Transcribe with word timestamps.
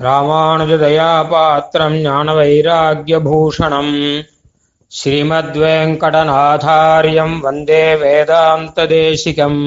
ராமானுஜதயாபாத்திரம் 0.00 2.04
ஞானவைராக்கியபூஷணம். 2.04 4.24
ஸ்ரீமத்வேங்கடநாதாரியம் 4.92 7.38
வந்தே 7.38 7.94
வேதாந்ததேசிகம். 7.94 9.62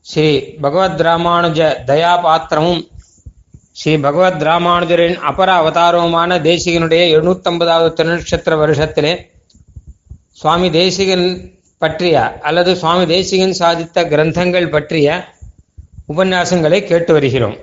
ஸ்ரீ 0.00 0.40
பகவத் 0.40 1.00
ராமானுஜ 1.00 1.84
தயாபாத்திரமும் 1.86 2.90
ஸ்ரீ 3.72 3.96
பகவத் 3.96 4.42
ராமானுஜரின் 4.42 5.18
அபர 5.30 5.48
அவதாரமுமான 5.60 6.40
தேசிகனுடைய 6.40 7.16
எழுநூத்தம்பதாவது 7.16 7.98
திருநட்சத்திர 7.98 8.64
வருஷத்திலே 8.64 9.26
சுவாமி 10.32 10.70
தேசிகன் 10.70 11.52
பற்றிய 11.78 12.38
அல்லது 12.40 12.76
சுவாமி 12.76 13.06
தேசிகன் 13.06 13.56
சாதித்த 13.58 13.94
கிரந்தங்கள் 13.94 14.70
பற்றிய 14.70 15.24
உபன்யாசங்களை 16.16 16.84
கேட்டு 16.84 17.12
வருகிறோம். 17.12 17.56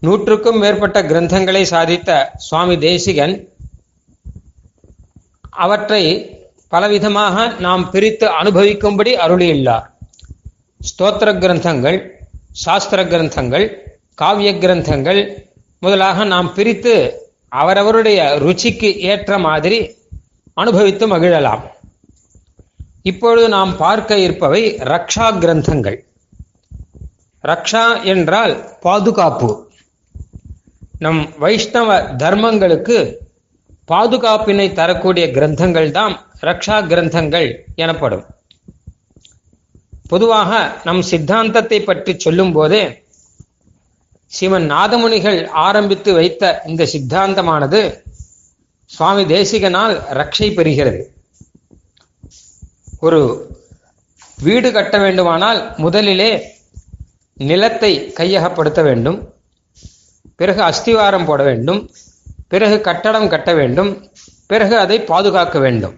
நூற்றுக்கும் 0.00 0.58
மேற்பட்ட 0.58 1.02
கிரந்தங்களை 1.02 1.62
சாதித்த 1.70 2.24
சுவாமி 2.36 2.78
தேசிகன் 2.78 3.48
அவற்றை 5.50 6.02
பலவிதமாக 6.70 7.58
நாம் 7.58 7.90
பிரித்து 7.90 8.26
அனுபவிக்கும்படி 8.26 9.12
அருளியுள்ளார். 9.24 9.86
ஸ்தோத்திர 10.80 11.28
கிரந்தங்கள் 11.44 11.98
சாஸ்திர 12.50 13.04
கிரந்தங்கள் 13.04 13.66
காவிய 14.14 14.52
கிரந்தங்கள் 14.52 15.20
முதலாக 15.78 16.24
நாம் 16.24 16.54
பிரித்து 16.54 16.94
அவரவருடைய 17.48 18.38
ருச்சிக்கு 18.44 18.96
ஏற்ற 18.96 19.38
மாதிரி 19.38 19.78
அனுபவித்து 20.54 21.16
மகிழலாம். 21.16 21.62
இப்பொழுது 23.02 23.48
நாம் 23.48 23.76
பார்க்க 23.76 24.18
இருப்பவை 24.18 24.62
ரக்ஷா 24.74 25.26
கிரந்தங்கள். 25.42 25.98
ரக்ஷா 27.44 28.02
என்றால் 28.02 28.54
பாதுகாப்பு. 28.80 29.67
நம் 31.04 31.20
வைஷ்ணவ 31.42 31.90
தர்மங்களுக்கு 32.22 32.96
பாதுகாப்பினை 33.88 34.66
தரக்கூடிய 34.78 35.24
கிரந்தங்கள் 35.36 35.90
தான் 35.98 36.14
ரக்ஷா 36.46 36.78
கிரந்தங்கள் 36.90 37.48
எனப்படும். 37.82 38.24
பொதுவாக 40.10 40.50
நம் 40.88 41.02
சித்தாந்தத்தை 41.10 41.78
பற்றி 41.80 42.12
சொல்லும் 42.24 42.52
போதே 42.52 42.82
சிவன் 44.32 44.66
நாதமுனிகள் 44.72 45.38
ஆரம்பித்து 45.66 46.10
வைத்த 46.18 46.42
இந்த 46.66 46.82
சித்தாந்தமானது 46.92 47.80
சுவாமி 48.90 49.24
தேசிகனால் 49.34 49.94
ரக்ஷை 50.20 50.48
பெறுகிறது. 50.58 51.00
ஒரு 53.06 53.20
வீடு 54.38 54.68
கட்ட 54.72 54.98
வேண்டுமானால் 54.98 55.60
முதலிலே 55.76 56.30
நிலத்தை 57.34 57.92
கையகப்படுத்த 58.20 58.82
வேண்டும். 58.82 59.18
பிறகு 60.40 60.60
அஸ்திவாரம் 60.62 61.24
போட 61.24 61.42
வேண்டும். 61.42 61.80
பிறகு 62.52 62.76
கட்டடம் 62.80 63.28
கட்ட 63.28 63.50
வேண்டும். 63.54 63.90
பிறகு 64.46 64.74
அதை 64.78 64.96
பாதுகாக்க 65.10 65.58
வேண்டும். 65.58 65.96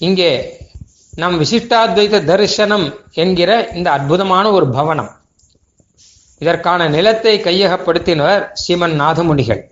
இங்கே 0.00 0.30
நம் 1.22 1.36
விசிஷ்டாத்வைத 1.40 2.24
தரிசனம் 2.30 2.86
என்கிற 3.14 3.50
இந்த 3.74 3.88
அற்புதமான 3.90 4.46
ஒரு 4.50 4.66
பவனம். 4.68 5.10
இதற்கான 6.38 6.88
நிலத்தை 6.88 7.34
கையகப்படுத்தினவர் 7.40 8.42
சீமன் 8.62 8.96
நாதமுனிகள். 9.02 9.62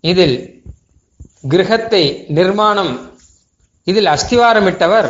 இதில் 0.00 0.36
கிரகத்தை 1.48 2.04
நிர்மாணம் 2.38 2.92
இதில் 3.84 4.10
அஸ்திவாரமிட்டவர் 4.14 5.08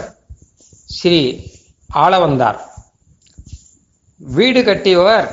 ஸ்ரீ 0.97 1.21
ஆளவந்தார். 1.95 2.59
வீடு 4.21 4.61
கட்டியவர் 4.63 5.27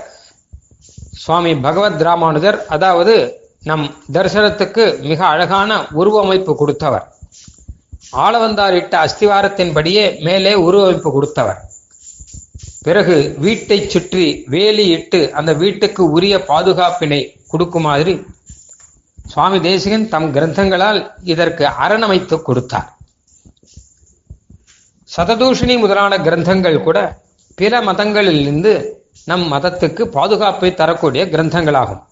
சுவாமி 1.24 1.52
பகவத் 1.56 2.02
ராமானுஜர் 2.08 2.58
அதாவது 2.76 3.14
நம் 3.70 3.86
தரிசனத்துக்கு 4.14 4.84
மிக 5.10 5.26
அழகான 5.26 5.80
உருவமைப்பு 6.02 6.56
கொடுத்தவர். 6.56 7.06
ஆளவந்தார் 8.26 8.76
இட்ட 8.80 8.94
அஸ்திவாரத்தின்படியே 9.06 10.06
மேலே 10.28 10.54
உருவமைப்பு 10.68 11.10
கொடுத்தவர். 11.12 11.60
பிறகு 12.82 13.16
வீட்டை 13.38 13.90
சுற்றி 13.90 14.26
வேலி 14.48 14.86
இட்டு 14.88 15.20
அந்த 15.34 15.54
வீட்டுக்கு 15.54 16.04
உரிய 16.12 16.36
பாதுகாப்பினை 16.48 17.22
கொடுக்குமாறு 17.48 18.14
சுவாமி 19.26 19.60
தேசிகன் 19.62 20.10
தம் 20.10 20.30
கிரந்தங்களால் 20.34 21.00
இதற்கு 21.24 21.66
அரணமைத்து 21.66 22.42
கொடுத்தார். 22.42 22.90
சததூஷணி 25.16 25.76
முதலான 25.80 26.18
கிரந்தங்கள் 26.18 26.84
கூட 26.84 26.98
பிற 27.56 27.82
மதங்களிலிருந்து 27.82 28.74
நம் 29.26 29.52
மதத்துக்கு 29.54 30.04
பாதுகாப்பை 30.04 30.74
தரக்கூடிய 30.74 31.26
கிரந்தங்களாகும். 31.26 32.04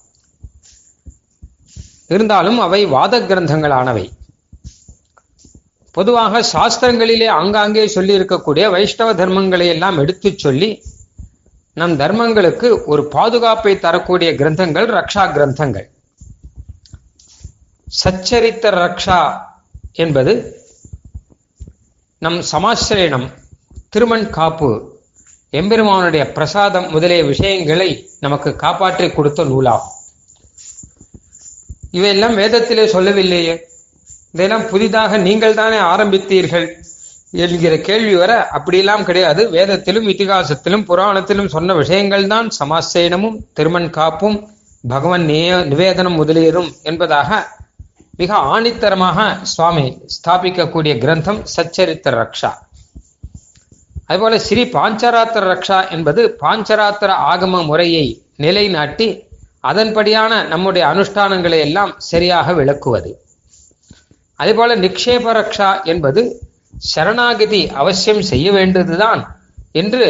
இருந்தாலும் 2.08 2.60
அவை 2.60 2.86
வாத 2.86 3.20
கிரந்தங்களானவை. 3.20 4.10
பொதுவாக 5.92 6.44
சாஸ்திரங்களிலே 6.54 7.28
ஆங்காங்கே 7.28 7.88
சொல்லி 7.88 8.18
இருக்கக்கூடிய 8.20 8.70
வைஷ்ணவ 8.70 9.14
தர்மங்களை 9.14 9.68
எல்லாம் 9.68 9.98
எடுத்து 9.98 10.34
சொல்லி 10.36 10.84
நம் 11.74 12.00
தர்மங்களுக்கு 12.00 12.84
ஒரு 12.86 13.08
பாதுகாப்பை 13.08 13.80
தரக்கூடிய 13.80 14.34
கிரந்தங்கள் 14.34 14.88
ரக்ஷா 14.98 15.24
கிரந்தங்கள். 15.36 15.90
சச்சரித்த 18.04 18.72
ரக்ஷா 18.82 19.42
என்பது 19.92 20.62
நம் 22.20 22.42
சமாசிரயணம் 22.52 23.34
திருமண் 23.90 24.30
காப்பு 24.30 24.97
எம்பெருமானுடைய 25.54 26.32
பிரசாதம் 26.32 26.88
முதலிய 26.90 27.24
விஷயங்களை 27.24 28.10
நமக்கு 28.20 28.56
காப்பாற்றி 28.56 29.12
கொடுத்த 29.12 29.44
நூலாகும். 29.44 29.94
இவையெல்லாம் 31.92 32.38
வேதத்திலே 32.38 32.86
சொல்லவில்லையே. 32.86 33.56
இதெல்லாம் 34.32 34.68
புதிதாக 34.70 35.18
நீங்கள் 35.18 35.54
தானே 35.54 35.78
ஆரம்பித்தீர்கள் 35.94 36.68
என்கிற 37.32 37.78
கேள்வி 37.78 38.16
வர 38.16 38.48
அப்படியெல்லாம் 38.48 39.04
கிடையாது. 39.04 39.50
வேதத்திலும் 39.50 40.08
இத்திகாசத்திலும் 40.08 40.86
புராணத்திலும் 40.90 41.54
சொன்ன 41.56 41.74
விஷயங்கள் 41.74 42.28
தான் 42.28 42.50
சமாசேனமும் 42.60 43.40
திருமண் 43.54 43.90
காப்பும் 43.90 44.38
பகவன் 44.88 45.26
நிவேதனம் 45.72 46.20
முதலியதும் 46.22 46.70
என்பதாக 46.84 47.48
மிக 48.18 48.36
ஆணித்தரமாக 48.54 49.44
சுவாமி 49.44 49.88
ஸ்தாபிக்கக்கூடிய 50.16 50.94
கிரந்தம் 51.04 51.42
சச்சரித்திர 51.56 52.14
ரக்ஷா. 52.22 52.52
அதுபோல 54.10 54.36
ஸ்ரீ 54.40 54.62
பாஞ்சராத்திர 54.76 55.44
ரக்ஷா 55.54 55.80
என்பது 55.96 56.22
பாஞ்சராத்திர 56.42 57.12
ஆகம 57.32 57.64
முறையை 57.70 58.06
நிலைநாட்டி 58.44 59.08
அதன்படியான 59.70 60.32
நம்முடைய 60.48 60.84
அனுஷ்டானங்களை 60.94 61.60
எல்லாம் 61.68 61.92
சரியாக 62.10 62.54
விளக்குவது. 62.54 63.12
அதேபோல 64.40 64.76
நிக்ஷேப 64.86 65.26
ரக்ஷா 65.40 65.70
என்பது 65.94 66.22
சரணாகதி 66.94 67.62
அவசியம் 67.82 68.24
செய்ய 68.32 68.48
வேண்டியதுதான் 68.52 69.22
என்று 69.82 70.06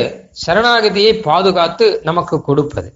சரணாகதியை 0.45 1.13
பாதுகாத்து 1.27 1.87
நமக்கு 2.03 2.37
கொடுப்பது. 2.41 2.89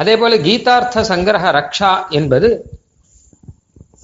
அதே 0.00 0.14
போல 0.16 0.36
கீதார்த்த 0.36 1.04
சங்கிரக 1.10 1.44
ரக்ஷா 1.58 1.92
என்பது 2.18 2.48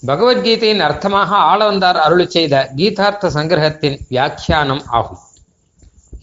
பகவத்கீதையின் 0.06 0.82
அர்த்தமாக 0.86 1.30
ஆளவந்தார் 1.50 2.00
அருள் 2.06 2.32
செய்த 2.36 2.54
கீதார்த்த 2.76 3.30
சங்கிரகத்தின் 3.36 3.96
வியாக்கியானம் 4.08 4.82
ஆகும். 4.98 5.22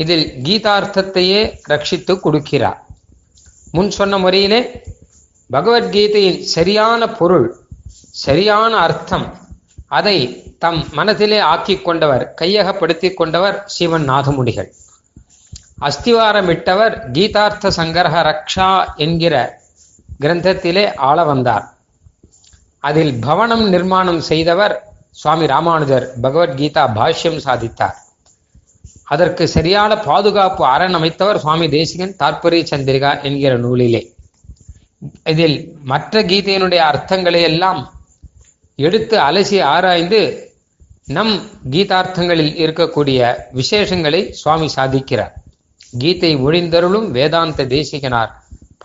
இதில் 0.04 0.26
கீதார்த்தத்தையே 0.46 1.42
ரட்சித்து 1.72 2.14
கொடுக்கிறார். 2.26 2.80
முன் 3.76 3.92
சொன்ன 3.98 4.18
முறையிலே 4.26 4.62
பகவத்கீதையின் 5.50 6.42
சரியான 6.56 7.10
பொருள் 7.20 7.48
சரியான 8.26 8.74
அர்த்தம் 8.86 9.28
அதை 9.98 10.18
தம் 10.64 10.82
மனதிலே 10.98 11.40
ஆக்கி 11.54 11.76
கொண்டவர் 11.88 12.24
கையகப்படுத்தி 12.42 13.10
கொண்டவர் 13.20 13.58
சிவன் 13.76 14.06
நாதமுனிகள். 14.10 14.70
அஸ்திவாரமிட்டவர் 15.88 16.96
கீதார்த்த 17.16 17.72
சங்கரக 17.80 18.16
ரக்ஷா 18.30 18.70
என்கிற 19.06 19.36
கிரந்தத்திலே 20.24 20.86
ஆள 21.10 21.24
வந்தார். 21.32 21.66
அதில் 22.90 23.14
பவனம் 23.28 23.66
நிர்மாணம் 23.74 24.22
செய்தவர் 24.30 24.76
சுவாமி 25.22 25.46
ராமானுஜர் 25.54 26.06
பகவத்கீதா 26.24 26.84
பாஷ்யம் 26.98 27.42
சாதித்தார். 27.48 27.98
அதற்கு 29.14 29.44
சரியான 29.56 29.92
பாதுகாப்பு 30.08 30.64
அரண் 30.74 30.96
அமைத்தவர் 30.98 31.42
சுவாமி 31.44 31.68
தேசிகன் 31.78 32.16
தாற்பரிய 32.22 32.64
சந்திரிகா 32.70 33.12
என்கிற 33.28 33.54
நூலிலே. 33.64 34.02
இதில் 35.32 35.58
மற்ற 35.92 36.22
கீதையினுடைய 36.30 36.82
அர்த்தங்களை 36.92 37.42
எல்லாம் 37.50 37.82
எடுத்து 38.88 39.16
அலசி 39.28 39.58
ஆராய்ந்து 39.74 40.22
நம் 41.16 41.34
கீதார்த்தங்களில் 41.74 42.54
இருக்கக்கூடிய 42.64 43.20
விசேஷங்களை 43.60 44.22
சுவாமி 44.42 44.68
சாதிக்கிறார். 44.76 45.34
கீதை 46.02 46.32
ஒழிந்தருளும் 46.46 47.08
வேதாந்த 47.18 47.66
தேசிகனார் 47.76 48.32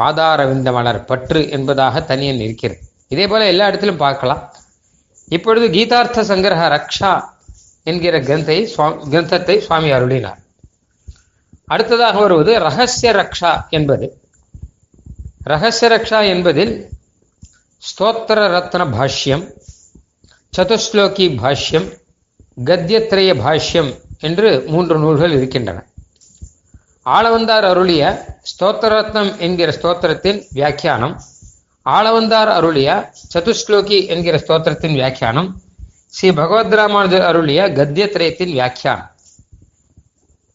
பாதாரவிந்த 0.00 0.70
மலர் 0.76 1.04
பற்று 1.10 1.40
என்பதாக 1.56 2.00
தனியன் 2.10 2.42
இருக்கிறது 2.46 2.80
இதே 3.14 3.26
போல 3.30 3.46
எல்லா 3.52 3.66
இடத்திலும் 3.70 4.02
பார்க்கலாம். 4.04 4.42
இப்பொழுது 5.36 5.66
கீதார்த்த 5.76 6.24
சங்கிரக 6.30 6.64
ரக்ஷா 6.76 7.12
என்கிற 7.90 8.14
கிரந்தை 8.20 8.56
கிரந்தத்தை 9.12 9.56
சுவாமி 9.66 9.90
அருளினார். 9.96 10.40
அடுத்ததாக 11.64 12.16
வருவது 12.20 12.52
ரகசிய 12.66 13.10
ரக்ஷா 13.12 13.52
என்பது. 13.70 14.06
ரகசிய 15.52 15.88
ரக்ஷா 15.94 16.20
என்பதில் 16.34 16.72
ஸ்தோத்திர 17.82 18.38
ரத்ன 18.54 18.84
பாஷ்யம் 18.96 19.44
சதுஸ்லோகி 20.52 21.26
பாஷ்யம் 21.42 21.86
கத்தியத்ரய 22.68 23.30
பாஷ்யம் 23.44 23.90
என்று 24.20 24.50
மூன்று 24.72 24.96
நூல்கள் 24.98 25.34
இருக்கின்றன. 25.38 25.78
ஆளவந்தார் 27.06 27.66
அருளிய 27.72 28.02
ஸ்தோத்திரரத்னம் 28.52 29.30
என்கிற 29.46 29.68
ஸ்தோத்திரத்தின் 29.78 30.38
வியாக்கியானம் 30.50 31.14
ஆளவந்தார் 31.86 32.50
அருளிய 32.58 32.90
சதுஸ்லோகி 33.34 33.98
என்கிற 34.14 34.36
ஸ்தோத்திரத்தின் 34.44 34.96
வியாக்கியானம் 34.98 35.50
ஸ்ரீ 36.16 36.32
பகவத் 36.32 36.74
ராமானுஜர் 36.74 37.22
அருளிய 37.22 37.68
கத்தியத்ரயத்தின் 37.68 38.52
வியாக்கியானம். 38.52 39.10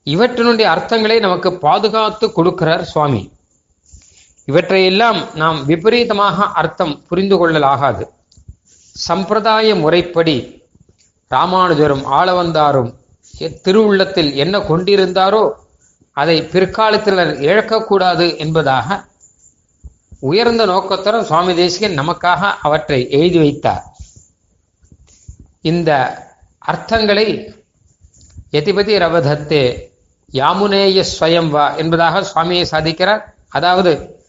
இவற்றினுடைய 0.06 0.68
அர்த்தங்களை 0.76 1.20
நமக்கு 1.20 1.58
பாதுகாத்து 1.58 2.28
கொடுக்கிறார் 2.28 2.82
சுவாமி. 2.82 3.34
இவற்றையெல்லாம் 4.46 5.36
நாம் 5.36 5.66
விபரீதமாக 5.66 6.44
அர்த்தம் 6.44 7.04
புரிந்து 7.08 7.38
கொள்ளலாகாது. 7.38 8.08
சம்பிரதாய 8.96 9.76
முறைப்படி 9.76 10.66
ராமானுஜரும் 11.32 12.06
ஆளவந்தாரும் 12.20 12.94
திருவுள்ளத்தில் 13.40 14.34
என்ன 14.34 14.58
கொண்டிருந்தாரோ 14.58 15.52
அதை 16.12 16.42
பிற்காலத்தினர் 16.42 17.34
இழக்கக்கூடாது 17.50 18.38
என்பதாக 18.38 19.06
உயர்ந்த 20.20 20.66
நோக்கத்துடன் 20.66 21.26
சுவாமி 21.26 21.56
தேசிகன் 21.56 22.00
நமக்காக 22.00 22.52
அவற்றை 22.62 23.10
எழுதி 23.10 23.40
வைத்தார். 23.40 23.91
இந்த 25.62 25.92
அர்த்தங்களை 26.68 27.54
எதிபதி 28.52 28.94
ரவதத்தே 28.98 29.90
யாமுனேய 30.32 31.04
ஸ்வயம் 31.20 31.50
வா 31.50 31.76
என்பதாக 31.76 32.22
சுவாமியை 32.22 32.66
சாதிக்கிறார். 32.72 33.22
அதாவது 33.50 34.24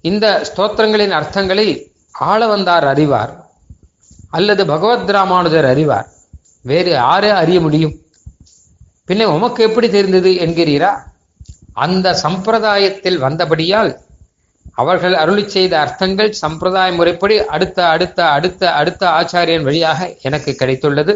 இந்த 0.00 0.46
ஸ்தோத்திரங்களின் 0.48 1.14
அர்த்தங்களை 1.20 1.92
ஆள 2.12 2.46
வந்தார் 2.46 2.84
அறிவார் 2.84 3.46
அல்லது 4.30 4.66
பகவத் 4.66 5.10
ராமானுஜர் 5.10 5.64
அறிவார். 5.64 6.08
வேறு 6.62 6.90
யாரே 6.90 7.28
அறிய 7.28 7.60
முடியும்? 7.60 7.94
பின்ன 9.06 9.24
உமக்கு 9.24 9.62
எப்படி 9.62 9.90
தெரிந்தது 9.90 10.30
என்கிறீரா? 10.30 10.98
அந்த 11.72 12.18
சம்பிரதாயத்தில் 12.22 13.18
வந்தபடியால் 13.18 13.98
அவர்கள் 14.72 15.14
அருளி 15.14 15.44
செய்த 15.48 15.78
அர்த்தங்கள் 15.78 16.30
சம்பிரதாய 16.32 16.92
முறைப்படி 16.92 17.34
அடுத்த 17.46 17.78
அடுத்த 17.86 18.18
அடுத்த 18.28 18.72
அடுத்த 18.72 19.02
ஆச்சாரியன் 19.08 19.62
வழியாக 19.62 20.16
எனக்கு 20.22 20.56
கிடைத்துள்ளது. 20.60 21.14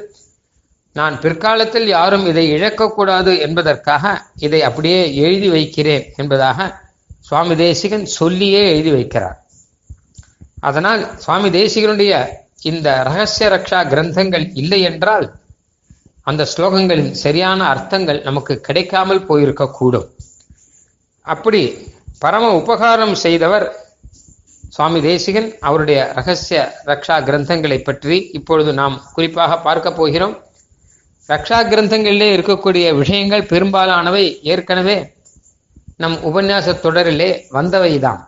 நான் 0.96 1.18
பிற்காலத்தில் 1.20 1.88
யாரும் 1.88 2.26
இதை 2.26 2.44
இழக்கக்கூடாது 2.52 3.32
என்பதற்காக 3.40 4.22
இதை 4.38 4.62
அப்படியே 4.62 5.00
எழுதி 5.14 5.48
வைக்கிறேன் 5.48 6.06
என்பதாக 6.16 6.68
சுவாமி 7.20 7.56
தேசிகன் 7.56 8.06
சொல்லியே 8.18 8.62
எழுதி 8.72 8.92
வைக்கிறார். 8.92 9.38
அதனால் 10.60 11.02
சுவாமி 11.16 11.48
தேசிகனுடைய 11.50 12.12
இந்த 12.62 12.88
ரகசிய 13.02 13.48
ரக்ஷா 13.50 13.80
கிரந்தங்கள் 13.92 14.46
இல்லை 14.54 14.80
என்றால் 14.82 15.26
அந்த 16.22 16.46
ஸ்லோகங்களின் 16.56 17.12
சரியான 17.24 17.60
அர்த்தங்கள் 17.68 18.22
நமக்கு 18.22 18.60
கிடைக்காமல் 18.60 19.26
போயிருக்க 19.26 19.66
கூடும் 19.70 20.08
அப்படி 21.26 21.62
பரம 22.22 22.46
உபகாரம் 22.54 23.14
செய்தவர் 23.14 23.66
சுவாமி 24.68 25.00
தேசிகன். 25.00 25.58
அவருடைய 25.60 26.12
ரகசிய 26.14 26.58
ரக்ஷா 26.86 27.16
கிரந்தங்களை 27.28 27.78
பற்றி 27.84 28.16
இப்பொழுது 28.32 28.72
நாம் 28.72 28.96
குறிப்பாக 29.14 29.58
பார்க்க 29.58 29.92
போகிறோம். 29.92 30.34
ரக்ஷா 31.28 31.58
கிரந்தங்களிலே 31.70 32.28
இருக்கக்கூடிய 32.38 32.96
விஷயங்கள் 32.96 33.48
பெரும்பாலானவை 33.52 34.24
ஏற்கனவே 34.42 35.14
நம் 35.96 36.18
உபன்யாச 36.30 36.74
தொடரிலே 36.84 37.30
வந்தவைதான் 37.52 38.20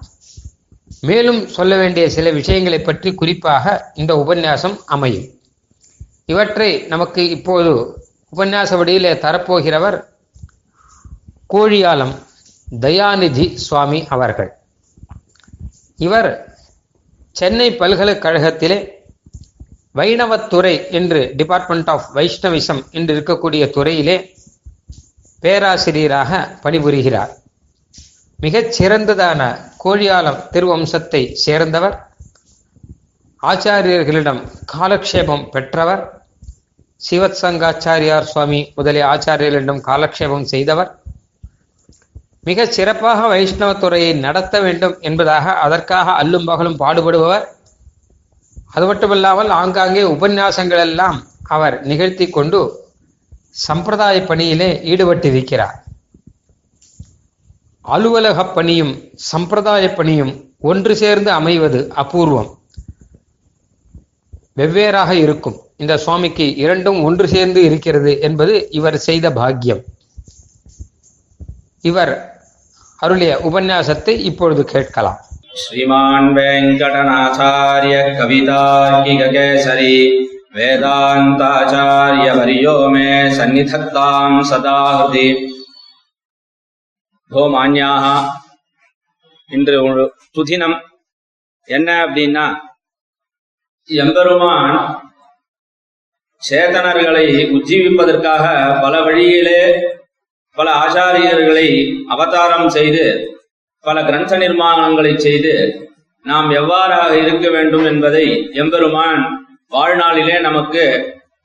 மேலும் 1.00 1.46
சொல்ல 1.48 1.76
வேண்டிய 1.76 2.10
சில 2.10 2.30
விஷயங்களை 2.30 2.80
பற்றி 2.80 3.14
குறிப்பாக 3.14 3.92
இந்த 3.94 4.12
உபன்யாசம் 4.14 4.78
அமையும். 4.86 5.28
இவற்றை 6.24 6.70
நமக்கு 6.92 7.28
இப்போது 7.28 7.70
உபன்யாச 8.36 8.76
வடியிலே 8.76 9.12
தரப்போகிறவர் 9.12 9.98
கோழியாலம். 11.54 12.14
தயாநிதி 12.70 13.54
சுவாமி 13.54 14.06
அவர்கள். 14.08 14.52
இவர் 15.96 16.58
சென்னை 17.32 17.76
பல்கலைக்கழகத்திலே 17.76 18.88
வைணவத்துறை 19.94 20.90
என்று 20.90 21.32
டிபார்ட்மெண்ட் 21.36 21.90
ஆஃப் 21.90 22.10
வைஷ்ணவிசம் 22.14 22.90
என்று 22.90 23.20
இருக்கக்கூடிய 23.20 23.70
துறையிலே 23.70 24.36
பேராசிரியராக 25.40 26.58
பணிபுரிகிறார். 26.62 27.28
மிகச் 28.36 28.82
சிறந்ததான 28.82 29.58
கோழியாலம் 29.84 30.42
திருவம்சத்தை 30.52 31.32
சேர்ந்தவர். 31.32 32.08
ஆச்சாரியர்களிடம் 33.42 34.48
காலக்ஷேபம் 34.72 35.48
பெற்றவர். 35.48 36.24
சிவத் 37.10 37.36
சங்காச்சாரியார் 37.42 38.22
சுவாமி 38.22 38.72
முதலிய 38.76 39.04
ஆச்சாரியர்களிடம் 39.04 39.80
காலக்ஷேபம் 39.86 40.42
செய்தவர். 40.42 40.98
மிக 42.44 42.66
சிறப்பாக 42.66 43.26
வைஷ்ணவ 43.28 43.70
துறையை 43.74 44.12
நடத்த 44.26 44.54
வேண்டும் 44.60 44.94
என்பதாக 45.08 45.54
அதற்காக 45.64 46.12
அல்லும் 46.20 46.46
பகலும் 46.50 46.78
பாடுபடுபவர். 46.82 47.44
அது 48.74 48.84
மட்டுமல்லாமல் 48.86 49.50
ஆங்காங்கே 49.60 50.02
உபன்யாசங்கள் 50.14 50.82
எல்லாம் 50.86 51.18
அவர் 51.56 51.76
நிகழ்த்தி 51.90 52.26
கொண்டு 52.36 52.58
சம்பிரதாய 53.66 54.16
பணியிலே 54.30 54.70
ஈடுபட்டிருக்கிறார். 54.90 55.76
அலுவலக 57.94 58.40
பணியும் 58.56 58.94
சம்பிரதாய 59.30 59.84
பணியும் 59.98 60.32
ஒன்று 60.70 60.94
சேர்ந்து 61.02 61.30
அமைவது 61.30 61.80
அபூர்வம். 62.02 62.50
வெவ்வேறாக 64.58 65.10
இருக்கும். 65.24 65.58
இந்த 65.82 65.94
சுவாமிக்கு 66.04 66.46
இரண்டும் 66.64 66.98
ஒன்று 67.08 67.26
சேர்ந்து 67.34 67.60
இருக்கிறது 67.68 68.12
என்பது 68.20 68.54
இவர் 68.78 68.98
செய்த 69.08 69.26
பாக்கியம். 69.38 69.82
இவர் 71.84 72.12
அருளிய 73.02 73.32
உபன்யாசத்தை 73.48 74.14
இப்பொழுது 74.30 74.62
கேட்கலாம். 74.72 75.20
ஸ்ரீமான் 75.60 76.28
வெங்கடநாச்சாரிய 76.36 77.94
கவிதார்கிகேசரி 78.18 79.94
வேதாந்தாச்சாரிய 80.56 82.28
வரியோமே 82.38 83.10
சந்நிதத்தாம் 83.38 84.38
சதாஹதி. 84.50 85.28
ஓ 87.30 87.42
மான்யாக 87.54 88.04
இன்று 89.50 89.76
துதினம் 90.36 90.78
என்ன 91.68 91.88
அப்படின்னா 92.04 92.46
எம்பெருமான் 93.88 94.76
சேதனர்களை 96.42 97.24
உஜ்ஜீவிப்பதற்காக 97.56 98.44
பல 98.82 98.94
வழியிலே 99.06 99.62
பல 100.54 100.70
ஆச்சாரியர்களை 100.74 101.66
அவதாரம் 102.08 102.68
செய்து 102.68 103.04
பல 103.80 104.04
கிரந்த 104.04 104.38
நிர்மாணங்களை 104.38 105.16
செய்து 105.16 105.52
நாம் 106.24 106.50
எவ்வாறாக 106.50 107.12
இருக்க 107.12 107.50
வேண்டும் 107.50 107.84
என்பதை 107.84 108.24
எம்பெருமான் 108.52 109.20
வாழ்நாளிலே 109.70 110.40
நமக்கு 110.40 110.84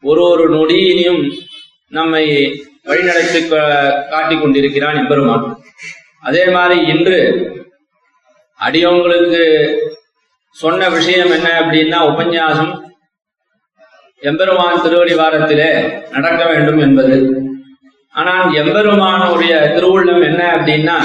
ஒரு 0.01 0.21
ஒரு 0.29 0.45
நொடியினையும் 0.55 1.21
நம்மை 1.89 2.25
வழிநடத்தி 2.85 3.41
காட்டிக் 4.09 4.41
கொண்டிருக்கிறான் 4.41 4.95
எம்பெருமான். 4.95 5.45
அதே 6.21 6.45
மாதிரி 6.47 6.85
இன்று 6.87 7.19
அடியவங்களுக்கு 8.59 9.43
சொன்ன 10.55 10.89
விஷயம் 10.89 11.31
என்ன 11.31 11.47
அப்படின்னா 11.61 11.99
உபன்யாசம் 12.11 12.73
எம்பெருமான் 14.21 14.81
திருவடி 14.81 15.13
வாரத்திலே 15.13 15.69
நடக்க 16.09 16.45
வேண்டும் 16.45 16.79
என்பது. 16.79 17.15
ஆனால் 18.15 18.45
எம்பெருமானுடைய 18.55 19.53
திருவுள்ளம் 19.73 20.23
என்ன 20.23 20.41
அப்படின்னா 20.53 20.97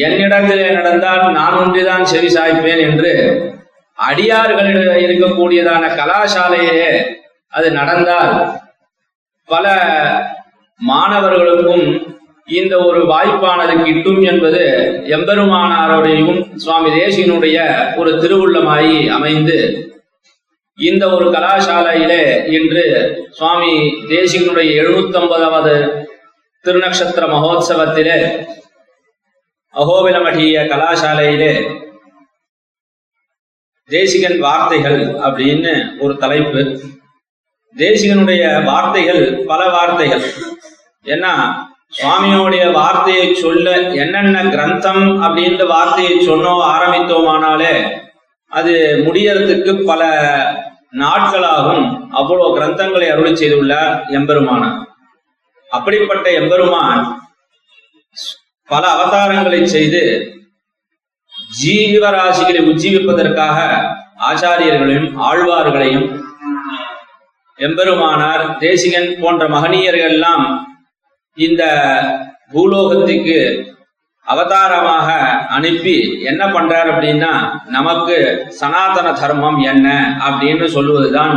என்னிடத்திலே 0.00 0.66
நடந்தால் 0.74 1.24
நான் 1.32 1.56
ஒன்றிதான் 1.56 2.04
செவி 2.04 2.28
சாய்ப்பேன் 2.34 2.82
என்று 2.82 3.12
அடியார்களிடம் 3.98 5.02
இருக்கக்கூடியதான 5.04 5.88
கலாசாலையே 5.96 6.84
அது 7.52 7.68
நடந்தால் 7.70 8.32
பல 9.48 9.66
மாணவர்களுக்கும் 10.80 11.86
இந்த 12.48 12.74
ஒரு 12.84 13.00
வாய்ப்பானது 13.06 13.74
கிட்டும் 13.80 14.22
என்பது 14.22 14.62
எம்பெருமானாருடையும் 15.08 16.38
சுவாமி 16.56 16.90
தேசியனுடைய 16.96 17.58
ஒரு 17.96 18.12
திருவுள்ளமாயி 18.20 18.96
அமைந்து 19.08 19.58
இந்த 20.78 21.04
ஒரு 21.08 21.26
கலாசாலையிலே 21.32 22.22
இன்று 22.50 22.84
சுவாமி 23.30 23.72
தேசிகனுடைய 24.08 24.68
எழுநூத்தி 24.76 25.18
ஐம்பதாவது 25.18 25.74
திருநக்ஷத்திர 26.64 27.24
மகோத்சவத்திலே 27.32 28.16
அகோபிலமடிய 29.74 30.64
கலாசாலையிலே 30.72 31.52
தேசிகன் 33.90 34.38
வார்த்தைகள் 34.40 34.98
அப்படின்னு 35.26 35.72
ஒரு 35.98 36.16
தலைப்பு. 36.16 36.62
தேசிகனுடைய 37.76 38.42
வார்த்தைகள் 38.64 39.22
பல 39.46 39.68
வார்த்தைகள். 39.68 40.24
ஏன்னா 41.04 41.32
சுவாமியோடைய 41.98 42.72
வார்த்தையை 42.72 43.34
சொல்ல 43.34 43.70
என்னென்ன 44.02 44.42
கிரந்தம் 44.42 45.04
அப்படின்ற 45.24 45.66
வார்த்தையை 45.66 46.28
சொன்னோ 46.28 46.54
ஆரம்பித்தோமானாலே 46.74 47.74
அது 48.46 48.74
முடியறதுக்கு 49.06 49.72
பல 49.86 50.02
நாட்களாகும். 50.98 51.84
அவ்வளவு 52.10 52.56
கிரந்தங்களை 52.58 53.08
அருளி 53.12 53.32
செய்துள்ளார் 53.32 53.96
எம்பெருமானார். 54.18 54.78
அப்படிப்பட்ட 55.70 56.30
எம்பெருமான் 56.30 57.22
பல 58.68 58.88
அவதாரங்களை 58.88 59.62
செய்து 59.64 60.02
ஜீவராசிகளை 61.60 62.60
உஜ்ஜீவிப்பதற்காக 62.64 63.58
ஆச்சாரியர்களையும் 64.20 65.10
ஆழ்வார்களையும் 65.20 66.08
எம்பெருமானார் 67.58 68.56
தேசிகன் 68.58 69.16
போன்ற 69.20 69.48
மகனீயர்கள் 69.48 70.10
எல்லாம் 70.10 70.44
இந்த 71.34 71.62
பூலோகத்துக்கு 72.50 73.38
அவதாரமாக 74.26 75.08
அனுப்பி 75.48 76.22
என்ன 76.22 76.46
பண்றார் 76.46 76.88
அப்படின்னா 76.90 77.32
நமக்கு 77.66 78.16
சனாதன 78.48 79.12
தர்மம் 79.12 79.58
என்ன 79.62 80.16
அப்படின்னு 80.24 80.66
சொல்லுவதுதான் 80.66 81.36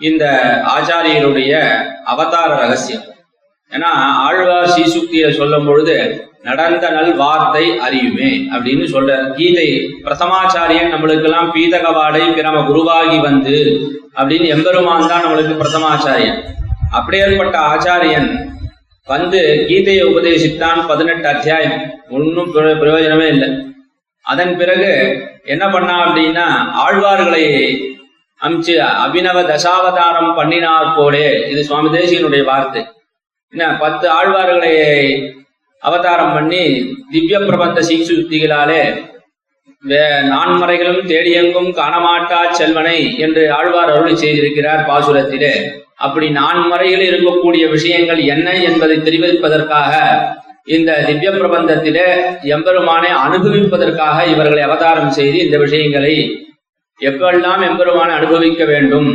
இந்த 0.00 0.24
ஆச்சாரியருடைய 0.74 1.52
அவதார 2.04 2.56
ரகசியம். 2.56 3.13
ஏன்னா 3.78 3.92
ஆழ்வார் 4.14 4.68
சீசுக்தியை 4.68 5.30
சொல்லும் 5.30 5.66
பொழுது 5.66 6.28
நடந்த 6.42 6.90
நல் 6.90 7.16
வார்த்தை 7.16 7.70
அறியுமே 7.70 8.44
அப்படின்னு 8.54 8.84
சொல்ற 8.84 9.34
கீதை 9.34 9.94
பிரதமாச்சாரியன் 10.04 10.92
நம்மளுக்கு 10.92 11.22
எல்லாம் 11.22 11.54
பீதகவாடை 11.54 12.20
பிரம 12.20 12.66
குருவாகி 12.66 13.20
வந்து 13.20 13.80
அப்படின்னு 14.16 14.46
எம்பெருமான் 14.46 15.08
தான் 15.08 15.24
நம்மளுக்கு 15.24 15.60
பிரதமாச்சாரியன். 15.60 16.42
அப்படியேற்பட்ட 16.90 17.58
ஆச்சாரியன் 17.58 18.44
வந்து 19.04 19.64
கீதையை 19.68 20.02
உபதேசித்தான் 20.02 20.86
பதினெட்டு 20.86 21.28
அத்தியாயம். 21.28 21.80
ஒன்றும் 22.10 22.54
பிர- 22.54 22.78
பிரயோஜனமே 22.78 23.26
இல்லை. 23.26 23.66
அதன் 24.22 24.56
பிறகு 24.56 25.22
என்ன 25.44 25.68
பண்ணா 25.68 26.08
அப்படின்னா 26.08 26.44
ஆழ்வார்களை 26.72 27.76
அமிச்சு 28.42 28.86
அபினவ 29.06 29.42
தசாவதாரம் 29.42 30.34
பண்ணினார் 30.34 30.94
போலே 30.96 31.50
இது 31.50 31.64
சுவாமி 31.64 31.98
தேசியனுடைய 31.98 32.44
வார்த்தை. 32.44 32.86
என்ன 33.52 33.78
பத்து 33.78 34.10
ஆழ்வார்களை 34.10 34.74
அவதாரம் 35.82 36.32
பண்ணி 36.32 36.62
திவ்ய 37.12 37.38
பிரபந்த 37.40 37.80
சீசுக்திகளாலே 37.80 38.82
வே- 39.84 40.22
நான்மறைகளும் 40.28 41.06
தேடியெங்கும் 41.06 41.70
காணமாட்டா 41.74 42.50
செல்வனை 42.50 43.18
என்று 43.18 43.52
ஆழ்வார் 43.52 43.90
அருளி 43.90 44.16
செய்திருக்கிறார் 44.16 44.88
பாசுரத்திலே. 44.88 45.52
அப்படி 45.96 46.30
நான்மறையில் 46.30 47.00
இருக்கக்கூடிய 47.00 47.70
விஷயங்கள் 47.70 48.18
என்ன 48.26 48.54
என்பதை 48.60 48.96
தெரிவிப்பதற்காக 48.98 49.92
இந்த 50.66 51.02
திவ்ய 51.06 51.30
பிரபந்தத்திலே 51.30 52.06
எம்பெருமானை 52.42 53.10
அனுபவிப்பதற்காக 53.24 54.26
இவர்களை 54.26 54.62
அவதாரம் 54.62 55.10
செய்து 55.10 55.38
இந்த 55.38 55.58
விஷயங்களை 55.58 56.14
எப்பெல்லாம் 57.00 57.62
எம்பெருமானை 57.68 58.14
அனுபவிக்க 58.14 58.64
வேண்டும் 58.64 59.10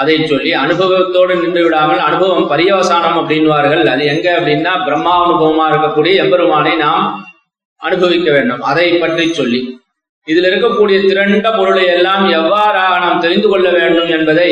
அதை 0.00 0.16
சொல்லி 0.26 0.50
அனுபவத்தோடு 0.62 1.34
நின்று 1.42 1.62
விடாமல் 1.64 2.00
அனுபவம் 2.08 2.50
பரியவசானம் 2.50 3.18
அப்படின்வார்கள். 3.20 3.84
அது 3.92 4.04
எங்க 4.14 4.26
அப்படின்னா 4.38 4.72
பிரம்மா 4.86 5.14
அனுபவமா 5.24 5.64
இருக்கக்கூடிய 5.70 6.14
எம்பெருமானை 6.24 6.74
நாம் 6.84 7.06
அனுபவிக்க 7.76 8.28
வேண்டும். 8.36 8.62
அதை 8.70 8.86
பற்றி 8.98 9.26
சொல்லி. 9.32 9.60
இதில் 10.24 10.48
இருக்கக்கூடிய 10.50 10.98
திரண்ட 11.08 11.50
பொருளை 11.56 11.84
எல்லாம் 11.86 12.24
எவ்வாறாக 12.38 12.94
நாம் 13.04 13.20
தெரிந்து 13.20 13.48
கொள்ள 13.48 13.68
வேண்டும் 13.78 14.10
என்பதை 14.16 14.50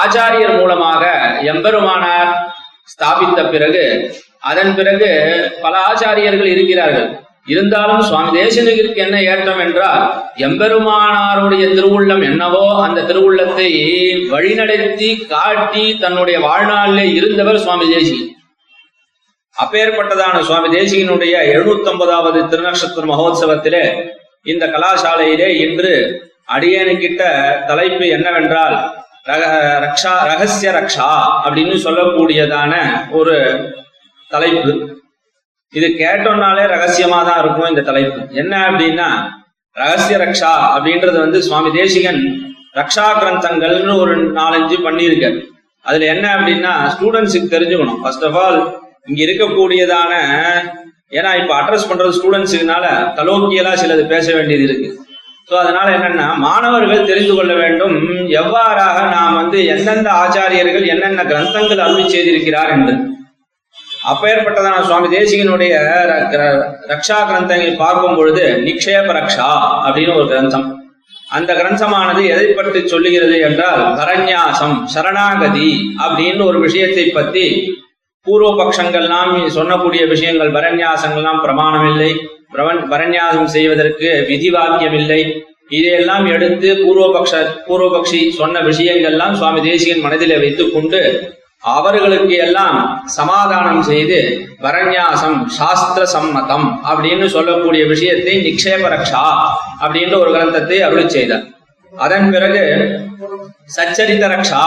ஆச்சாரியர் 0.00 0.58
மூலமாக 0.60 1.04
எம்பெருமானார் 1.52 2.30
ஸ்தாபித்த 2.92 3.40
பிறகு 3.54 3.84
அதன் 4.50 4.74
பிறகு 4.78 5.10
பல 5.62 5.74
ஆச்சாரியர்கள் 5.90 6.50
இருக்கிறார்கள். 6.54 7.08
இருந்தாலும் 7.46 8.02
சுவாமி 8.02 8.30
தேசனுக்கு 8.38 8.94
என்ன 8.94 9.22
ஏற்றம் 9.22 9.58
என்றால் 9.58 10.04
எம்பெருமானாருடைய 10.36 11.64
திருவுள்ளம் 11.74 12.22
என்னவோ 12.22 12.82
அந்த 12.82 13.00
திருவுள்ளத்தை 13.00 13.68
வழிநடத்தி 14.30 15.26
காட்டி 15.26 15.98
தன்னுடைய 15.98 16.38
வாழ்நாளிலே 16.40 17.04
இருந்தவர் 17.14 17.56
சுவாமி 17.56 17.88
தேசிகன் 17.94 18.30
அப்பேற்பட்டதான 19.56 20.42
சுவாமி 20.42 20.68
தேசிகனுடைய 20.76 21.34
எழுநூத்தி 21.52 21.90
ஒன்பதாவது 21.90 22.40
திருநக்ஷத்திர 22.48 23.04
மகோத்சவத்திலே 23.06 23.84
இந்த 24.46 24.66
கலாசாலையிலே 24.66 25.48
இன்று 25.56 25.92
அடியேனுக்கிட்ட 26.44 27.22
தலைப்பு 27.66 28.06
என்னவென்றால் 28.08 28.76
ரக 29.26 29.44
ரக்ஷா 29.80 30.14
ரகசிய 30.26 30.70
ரக்ஷா 30.72 31.06
அப்படின்னு 31.44 31.76
சொல்லக்கூடியதான 31.84 32.72
ஒரு 33.10 33.36
தலைப்பு. 34.30 34.72
இது 35.78 35.86
கேட்டோம்னாலே 36.02 36.64
ரகசியமா 36.74 37.18
தான் 37.28 37.40
இருக்கும் 37.42 37.70
இந்த 37.72 37.82
தலைப்பு. 37.88 38.20
என்ன 38.42 38.54
அப்படின்னா 38.68 39.08
ரகசிய 39.76 40.16
ரக்ஷா 40.24 40.52
அப்படின்றது 40.74 41.18
வந்து 41.24 41.38
சுவாமி 41.46 41.70
தேசிகன் 41.80 42.20
ரக்ஷா 42.78 43.06
கிரந்தங்கள்னு 43.20 43.94
ஒரு 44.02 44.14
நாலஞ்சு 44.38 44.76
பண்ணியிருக்காரு. 44.86 45.38
அதுல 45.84 46.06
என்ன 46.14 46.26
அப்படின்னா 46.36 46.72
ஸ்டூடெண்ட்ஸுக்கு 46.94 47.48
தெரிஞ்சுக்கணும். 47.54 48.00
ஃபர்ஸ்ட் 48.02 48.26
ஆஃப் 48.28 48.38
ஆல் 48.44 48.60
இங்க 49.08 49.20
இருக்கக்கூடியதான 49.26 50.12
ஏன்னா 51.18 51.30
இப்ப 51.40 51.52
அட்ரஸ் 51.60 51.88
பண்றது 51.88 52.16
ஸ்டூடெண்ட்ஸுக்குனால 52.18 52.86
தலோக்கியலா 53.18 53.72
சிலது 53.80 54.04
பேச 54.12 54.26
வேண்டியது 54.36 54.64
இருக்கு. 54.68 54.88
ஸோ 55.48 55.54
அதனால 55.62 55.86
என்னன்னா 55.96 56.26
மாணவர்கள் 56.44 57.08
தெரிந்து 57.10 57.34
கொள்ள 57.38 57.52
வேண்டும். 57.62 57.96
எவ்வாறாக 58.40 58.98
நாம் 59.16 59.38
வந்து 59.40 59.58
எந்தெந்த 59.72 60.08
ஆச்சாரியர்கள் 60.22 60.86
என்னென்ன 60.94 61.24
கிரந்தங்கள் 61.32 61.82
அருள் 61.86 62.12
செய்திருக்கிறார் 62.14 62.72
என்று. 62.76 62.94
அப்பேற்பட்டதான 64.04 64.82
சுவாமி 64.82 65.16
தேசிகனுடைய 65.16 65.72
ர- 66.32 66.64
ரக்ஷா 66.88 67.18
கிரந்தங்களை 67.28 67.76
பார்க்கும் 67.76 68.16
பொழுது 68.16 68.62
நிக்ஷேப 68.64 69.06
ரக்ஷா 69.12 69.48
அப்படின்னு 69.84 70.14
ஒரு 70.14 70.24
கிரந்தம். 70.24 70.66
அந்த 71.28 71.54
கிரந்தமானது 71.54 72.28
எதை 72.28 72.46
பற்றி 72.46 72.88
சொல்லுகிறது 72.88 73.40
என்றால் 73.40 73.94
பரநியாசம் 73.94 74.84
சரணாகதி 74.84 75.94
அப்படின்னு 76.04 76.44
ஒரு 76.44 76.60
விஷயத்தை 76.60 77.10
பத்தி 77.10 77.74
பூர்வபக்ஷங்கள்லாம் 78.26 79.48
சொன்னக்கூடிய 79.54 80.08
விஷயங்கள் 80.08 80.52
பரநியாசங்கள்லாம் 80.52 81.42
பிரமாணம் 81.42 81.90
இல்லை 81.90 82.10
பரநியாசம் 82.90 83.44
செய்வதற்கு 83.44 84.24
விதி 84.28 84.50
வாக்கியம் 84.50 84.92
இல்லை 84.92 85.20
இதையெல்லாம் 85.68 86.26
எடுத்து 86.26 86.74
பூர்வபக்ஷ 86.74 87.32
பூர்வபக்ஷி 87.68 88.28
சொன்ன 88.30 88.60
விஷயங்கள்லாம் 88.60 89.32
சுவாமி 89.32 89.60
தேசிகன் 89.60 90.00
மனதில் 90.00 90.38
வைத்துக் 90.38 90.74
கொண்டு 90.74 91.00
அவர்களுக்கு 91.72 92.34
எல்லாம் 92.46 92.78
சமாதானம் 93.16 93.82
செய்து 93.88 94.18
பரநியாசம் 94.64 95.38
சாஸ்திர 95.58 96.02
சம்மதம் 96.14 96.66
அப்படின்னு 96.90 97.26
சொல்லக்கூடிய 97.34 97.82
விஷயத்தை 97.92 98.34
நிக்ஷேபரக்ஷா 98.48 99.24
அப்படின்ற 99.82 100.14
ஒரு 100.22 100.30
கிரந்தத்தை 100.34 100.78
அருளி 100.86 101.04
செய்தார். 101.16 101.44
அதன் 101.92 102.28
பிறகு 102.34 102.62
சச்சரித்த 103.76 104.24
ரக்ஷா 104.34 104.62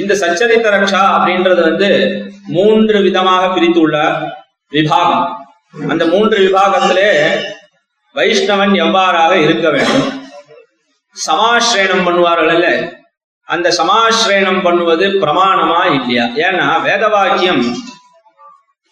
இந்த 0.00 0.12
சச்சரித்த 0.22 0.66
ரக்ஷா 0.76 1.02
அப்படின்றது 1.16 1.62
வந்து 1.68 1.90
மூன்று 2.56 2.98
விதமாக 3.06 3.42
பிரித்துள்ள 3.54 3.96
விபாகம். 4.72 5.26
அந்த 5.92 6.04
மூன்று 6.12 6.38
விபாகத்திலே 6.46 7.08
வைஷ்ணவன் 8.14 8.74
எவ்வாறாக 8.84 9.32
இருக்க 9.44 9.66
வேண்டும்? 9.76 10.08
சமாஸ்ரயணம் 11.16 12.06
பண்ணுவார்கள் 12.06 12.52
அல்ல. 12.56 12.68
அந்த 13.48 13.68
சமாசிரயணம் 13.78 14.62
பண்ணுவது 14.62 15.06
பிரமாணமா 15.22 15.80
இல்லையா? 15.96 16.24
ஏன்னா 16.46 16.82
வேத 16.82 17.08
வாக்கியம் 17.08 17.64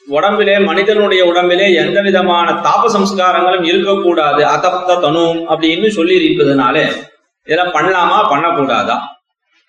உடம்பிலே 0.07 0.59
மனிதனுடைய 0.59 1.25
உடம்பிலே 1.31 1.75
எந்த 1.75 2.01
விதமான 2.01 2.53
தாப 2.53 2.89
சம்ஸ்காரங்களும் 2.97 3.65
இருக்கக்கூடாது. 3.65 4.43
அதப்த 4.55 4.99
தனு 5.01 5.25
அப்படின்னு 5.53 5.89
சொல்லி 5.89 6.15
இருப்பதுனாலே 6.21 6.85
இதெல்லாம் 7.47 7.75
பண்ணலாமா? 7.77 8.19
பண்ணக்கூடாதா? 8.33 8.97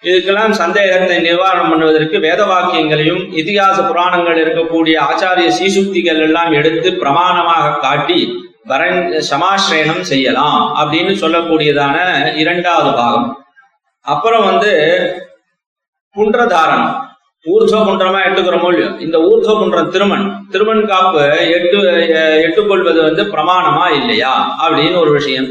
இதுக்கெல்லாம் 0.03 0.51
சந்தேகத்தை 0.51 1.17
நிவாரணம் 1.27 1.69
பண்ணுவதற்கு 1.71 2.17
வேத 2.19 2.41
வாக்கியங்களையும் 2.45 3.21
இதிகாச 3.41 3.77
புராணங்கள் 3.89 4.41
இருக்கக்கூடிய 4.43 4.95
ஆச்சாரிய 5.09 5.51
சீசுக்திகள் 5.59 6.19
எல்லாம் 6.27 6.51
எடுத்து 6.51 6.89
பிரமாணமாக 7.03 7.77
காட்டி 7.85 8.19
வரன் 8.65 8.99
சமாசிரயணம் 9.29 10.03
செய்யலாம் 10.11 10.61
அப்படின்னு 10.81 11.13
சொல்லக்கூடியதான 11.23 11.95
இரண்டாவது 12.41 12.91
பாகம். 12.99 13.29
அப்புறம் 14.03 14.45
வந்து 14.45 14.72
குன்றதாரணம். 16.15 17.01
ஊர்துவ 17.45 17.79
குன்றமா 17.86 18.19
எட்டுக்கிறோமோ 18.25 18.67
இல்லையோ? 18.67 18.95
இந்த 19.00 19.17
ஊர்துவ 19.17 19.60
குன்றம் 19.60 19.89
திருமண் 19.89 20.48
திருமண் 20.50 20.88
காப்பு 20.88 21.19
எட்டு 21.51 21.81
எட்டுக்கொள்வது 22.53 23.01
வந்து 23.01 23.24
பிரமாணமா 23.24 23.89
இல்லையா? 23.89 24.57
அப்படின்னு 24.62 24.98
ஒரு 24.98 25.12
விஷயம். 25.12 25.45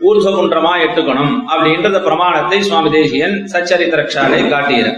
ஊர்துவ 0.00 0.34
குன்றமா 0.34 0.72
எட்டுக்கணும் 0.78 1.42
அப்படின்றத 1.48 2.02
பிரமாணத்தை 2.02 2.62
சுவாமி 2.62 2.90
தேசியன் 2.90 3.48
சச்சரித்திரக்ஷாலை 3.52 4.48
காட்டுகிற 4.48 4.96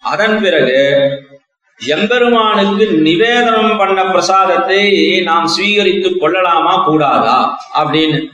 அதன் 0.00 0.42
பிறகு 0.42 0.76
எம்பெருமானுக்கு 1.86 2.86
நிவேதனம் 2.86 3.78
பண்ண 3.78 4.04
பிரசாதத்தை 4.06 4.80
நாம் 5.20 5.48
சுவீகரித்துக் 5.58 6.18
கொள்ளலாமா 6.18 6.84
கூடாதா? 6.84 7.58
அப்படின்னு 7.74 8.26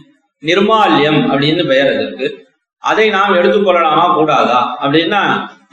நிர்மால்யம் 0.42 1.20
அப்படின்னு 1.32 1.66
பெயர் 1.66 1.92
அதற்கு. 1.92 2.43
அதை 2.90 3.08
நாம் 3.16 3.34
எடுத்துக்கொள்ளலாமா 3.34 4.06
கூடாதா? 4.14 4.60
அப்படின்னா 4.82 5.22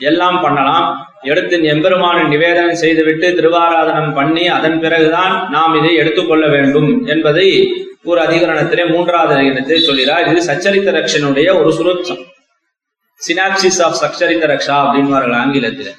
எல்லாம் 0.10 0.42
பண்ணலாம். 0.42 0.86
எடுத்து 1.22 1.56
எம்பெருமானின் 1.74 2.32
நிவேதனம் 2.34 2.82
செய்துவிட்டு 2.84 3.28
திருவாராதனம் 3.30 4.14
பண்ணி 4.14 4.48
அதன் 4.58 4.80
பிறகுதான் 4.80 5.34
நாம் 5.50 5.78
இதை 5.80 5.96
எடுத்துக்கொள்ள 5.96 6.48
வேண்டும் 6.48 6.90
என்பதை 7.06 7.48
ஒரு 8.04 8.20
அதிகரணத்திலே 8.22 8.84
மூன்றாவது 8.94 9.34
அதிகரணத்தை 9.36 9.78
சொல்கிறார். 9.88 10.28
இது 10.32 10.42
சச்சரித்த 10.50 10.90
ரக்ஷனுடைய 10.98 11.60
ஒரு 11.60 11.72
சுருக்கம். 11.74 12.22
சினாப்சிஸ் 13.28 13.82
ஆஃப் 13.88 14.00
சச்சரித்த 14.04 14.46
ரக்ஷா 14.52 14.78
அப்படின்னு 14.84 15.34
ஆங்கிலத்தில். 15.42 15.92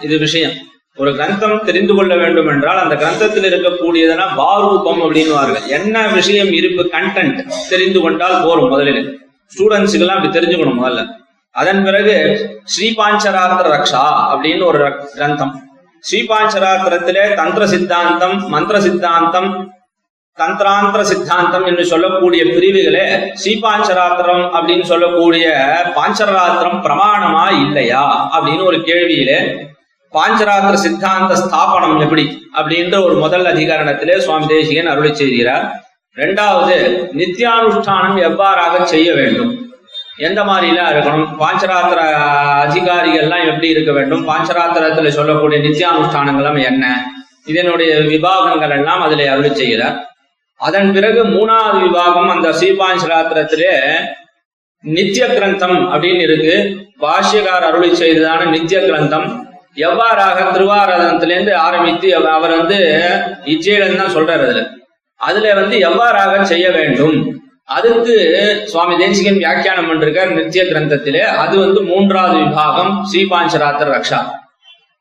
இது 0.00 0.18
விஷயம். 0.18 0.56
ஒரு 0.96 1.10
கிரந்தம் 1.10 1.64
தெரிந்து 1.64 1.94
கொள்ள 1.94 2.16
வேண்டும் 2.16 2.48
என்றால் 2.48 2.82
அந்த 2.84 2.94
கிரந்தத்தில் 3.02 3.48
இருக்கக்கூடியதுனா 3.52 4.26
பாரூபம் 4.36 5.00
அப்படின்னுவார்கள். 5.02 5.66
என்ன 5.66 6.08
விஷயம் 6.08 6.52
இருப்பு 6.58 6.84
கண்டென்ட் 6.92 7.40
தெரிந்து 7.68 8.00
கொண்டால் 8.00 8.42
போரும் 8.44 8.68
முதலில். 8.68 9.25
ஸ்டூடெண்ட்ஸுக்கெல்லாம் 9.52 10.18
அப்படி 10.18 10.32
தெரிஞ்சுக்கணும் 10.38 10.80
முதல்ல. 10.82 11.02
அதன் 11.54 11.84
பிறகு 11.84 12.14
ஸ்ரீபாஞ்சராத்திர 12.72 13.68
ரக்ஷா 13.74 14.02
அப்படின்னு 14.32 14.64
ஒரு 14.70 14.80
கிரந்தம். 15.14 15.54
ஸ்ரீபாஞ்சராத்திரத்திலே 16.04 17.22
தந்திர 17.34 17.66
சித்தாந்தம் 17.66 18.36
மந்திர 18.54 18.76
சித்தாந்தம் 18.80 19.50
தந்திராந்திர 20.38 21.02
சித்தாந்தம் 21.10 21.64
என்று 21.66 21.84
சொல்லக்கூடிய 21.90 22.42
பிரிவுகளே 22.54 23.04
ஸ்ரீபாஞ்சராத்திரம் 23.42 24.44
அப்படின்னு 24.56 24.84
சொல்லக்கூடிய 24.90 25.46
பாஞ்சராத்திரம் 25.96 26.82
பிரமாணமா 26.86 27.46
இல்லையா 27.62 28.04
அப்படின்னு 28.34 28.64
ஒரு 28.64 28.80
கேள்வியிலே 28.88 29.38
பாஞ்சராத்திர 30.12 30.76
சித்தாந்த 30.84 31.32
ஸ்தாபனம் 31.42 31.96
எப்படி 32.04 32.24
அப்படின்ற 32.58 32.96
ஒரு 33.06 33.14
முதல் 33.22 33.46
அதிகரணத்திலே 33.52 34.18
சுவாமி 34.18 34.46
தேசிகன் 34.46 34.92
அருளை 34.92 35.14
செய்கிறார். 35.14 35.64
ரெண்டாவது 36.16 36.74
நித்தியானுஷ்டானம் 37.12 38.18
எவ்வாறாக 38.28 38.82
செய்ய 38.82 39.14
வேண்டும்? 39.14 39.50
எந்த 40.16 40.44
மாதிரிலாம் 40.44 40.90
இருக்கணும்? 40.92 41.26
பாஞ்சராத்திர 41.40 42.00
அதிகாரிகள்லாம் 42.64 43.46
எப்படி 43.46 43.68
இருக்க 43.68 43.92
வேண்டும்? 43.92 44.28
பாஞ்சராத்திரத்துல 44.28 45.08
சொல்லக்கூடிய 45.08 45.58
நித்தியானுஷ்டானங்களும் 45.68 46.62
என்ன? 46.62 47.12
இதனுடைய 47.44 47.94
விபாகங்கள் 47.94 48.70
எல்லாம் 48.70 49.02
அதில் 49.02 49.28
அருள் 49.28 49.54
செய்கிறார். 49.54 49.98
அதன் 50.60 50.92
பிறகு 50.92 51.24
மூணாவது 51.24 51.78
விபாகம் 51.86 52.30
அந்த 52.30 52.48
ஸ்ரீபாஞ்சராத்திரத்திலே 52.48 53.74
நித்திய 54.80 55.26
கிரந்தம் 55.26 55.92
அப்படின்னு 55.92 56.20
இருக்கு. 56.20 56.54
பாஷ்யகார் 57.00 57.66
அருளி 57.68 57.90
செய்ததான 57.90 58.46
நித்திய 58.46 58.80
கிரந்தம். 58.80 59.44
எவ்வாறாக 59.76 60.38
திருவாரதனத்திலேருந்து 60.54 61.54
ஆரம்பித்து 61.54 62.16
அவர் 62.16 62.56
வந்து 62.56 62.78
இச்சையிலன்னு 63.44 63.96
தான் 63.96 64.14
சொல்றாரு 64.16 64.44
அதுல. 64.46 64.62
அதுல 65.16 65.54
வந்து 65.54 65.76
எவ்வாறாக 65.88 66.42
செய்ய 66.42 66.70
வேண்டும்? 66.70 67.34
அதுக்கு 67.64 68.14
சுவாமி 68.64 68.96
தேசிகன் 68.96 69.36
வியாக்கியானம் 69.36 69.88
பண்றார் 69.90 70.34
நித்திய 70.34 70.64
கிரந்தத்திலே. 70.64 71.18
அது 71.18 71.58
வந்து 71.58 71.82
மூன்றாவது 71.82 72.36
விபாகம் 72.36 72.92
ஸ்ரீபாஞ்சராத்திர 73.10 73.88
ரக்ஷா. 73.96 74.20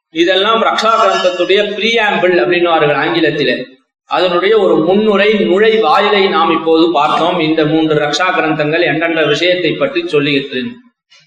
இதெல்லாம் 0.10 0.62
ரக்ஷா 0.64 0.92
கிரந்தத்துடைய 1.04 1.62
பிரியாம்பிள் 1.78 2.36
அப்படின்னு 2.44 2.94
ஆங்கிலத்திலே. 3.04 3.56
அதனுடைய 4.06 4.60
ஒரு 4.60 4.76
முன்னுரை 4.78 5.34
நுழை 5.34 5.80
வாயிலை 5.80 6.28
நாம் 6.28 6.52
இப்போது 6.52 6.92
பார்த்தோம். 6.92 7.40
இந்த 7.40 7.66
மூன்று 7.66 7.96
ரக்ஷா 8.06 8.28
கிரந்தங்கள் 8.38 8.82
என்னென்ன 8.82 9.22
விஷயத்தை 9.24 9.72
பற்றி 9.72 10.08
சொல்லுகிறேன் 10.08 10.74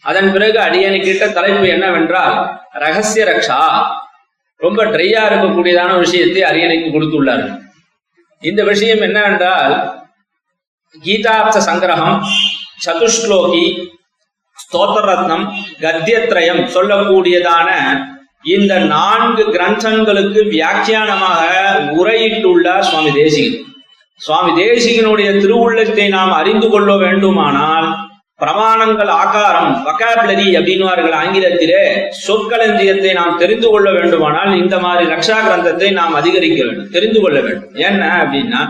அதன் 0.05 0.33
பிறகு 0.33 0.59
அடியனுக்கிட்ட 0.59 1.33
தலைப்பு 1.33 1.69
என்னவென்றால் 1.69 2.37
ரகசிய 2.73 3.25
ரக்ஷா. 3.33 3.61
ரொம்ப 4.57 4.85
ட்ரையா 4.85 5.23
இருக்கக்கூடியதான 5.31 5.99
விஷயத்தை 5.99 6.43
அரியணைக்கு 6.43 6.89
கொடுத்துள்ளார் 6.95 7.67
இந்த 8.43 8.65
விஷயம் 8.65 9.01
என்னவென்றால் 9.01 9.75
கீதார்த்த 10.95 11.59
சங்கிரகம் 11.61 12.19
சதுஷ்லோகி 12.87 13.65
ஸ்தோத்திரத்னம் 14.59 15.45
கத்தியத்ரயம் 15.81 16.63
சொல்லக்கூடியதான 16.75 17.69
இந்த 18.47 18.79
நான்கு 18.87 19.45
கிரந்தங்களுக்கு 19.53 20.41
வியாக்கியானமாக 20.49 21.43
உரையிட்டுள்ளார் 21.93 22.81
சுவாமி 22.81 23.11
தேசிகன். 23.13 23.57
சுவாமி 24.21 24.63
தேசிகனுடைய 24.63 25.31
திருவுள்ளத்தை 25.41 26.09
நாம் 26.09 26.33
அறிந்து 26.33 26.69
கொள்ள 26.69 26.97
வேண்டுமானால் 26.97 27.78
பிரமாணங்கள் 28.41 29.11
ஆகாரம் 29.23 29.71
வக்காபுலரி 29.87 30.49
அப்படின்வார்கள் 30.59 31.15
ஆங்கிலத்திலே 31.21 31.81
சொற்களஞ்சியத்தை 32.25 33.13
நாம் 33.21 33.41
தெரிந்து 33.41 33.69
கொள்ள 33.73 33.89
வேண்டுமானால் 33.97 34.53
இந்த 34.63 34.77
மாதிரி 34.85 35.05
ரக்ஷா 35.15 35.39
கிரந்தத்தை 35.47 35.89
நாம் 36.01 36.19
அதிகரிக்க 36.21 36.61
வேண்டும் 36.67 36.93
தெரிந்து 36.97 37.21
கொள்ள 37.21 37.39
வேண்டும். 37.47 37.73
என்ன 37.89 38.03
அப்படின்னா 38.21 38.61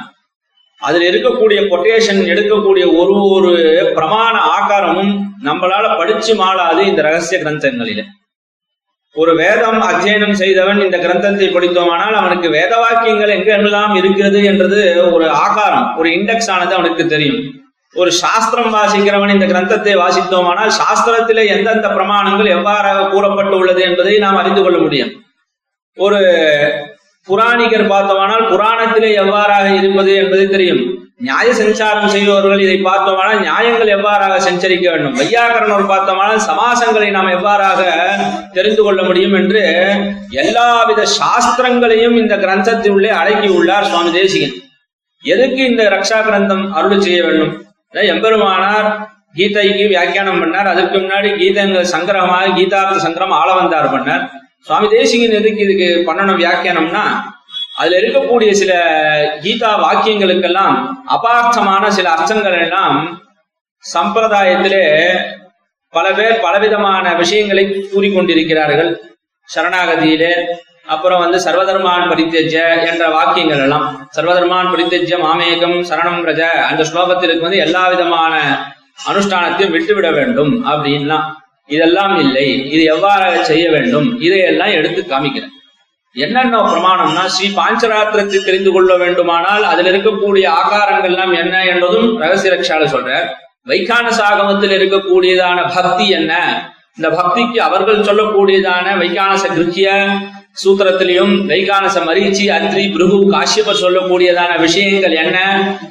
அதுல 0.80 1.06
இருக்கக்கூடிய 1.10 1.60
கொட்டேஷன் 1.72 2.22
எடுக்கக்கூடிய 2.32 2.84
ஒரு 3.00 3.14
ஒரு 3.34 3.52
பிரமாண 3.98 4.34
ஆகாரமும் 4.56 5.12
நம்மளால 5.48 5.86
படிச்சு 6.00 6.32
மாளாது 6.40 6.80
இந்த 6.90 7.02
ரகசிய 7.08 7.38
கிரந்தங்களில. 7.44 8.02
ஒரு 9.16 9.32
வேதம் 9.42 9.80
அத்தியனம் 9.90 10.36
செய்தவன் 10.42 10.80
இந்த 10.86 10.96
கிரந்தத்தை 11.04 11.46
படித்தோமானால் 11.52 12.18
அவனுக்கு 12.22 12.48
வேத 12.58 12.72
வாக்கியங்கள் 12.82 13.36
எங்கெல்லாம் 13.36 13.94
இருக்கிறது 14.00 14.40
என்றது 14.50 14.80
ஒரு 15.14 15.26
ஆகாரம் 15.44 15.88
ஒரு 16.00 16.08
இண்டெக்ஸ் 16.18 16.50
ஆனது 16.56 16.72
அவனுக்கு 16.78 17.06
தெரியும். 17.14 17.40
ஒரு 18.00 18.10
சாஸ்திரம் 18.22 18.74
வாசிக்கிறவன் 18.74 19.34
இந்த 19.34 19.46
கிரந்தத்தை 19.52 19.94
வாசித்தோமானால் 20.02 20.76
சாஸ்திரத்திலே 20.80 21.44
எந்தெந்த 21.54 21.88
பிரமாணங்கள் 21.88 22.54
எவ்வாறாக 22.56 23.08
கூறப்பட்டு 23.14 23.56
உள்ளது 23.60 23.80
என்பதை 23.88 24.14
நாம் 24.24 24.38
அறிந்து 24.42 24.62
கொள்ள 24.62 24.78
முடியும். 24.84 25.10
ஒரு 25.96 26.20
புராணிகர் 27.28 27.90
பார்த்தோமானால் 27.92 28.44
புராணத்திலே 28.52 29.10
எவ்வாறாக 29.22 29.66
இருப்பது 29.80 30.12
என்பது 30.22 30.44
தெரியும். 30.54 30.82
நியாய 31.26 31.48
சஞ்சாரம் 31.60 32.12
செய்பவர்கள் 32.14 32.64
இதை 32.64 32.76
பார்த்தோமானால் 32.88 33.40
நியாயங்கள் 33.46 33.94
எவ்வாறாக 33.96 34.34
சஞ்சரிக்க 34.46 34.86
வேண்டும். 34.90 35.16
வையாகரணர் 35.20 35.90
பார்த்தோமானால் 35.92 36.44
சமாசங்களை 36.48 37.08
நாம் 37.16 37.34
எவ்வாறாக 37.38 37.80
தெரிந்து 38.56 38.82
கொள்ள 38.82 39.02
முடியும் 39.02 39.36
என்று 39.40 39.62
எல்லாவித 40.44 41.06
சாஸ்திரங்களையும் 41.20 42.18
இந்த 42.22 42.36
கிரந்தத்தினுள்ளே 42.44 43.10
அடக்கி 43.20 43.48
உள்ளார் 43.58 43.90
சுவாமி 43.92 44.12
தேசிகன். 44.18 44.56
எதுக்கு 45.24 45.62
இந்த 45.70 45.84
ரக்ஷா 45.96 46.20
கிரந்தம் 46.28 46.64
அருள் 46.80 47.04
செய்ய 47.06 47.22
வேண்டும்? 47.28 47.54
எம்பெருமானார் 47.94 48.88
கீதைக்கு 49.36 49.84
வியாக்கியானம் 49.88 50.40
பண்ணார். 50.42 50.68
அதுக்கு 50.72 50.96
முன்னாடி 50.98 51.28
கீதங்கள் 51.40 51.90
சங்கிரகமாக 51.92 52.52
கீதார்த்த 52.58 53.02
சங்கிரகம் 53.04 53.38
ஆளவந்தார் 53.40 53.88
பண்ணார். 53.94 54.24
சுவாமி 54.66 54.88
தேசிகன் 54.88 55.36
எதுக்கு 55.40 55.64
இதுக்கு 55.66 55.88
பண்ணணும் 56.08 56.40
வியாக்கியானம்னா 56.42 57.04
அதுல 57.80 57.98
இருக்கக்கூடிய 58.00 58.50
சில 58.60 58.72
கீதா 59.44 59.70
வாக்கியங்களுக்கெல்லாம் 59.84 60.76
அபார்த்தமான 61.16 61.90
சில 61.98 62.06
அர்த்தங்கள் 62.14 62.58
எல்லாம் 62.64 62.96
சம்பிரதாயத்திலே 63.94 64.84
பல 65.94 66.06
பேர் 66.12 66.40
பலவிதமான 66.40 67.14
விஷயங்களை 67.14 67.64
கூறிக்கொண்டிருக்கிறார்கள். 67.92 68.90
சரணாகதியிலே 69.48 70.32
அப்புறம் 70.94 71.22
வந்து 71.22 71.38
சர்வதர்மான் 71.46 72.08
பரித்தெஜ 72.10 72.54
என்ற 72.90 73.04
வாக்கியங்கள் 73.16 73.62
எல்லாம். 73.64 73.86
சர்வதர்மான் 74.16 74.70
பரித்தெஜ 74.72 75.10
மாமேகம் 75.24 75.76
சரணம் 75.90 76.22
பிரஜ 76.24 76.40
அந்த 76.70 76.82
ஸ்லோகத்திற்கு 76.90 77.46
வந்து 77.46 77.64
எல்லா 77.66 77.82
விதமான 77.92 78.34
அனுஷ்டானத்தையும் 79.10 79.74
விட்டுவிட 79.76 80.08
வேண்டும் 80.18 80.52
அப்படின்லாம். 80.70 81.26
இதெல்லாம் 81.74 82.14
இல்லை. 82.24 82.46
இது 82.74 82.82
எவ்வாறாக 82.94 83.40
செய்ய 83.50 83.64
வேண்டும்? 83.74 84.08
இதையெல்லாம் 84.26 84.76
எடுத்து 84.78 85.00
காமிக்கிறேன். 85.10 85.54
என்னென்ன 86.14 86.60
பிரமாணம்னா 86.68 87.24
ஸ்ரீ 87.34 87.48
பாஞ்சராத்திரத்தை 87.58 88.38
தெரிந்து 88.44 88.70
கொள்ள 88.76 88.92
வேண்டுமானால் 89.02 89.64
அதில் 89.72 89.90
இருக்கக்கூடிய 89.92 90.46
ஆகாரங்கள் 90.60 91.10
எல்லாம் 91.10 91.34
என்ன 91.42 91.54
என்பதும் 91.72 92.08
ரகசிய 92.22 92.52
ரக்ஷால 92.54 92.86
சொல்றார். 92.94 93.26
வைகான 93.70 94.06
சாகமத்தில் 94.20 94.74
இருக்கக்கூடியதான 94.78 95.58
பக்தி 95.76 96.06
என்ன? 96.18 96.32
இந்த 96.96 97.08
பக்திக்கு 97.18 97.58
அவர்கள் 97.68 98.06
சொல்லக்கூடியதான 98.08 98.96
வைகானச 99.02 99.44
கிருத்திய 99.54 99.88
சூத்திரத்திலையும் 100.56 101.46
வைகானச 101.50 101.96
மரீச்சி 102.08 102.44
அத்ரி 102.54 102.92
பிருகு 102.92 103.18
காஷ்யபர் 103.34 103.82
சொல்லக்கூடியதான 103.82 104.60
விஷயங்கள் 104.60 105.12
என்ன? 105.12 105.38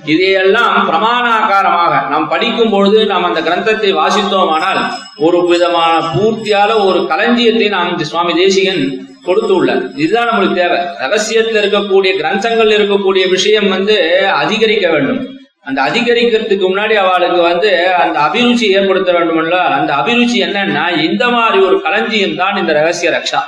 இதையெல்லாம் 0.06 0.90
பிரமாணாகாரமாக 0.90 2.10
நாம் 2.10 2.28
படிக்கும் 2.28 2.70
பொழுது 2.70 3.06
நாம் 3.06 3.24
அந்த 3.24 3.42
கிரந்தத்தை 3.42 3.92
வாசித்தோமானால் 4.02 4.82
ஒரு 5.18 5.48
விதமான 5.48 5.94
பூர்த்தியால 6.16 6.86
ஒரு 6.86 7.00
களஞ்சியத்தை 7.12 7.70
நாம் 7.70 8.04
சுவாமி 8.04 8.34
தேசிகன் 8.34 8.84
கொடுத்துள்ளார். 9.28 9.82
இதுதான் 9.96 10.30
நம்மளுக்கு 10.30 10.54
தேவை. 10.54 10.80
ரகசியத்தில் 10.98 11.60
இருக்கக்கூடிய 11.62 12.12
கிரந்தங்கள் 12.22 12.76
இருக்கக்கூடிய 12.78 13.30
விஷயம் 13.30 13.70
வந்து 13.70 13.96
அதிகரிக்க 14.32 14.88
வேண்டும். 14.90 15.20
அந்த 15.64 15.80
அதிகரிக்கிறதுக்கு 15.82 16.66
முன்னாடி 16.70 16.94
அவளுக்கு 16.94 17.42
வந்து 17.42 17.92
அந்த 18.04 18.20
அபிருச்சி 18.20 18.66
ஏற்படுத்த 18.78 19.12
வேண்டும்ல 19.12 19.58
அந்த 19.78 19.94
அபிருச்சி 19.94 20.38
என்னன்னா 20.48 20.86
இந்த 21.00 21.30
மாதிரி 21.30 21.60
ஒரு 21.66 21.82
களஞ்சியம் 21.82 22.36
தான் 22.36 22.58
இந்த 22.58 22.74
ரகசிய 22.74 23.12
ரக்ஷா. 23.18 23.42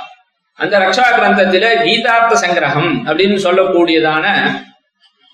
அந்த 0.62 0.74
ரக்ஷா 0.82 1.04
கிரந்தத்தில 1.16 1.66
கீதார்த்த 1.84 2.34
சங்கிரகம் 2.42 2.90
அப்படின்னு 3.08 3.38
சொல்லக்கூடியதான 3.46 4.24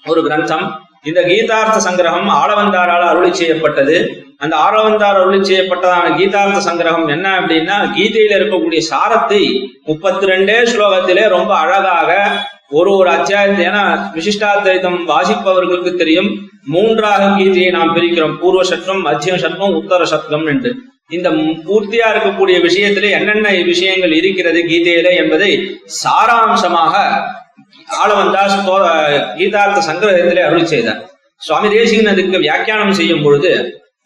ஒரு 0.05 0.21
கிரந்தம். 0.27 0.67
இந்த 1.09 1.21
கீதார்த்த 1.31 1.77
சங்கிரகம் 1.87 2.29
ஆளவந்தாரால் 2.41 3.07
அருளி 3.11 3.31
செய்யப்பட்டது. 3.41 3.97
அந்த 4.45 4.55
ஆளவந்தார் 4.67 5.19
அருளி 5.21 5.41
செய்யப்பட்டதான 5.51 6.07
கீதார்த்த 6.19 6.59
சங்கிரகம் 6.69 7.09
என்ன 7.15 7.27
அப்படின்னா 7.41 7.77
கீதையில 7.97 8.37
இருக்கக்கூடிய 8.39 8.81
சாரத்தை 8.91 9.43
முப்பத்தி 9.89 10.25
ரெண்டே 10.33 10.59
ஸ்லோகத்திலே 10.73 11.25
ரொம்ப 11.37 11.53
அழகாக 11.63 12.11
ஒரு 12.79 12.91
ஒரு 12.99 13.09
அத்தியாயத்தை 13.17 13.63
ஏன்னா 13.71 13.85
விசிஷ்டாத்வைதம் 14.17 14.99
வாசிப்பவர்களுக்கு 15.13 15.93
தெரியும். 16.03 16.31
மூன்றாக 16.75 17.23
கீதையை 17.39 17.71
நாம் 17.77 17.95
பிரிக்கிறோம். 17.97 18.37
பூர்வ 18.41 18.63
சட்டம் 18.71 19.03
மத்திய 19.09 19.35
சட்டம் 19.45 19.77
உத்தர 19.81 20.05
சட்டம் 20.13 20.47
என்று. 20.53 20.71
இந்த 21.11 21.29
பூர்த்தியா 21.67 22.07
இருக்கக்கூடிய 22.13 22.57
விஷயத்திலே 22.67 23.09
என்னென்ன 23.19 23.49
விஷயங்கள் 23.73 24.13
இருக்கிறது 24.21 24.61
கீதையில 24.71 25.09
என்பதை 25.23 25.51
சாராம்சமாக 26.03 26.95
ஆளவந்தாஸ் 28.05 28.57
கீதார்த்த 29.39 29.85
சங்கிரகத்திலே 29.89 30.43
அருள் 30.49 30.71
செய்தார். 30.73 31.01
சுவாமி 31.47 31.69
தேசிகன் 31.75 32.13
அதுக்கு 32.13 32.45
வியாக்கியானம் 32.47 32.99
செய்யும் 33.01 33.23
பொழுது 33.27 33.53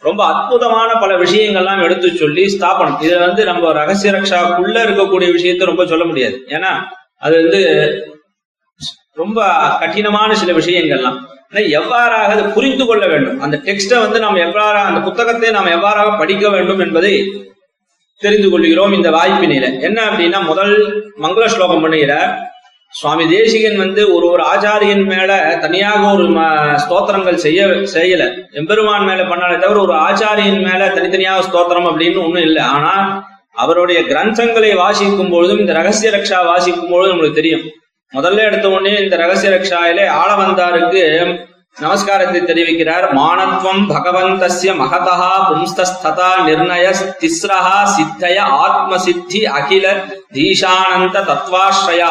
ரொம்ப 0.07 0.21
அற்புதமான 0.33 0.91
பல 1.01 1.13
விஷயங்கள்லாம் 1.25 1.83
எடுத்து 1.87 2.09
சொல்லி 2.21 2.45
ஸ்தாபனம். 2.55 3.01
இதுல 3.05 3.19
வந்து 3.27 3.43
நம்ம 3.51 3.73
ரகசிய 3.81 4.13
ரக்ஷாக்குள்ள 4.13 4.77
இருக்கக்கூடிய 4.87 5.29
விஷயத்தை 5.37 5.67
ரொம்ப 5.71 5.87
சொல்ல 5.87 6.05
முடியாது. 6.11 6.37
ஏன்னா 6.57 6.73
அது 7.27 7.35
வந்து 7.43 7.61
ரொம்ப 9.21 9.41
கடினமான 9.81 10.31
சில 10.43 10.53
விஷயங்கள்லாம். 10.61 11.19
எவ்வாறாக 11.79 12.27
அதை 12.33 12.43
புரிந்து 12.57 12.85
கொள்ள 12.87 13.05
வேண்டும்? 13.13 13.39
அந்த 13.45 13.57
டெக்ஸ்டை 13.69 13.97
வந்து 14.03 14.19
நாம் 14.25 14.43
எவ்வாறாக 14.47 14.89
அந்த 14.91 15.01
புத்தகத்தை 15.07 15.49
நாம் 15.57 15.73
எவ்வாறாக 15.77 16.11
படிக்க 16.19 16.45
வேண்டும் 16.49 16.83
என்பதை 16.85 17.15
தெரிந்து 18.21 18.49
கொள்கிறோம் 18.53 18.93
இந்த 18.99 19.09
வாய்ப்பினில 19.17 19.67
என்ன 19.89 19.99
அப்படின்னா 20.11 20.41
முதல் 20.51 20.75
மங்கள 21.25 21.45
ஸ்லோகம் 21.55 21.83
பண்ணுகிற 21.85 22.15
சுவாமி 22.93 23.25
தேசிகன் 23.33 23.77
வந்து 23.83 24.03
ஒரு 24.15 24.27
ஒரு 24.33 24.43
ஆச்சாரியன் 24.53 25.05
மேல 25.11 25.33
தனியாக 25.65 26.01
ஒரு 26.15 26.25
ஸ்தோத்திரங்கள் 26.83 27.43
செய்ய 27.45 27.67
செய்யல. 27.97 28.23
எம்பெருமான் 28.61 29.07
மேல 29.09 29.21
பண்ணாலே 29.33 29.57
தவிர 29.65 29.81
ஒரு 29.87 29.95
ஆச்சாரியன் 30.07 30.63
மேல 30.69 30.89
தனித்தனியாக 30.97 31.45
ஸ்தோத்திரம் 31.49 31.89
அப்படின்னு 31.91 32.25
ஒண்ணும் 32.25 32.47
இல்லை. 32.49 32.63
ஆனா 32.77 32.95
அவருடைய 33.63 34.01
கிரந்தங்களை 34.11 34.73
வாசிக்கும் 34.85 35.33
பொழுதும் 35.35 35.59
இந்த 35.59 35.73
ரகசிய 35.79 36.11
ரக்ஷா 36.17 36.41
வாசிக்கும் 36.51 36.91
பொழுதும் 36.93 37.13
நம்மளுக்கு 37.13 37.41
தெரியும். 37.41 37.65
முதல்ல 38.13 38.45
எடுத்த 38.45 38.67
உடனே 38.69 38.93
இந்த 39.03 39.15
ரகசிய 39.17 39.51
ரக்ஷாயிலே 39.55 40.05
ஆளவந்தாருக்கு 40.21 41.03
நமஸ்காரத்தை 41.77 42.41
தெரிவிக்கிறார். 42.41 43.05
மானத்வம் 43.19 43.83
பகவந்தசிய 43.91 44.71
மகதா 44.81 45.29
பும்ஸ்தஸ்ததா 45.49 46.31
நிர்ணய 46.47 46.87
திஸ்ரஹா 47.21 47.77
சித்தய 47.97 48.39
ஆத்ம 48.65 48.99
சித்தி 48.99 49.41
அகில 49.59 49.87
தீஷானந்த 50.33 51.23
தத்வாஸ்ரய 51.29 52.03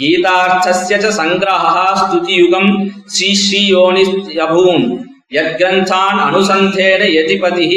கீதார்த்தசிய 0.00 0.96
ச 1.04 1.10
சங்கிரஹா 1.18 1.86
ஸ்துதியுகம் 2.00 2.70
ஸ்ரீ 3.14 3.30
ஸ்ரீயோனியபூன் 3.42 4.86
யத்கிரந்தான் 5.32 6.18
அனுசந்தேன 6.26 7.02
யதிபதி 7.16 7.68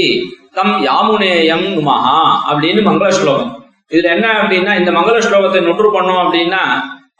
தம் 0.55 0.75
யாமுனேயம் 0.87 1.67
நுமஹா 1.69 2.17
அப்படின்னு 2.49 2.83
மங்கள 2.89 3.09
ஸ்லோகம் 3.19 3.51
இதுல 3.91 4.09
என்ன 4.15 4.27
அப்படின்னா 4.39 4.71
இந்த 4.81 4.91
மங்கள 4.91 5.17
ஸ்லோகத்தை 5.27 5.61
நொற்று 5.67 5.89
பண்ணோம் 5.95 6.21
அப்படின்னா 6.23 6.63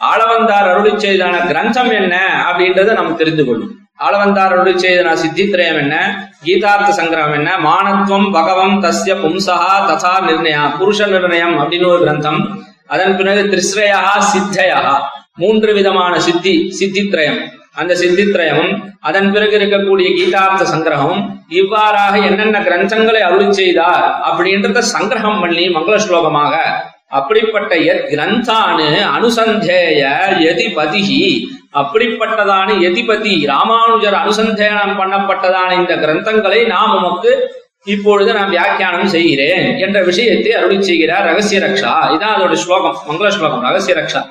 ஆளவந்தார் 0.02 0.70
அருளி 0.70 0.94
செய்தான 0.98 1.38
கிரந்தம் 1.46 1.92
என்ன 1.92 2.16
அப்படின்றத 2.48 2.94
நம்ம 2.94 3.12
தெரிந்து 3.12 3.46
கொள்ளும் 3.46 3.72
ஆளவந்தார் 3.98 4.54
அருளி 4.54 4.74
செய்தன 4.80 5.14
சித்தித்ரயம் 5.14 5.78
என்ன? 5.78 5.96
கீதார்த்த 6.44 6.90
சங்கிரகம் 7.00 7.34
என்ன? 7.34 7.50
மானத்வம் 7.60 8.32
பகவம் 8.32 8.84
தஸ்ய 8.84 9.16
பும்சகா 9.16 9.74
ததா 9.90 10.14
நிர்ணயா 10.28 10.64
புருஷ 10.80 11.08
நிர்ணயம் 11.08 11.56
அப்படின்னு 11.62 11.86
ஒரு 11.86 12.04
கிரந்தம். 12.04 12.40
அதன் 12.88 13.16
பிறகு 13.16 13.42
திரிஸ்ரயா 13.42 14.02
சித்தயா. 14.34 14.82
மூன்று 15.36 15.74
விதமான 15.74 16.20
சித்தி 16.20 16.54
சித்தித்ரயம் 16.70 17.40
அந்த 17.76 17.94
சித்தித்ரயமும் 17.96 18.72
அதன் 19.00 19.32
பிறகு 19.32 19.60
இருக்கக்கூடிய 19.60 20.08
கீதார்த்த 20.16 20.64
சங்கிரகமும் 20.66 21.22
இவ்வாறாக 21.50 22.18
என்னென்ன 22.20 22.60
கிரந்தங்களை 22.60 23.22
அருள் 23.22 23.52
செய்தார் 23.52 24.06
அப்படின்றத 24.30 24.84
சங்கிரகம் 24.94 25.42
பண்ணி 25.42 25.66
மங்கள 25.70 25.96
ஸ்லோகமாக 25.96 26.56
அப்படிப்பட்ட 27.12 27.76
எத் 27.91 28.06
கிரந்தானு 28.12 28.88
அனுசந்தேய 29.15 30.02
எதிபதிகி 30.50 31.24
அப்படிப்பட்டதான 31.80 32.67
எதிபதி 32.88 33.34
ராமானுஜர் 33.45 34.17
அனுசந்தேனம் 34.24 35.00
பண்ணப்பட்டதான 35.02 35.69
இந்த 35.80 35.95
கிரந்தங்களை 35.95 36.67
நாம் 36.67 36.93
உமக்கு 36.98 37.32
இப்பொழுது 37.84 38.34
நான் 38.34 38.50
வியாக்கியானம் 38.50 39.08
செய்கிறேன் 39.08 39.78
என்ற 39.78 40.04
விஷயத்தை 40.04 40.52
அருளி 40.54 40.82
செய்கிறார் 40.84 41.26
ரகசிய 41.26 41.60
ரக்ஷா. 41.62 41.93
இதான் 42.15 42.36
அதோட 42.36 42.54
ஸ்லோகம் 42.54 42.98
மங்கள 43.10 43.28
ஸ்லோகம் 43.28 43.62
ரகசிய 43.62 43.95
ரக்ஷா. 44.00 44.22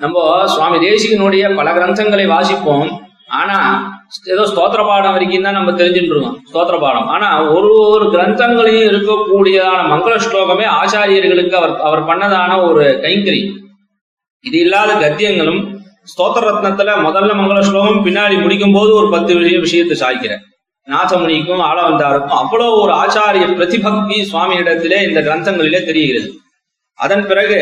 நம்ம 0.00 0.46
சுவாமி 0.46 0.78
தேசிகனுடைய 0.88 1.54
பல 1.56 1.70
கிரந்தங்களை 1.72 2.26
வாசிப்போம். 2.34 2.88
ஆனா 3.26 3.58
ஏதோ 4.32 4.42
ஸ்தோத்திர 4.50 4.80
பாடம் 4.86 5.14
வரைக்கும் 5.14 5.46
தான் 5.46 5.56
நம்ம 5.58 5.70
தெரிஞ்சுட்டுருவோம் 5.70 6.34
ஸ்தோத்திர 6.50 6.76
பாடம். 6.80 7.06
ஆனா 7.06 7.28
ஒரு 7.54 7.70
ஒரு 7.94 8.04
கிரந்தங்களையும் 8.14 8.88
இருக்கக்கூடியதான 8.90 9.80
மங்கள 9.92 10.16
ஸ்லோகமே 10.26 10.66
ஆச்சாரியர்களுக்கு 10.80 11.52
அவர் 11.52 11.74
அவர் 11.88 12.02
பண்ணதான 12.04 12.58
ஒரு 12.62 12.84
கைங்கரி 13.04 13.40
இது 14.44 14.58
இல்லாத 14.58 14.92
கத்தியங்களும் 14.94 15.60
ஸ்தோத்திர 16.12 16.44
ரத்னத்துல 16.50 16.90
முதல்ல 17.06 17.36
மங்கள 17.38 17.60
ஸ்லோகம் 17.60 18.04
பின்னாடி 18.04 18.36
முடிக்கும் 18.42 18.76
போது 18.76 18.90
ஒரு 18.94 19.08
பத்து 19.10 19.34
விஷய 19.38 19.58
விஷயத்தை 19.58 19.96
சாய்க்கிறேன் 20.02 20.42
நாதமுனிக்கும் 20.88 21.62
ஆளவந்தாருக்கும் 21.68 22.40
அவ்வளவு 22.42 22.74
ஒரு 22.80 22.92
ஆச்சாரிய 22.92 23.46
பிரதிபக்தி 23.54 24.18
சுவாமியிடத்திலே 24.32 24.98
இந்த 25.08 25.20
கிரந்தங்களிலே 25.20 25.80
தெரிகிறது. 25.84 26.28
அதன் 26.98 27.26
பிறகு 27.26 27.58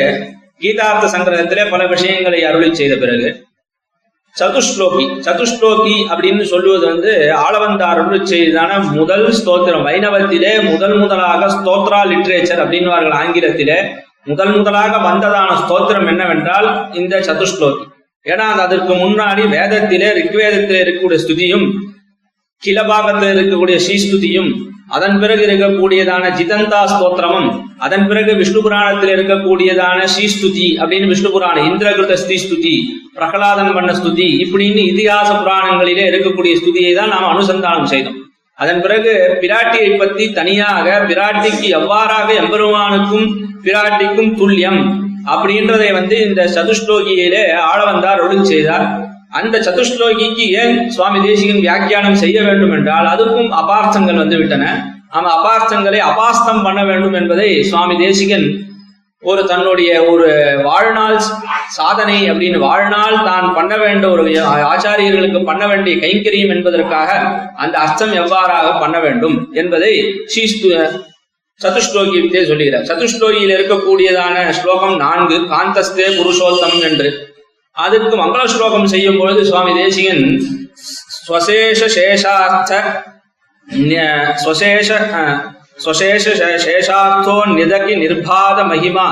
கீதார்த்த 0.62 1.06
சங்கிரகத்திலே 1.14 1.70
பல 1.70 1.86
விஷயங்களை 1.86 2.44
அருளி 2.44 2.68
செய்த 2.74 2.96
பிறகு 2.96 3.28
சதுஷ்லோகி 4.40 5.04
சதுஷ்லோகி 5.26 5.96
அப்படின்னு 6.12 6.44
சொல்லுவது 6.52 6.86
வந்து 6.86 7.12
ஆளவந்தார் 7.42 8.00
அருளி 8.02 8.18
செய்ததான 8.30 8.78
முதல் 8.98 9.26
ஸ்தோத்திரம். 9.38 9.84
வைணவத்திலே 9.88 10.52
முதல் 10.70 10.96
முதலாக 10.98 11.48
ஸ்தோத்ரா 11.56 12.00
லிட்ரேச்சர் 12.12 12.62
அப்படின்வார்கள் 12.64 13.16
ஆங்கிலத்திலே. 13.20 13.78
முதல் 14.30 14.52
முதலாக 14.56 14.96
வந்ததான 15.08 15.50
ஸ்தோத்திரம் 15.62 16.08
என்னவென்றால் 16.12 16.68
இந்த 17.00 17.14
சதுஷ்லோகி. 17.28 17.84
ஏன்னா 18.26 18.46
அது 18.52 18.62
அதற்கு 18.66 18.92
முன்னாடி 19.04 19.42
வேதத்திலே 19.56 20.08
ரிக்வேதத்திலே 20.20 20.80
இருக்கக்கூடிய 20.84 21.18
ஸ்துதியும் 21.24 21.66
கிலபாகத்தில் 22.62 23.32
இருக்கக்கூடிய 23.34 23.76
ஸ்ரீஸ்துதியும் 23.84 24.50
அதன் 24.96 25.16
பிறகு 25.22 25.42
இருக்கக்கூடியதான 25.46 26.24
ஜிதந்தா 26.38 26.80
ஸ்தோத்திரமும் 26.92 27.48
அதன் 27.86 28.06
பிறகு 28.10 28.32
விஷ்ணு 28.40 28.60
புராணத்தில் 28.64 29.12
இருக்கக்கூடியதான 29.14 30.00
ஸ்ரீஸ்துதி 30.14 30.66
அப்படின்னு 30.80 31.10
விஷ்ணு 31.12 31.30
புராணம் 31.34 31.68
இந்திரகிருத 31.70 32.16
ஸ்ரீஸ்துதி 32.24 32.74
பிரகலாதன் 33.16 33.72
பண்ண 33.76 33.90
ஸ்துதி 33.98 34.28
இப்படின்னு 34.44 34.82
இதிகாச 34.92 35.30
புராணங்களிலே 35.40 36.04
இருக்கக்கூடிய 36.10 36.52
ஸ்துதியை 36.60 36.92
தான் 36.98 37.12
நாம் 37.14 37.30
அனுசந்தானம் 37.32 37.90
செய்தோம். 37.92 38.18
அதன் 38.58 38.82
பிறகு 38.84 39.12
பிராட்டியை 39.42 39.90
பத்தி 40.02 40.24
தனியாக 40.38 40.86
பிராட்டிக்கு 41.10 41.68
எவ்வாறாக 41.78 42.28
எம்பெருமானுக்கும் 42.42 43.26
பிராட்டிக்கும் 43.66 44.30
துல்லியம் 44.40 44.80
அப்படின்றதை 45.32 45.90
வந்து 45.98 46.16
இந்த 46.28 46.42
சதுஷ்லோகியிலே 46.56 47.42
ஆளவந்தார் 47.70 48.22
ஒழுங்கு 48.24 48.46
செய்தார். 48.52 48.86
அந்த 49.34 49.58
சதுஷ்லோகிக்கு 49.58 50.44
ஏன் 50.62 50.90
சுவாமி 50.90 51.20
தேசிகன் 51.26 51.60
வியாக்கியானம் 51.60 52.14
செய்ய 52.14 52.42
வேண்டும் 52.42 52.72
என்றால் 52.72 53.06
அதுக்கும் 53.06 53.50
அபார்த்தங்கள் 53.62 54.20
வந்துவிட்டன. 54.22 54.64
விட்டன 55.12 55.32
அபார்த்தங்களை 55.38 56.00
அபாஸ்தம் 56.10 56.62
பண்ண 56.62 56.84
வேண்டும் 56.84 57.12
என்பதை 57.12 57.64
சுவாமி 57.64 57.96
தேசிகன் 57.96 58.46
ஒரு 59.22 59.44
தன்னுடைய 59.44 59.90
ஒரு 60.04 60.26
வாழ்நாள் 60.62 61.18
சாதனை 61.68 62.30
அப்படின்னு 62.30 62.58
வாழ்நாள் 62.58 63.22
தான் 63.22 63.54
பண்ண 63.54 63.76
வேண்ட 63.76 64.10
ஒரு 64.10 64.24
ஆச்சாரியர்களுக்கு 64.72 65.44
பண்ண 65.44 65.66
வேண்டிய 65.66 65.96
கைங்கரியம் 65.96 66.54
என்பதற்காக 66.56 67.10
அந்த 67.54 67.78
அர்த்தம் 67.78 68.12
எவ்வாறாக 68.12 68.78
பண்ண 68.80 69.00
வேண்டும் 69.00 69.48
என்பதை 69.52 69.92
ஸ்ரீஸ்து 70.34 70.70
சதுஷ்லோகியத்தை 71.60 72.46
சொல்லுகிறார். 72.46 72.82
சதுஷ்லோகியில் 72.82 73.54
இருக்கக்கூடியதான 73.56 74.50
ஸ்லோகம் 74.50 74.96
நான்கு 74.96 75.36
காந்தஸ்தே 75.36 76.08
புருஷோத்தமம் 76.18 76.84
என்று. 76.90 77.08
அதுக்கு 77.76 78.16
மங்கள 78.18 78.42
ஸ்லோகம் 78.50 78.90
செய்யும் 78.90 79.18
பொழுது 79.20 79.40
சுவாமி 79.46 79.72
தேசிகன் 79.78 80.24
ஸ்வசேஷ 81.18 81.80
சேஷார்த்த 81.94 82.72
ஸ்வசேஷ 84.40 84.88
அஹ், 85.14 85.36
ஸ்வசேஷ 85.78 86.24
சேஷார்த்தோ 86.64 87.36
நிதகி 87.52 87.94
நிர்பாத 88.00 88.58
மகிமா 88.68 89.06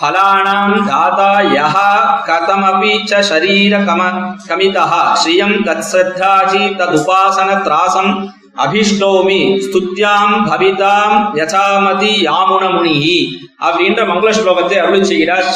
பலானாம் 0.00 0.74
தாதா 0.88 1.28
யஹா 1.50 1.88
கதமபி 2.28 2.94
ச 3.04 3.22
சரீர 3.28 3.74
கம 3.84 4.00
கமிதः 4.48 4.92
ஸ்ரியம் 5.20 5.56
தத்ஸ்ரத்தாஜி 5.66 6.64
ததுபாசன 6.78 7.48
திராசம் 7.64 8.12
அபிஷ்டோமி 8.58 9.40
ஸ்துத்யாம் 9.64 10.36
பவிதாம் 10.48 11.16
யசாமதி 11.40 12.12
யாமுன 12.24 12.64
முனிஹி 12.72 13.18
அப்படின்ற 13.62 14.00
மங்கள 14.10 14.30
ஸ்லோகத்தை 14.36 14.78
அருள் 14.80 15.08
செய்கிறார் 15.08 15.48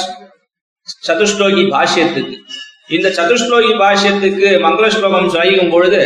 சதுஷ்லோகி 1.08 1.62
பாஷ்யத்துக்கு. 1.74 2.36
இந்த 2.96 3.08
சதுஷ்லோகி 3.18 3.72
பாஷ்யத்துக்கு 3.82 4.48
மங்கள 4.66 4.86
ஸ்லோகம் 4.88 5.28
சாயும் 5.34 5.72
பொழுது 5.74 6.02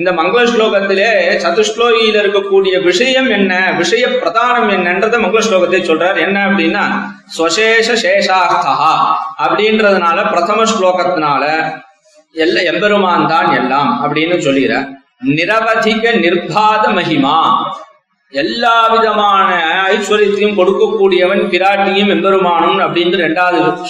இந்த 0.00 0.10
மங்கள 0.12 0.42
ஸ்லோகத்திலே 0.52 1.10
சதுஷ்லோகியில 1.42 2.20
இருக்கக்கூடிய 2.22 2.74
விஷயம் 2.82 3.28
என்ன 3.30 3.52
விஷய 3.80 4.04
பிரதானம் 4.22 4.70
என்னன்றத 4.76 5.18
மங்கள 5.24 5.40
ஸ்லோகத்தை 5.48 5.80
சொல்றார். 5.90 6.18
என்ன 6.26 6.36
அப்படின்னா 6.48 6.84
சுவசேஷ 7.36 7.88
சேஷார்த்தா 8.04 8.74
அப்படின்றதுனால 9.44 10.18
பிரதம 10.32 10.64
ஸ்லோகத்தினால 10.72 11.44
எல்லா 12.34 12.60
எம்பெருமான் 12.72 13.26
தான் 13.26 13.50
எல்லாம் 13.60 13.90
அப்படின்னு 14.04 14.36
சொல்லிடுற 14.46 14.76
நிரவதிக 15.38 16.04
நிர்பாத 16.24 16.84
மகிமா 16.98 17.36
எல்லா 18.30 18.86
விதமான 18.86 19.50
ஐஸ்வர்யத்தையும் 19.90 20.56
கொடுக்கக்கூடியவன் 20.56 21.42
பிராட்டியும் 21.52 22.12
எம்பெருமானும் 22.14 22.78
அப்படின்னு 22.78 23.16
ரெண்டாவது 23.26 23.86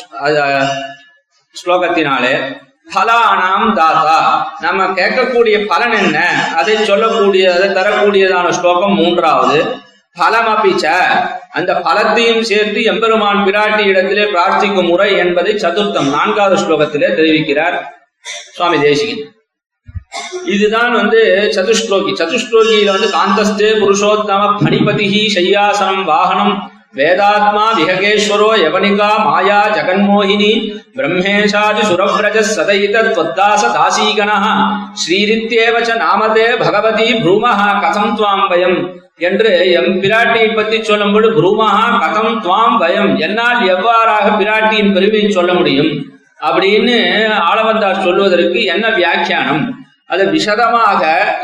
ஸ்லோகத்தினாலே 1.65 2.63
பலானாம் 2.95 3.73
தாத்தா. 3.73 4.51
நம்ம 4.61 4.85
கேட்கக்கூடிய 4.85 5.67
பலன் 5.67 5.93
என்ன? 5.93 6.19
அதை 6.57 6.85
சொல்லக்கூடிய 6.85 7.55
அதை 7.55 7.69
தரக்கூடியதான 7.69 8.51
ஸ்லோகம் 8.51 8.95
மூன்றாவது. 8.95 9.77
பலமபிச்ச 10.21 10.91
அந்த 11.51 11.73
பலத்தையும் 11.75 12.41
சேர்த்து 12.41 12.83
எம்பெருமான் 12.83 13.37
பிராட்டி 13.37 13.79
இடத்திலே 13.79 14.25
பிரார்த்திக்கும் 14.25 14.87
முறை 14.87 15.17
என்பதை 15.17 15.55
சதுர்த்தம் 15.55 16.11
நான்காவது 16.11 16.63
ஸ்லோகத்திலே 16.63 17.09
தெரிவிக்கிறார். 17.21 17.79
சுவாமி 18.53 18.81
தேசிகன். 18.81 19.34
இதுதான் 20.54 20.92
வந்து 20.94 21.22
சதுஷ்லோகி 21.56 22.12
சதுஷ்லோகியில 22.20 22.94
வந்து 22.96 23.10
காந்தஸ்தே 23.12 23.70
புருஷோத்தம 23.80 24.52
பணிபதிஹி 24.60 25.24
சையாசனம் 25.36 26.06
வாகனம் 26.06 26.54
வேதாத்மா 26.98 27.64
விஹகேஸ்வரோ 27.78 28.48
யவனிகா 28.62 29.10
மாயா 29.26 29.58
ஜெகன்மோகினி 29.74 30.52
பிரம்மேஷாதி 30.96 31.84
சுரவ்ரஜ 31.90 32.38
சதைத 32.50 32.96
त्वद्दास 33.08 33.62
தாசீகணः 33.76 34.46
ஸ்ரீரித்யேவ 35.02 35.76
ச 35.84 35.98
நாமதே 36.00 36.48
பகவதி 36.62 37.08
ப்ரூமஹ 37.22 37.60
கதம் 37.84 38.16
துவாம் 38.18 38.48
பயம் 38.50 38.80
என்று 39.20 39.52
எம் 39.80 39.94
பிராட்டியை 40.02 40.50
பற்றி 40.52 40.78
சொல்லும்போது 40.84 41.30
ப்ரூமஹா 41.38 41.86
கதம் 42.04 42.34
துவாம் 42.40 42.78
பயம் 42.82 43.12
என்னால் 43.20 43.62
எவ்வாறாக 43.74 44.26
பிராட்டியின் 44.40 44.94
பெருமையை 44.94 45.30
சொல்ல 45.30 45.54
முடியும் 45.54 45.92
அப்படின்னு 46.42 46.98
ஆளவந்தார் 47.46 48.04
சொல்வதற்கு 48.04 48.60
என்ன 48.66 48.88
வியாக்கியானம் 48.96 49.64
அது 50.11 50.25
விஷதமாக 50.37 51.03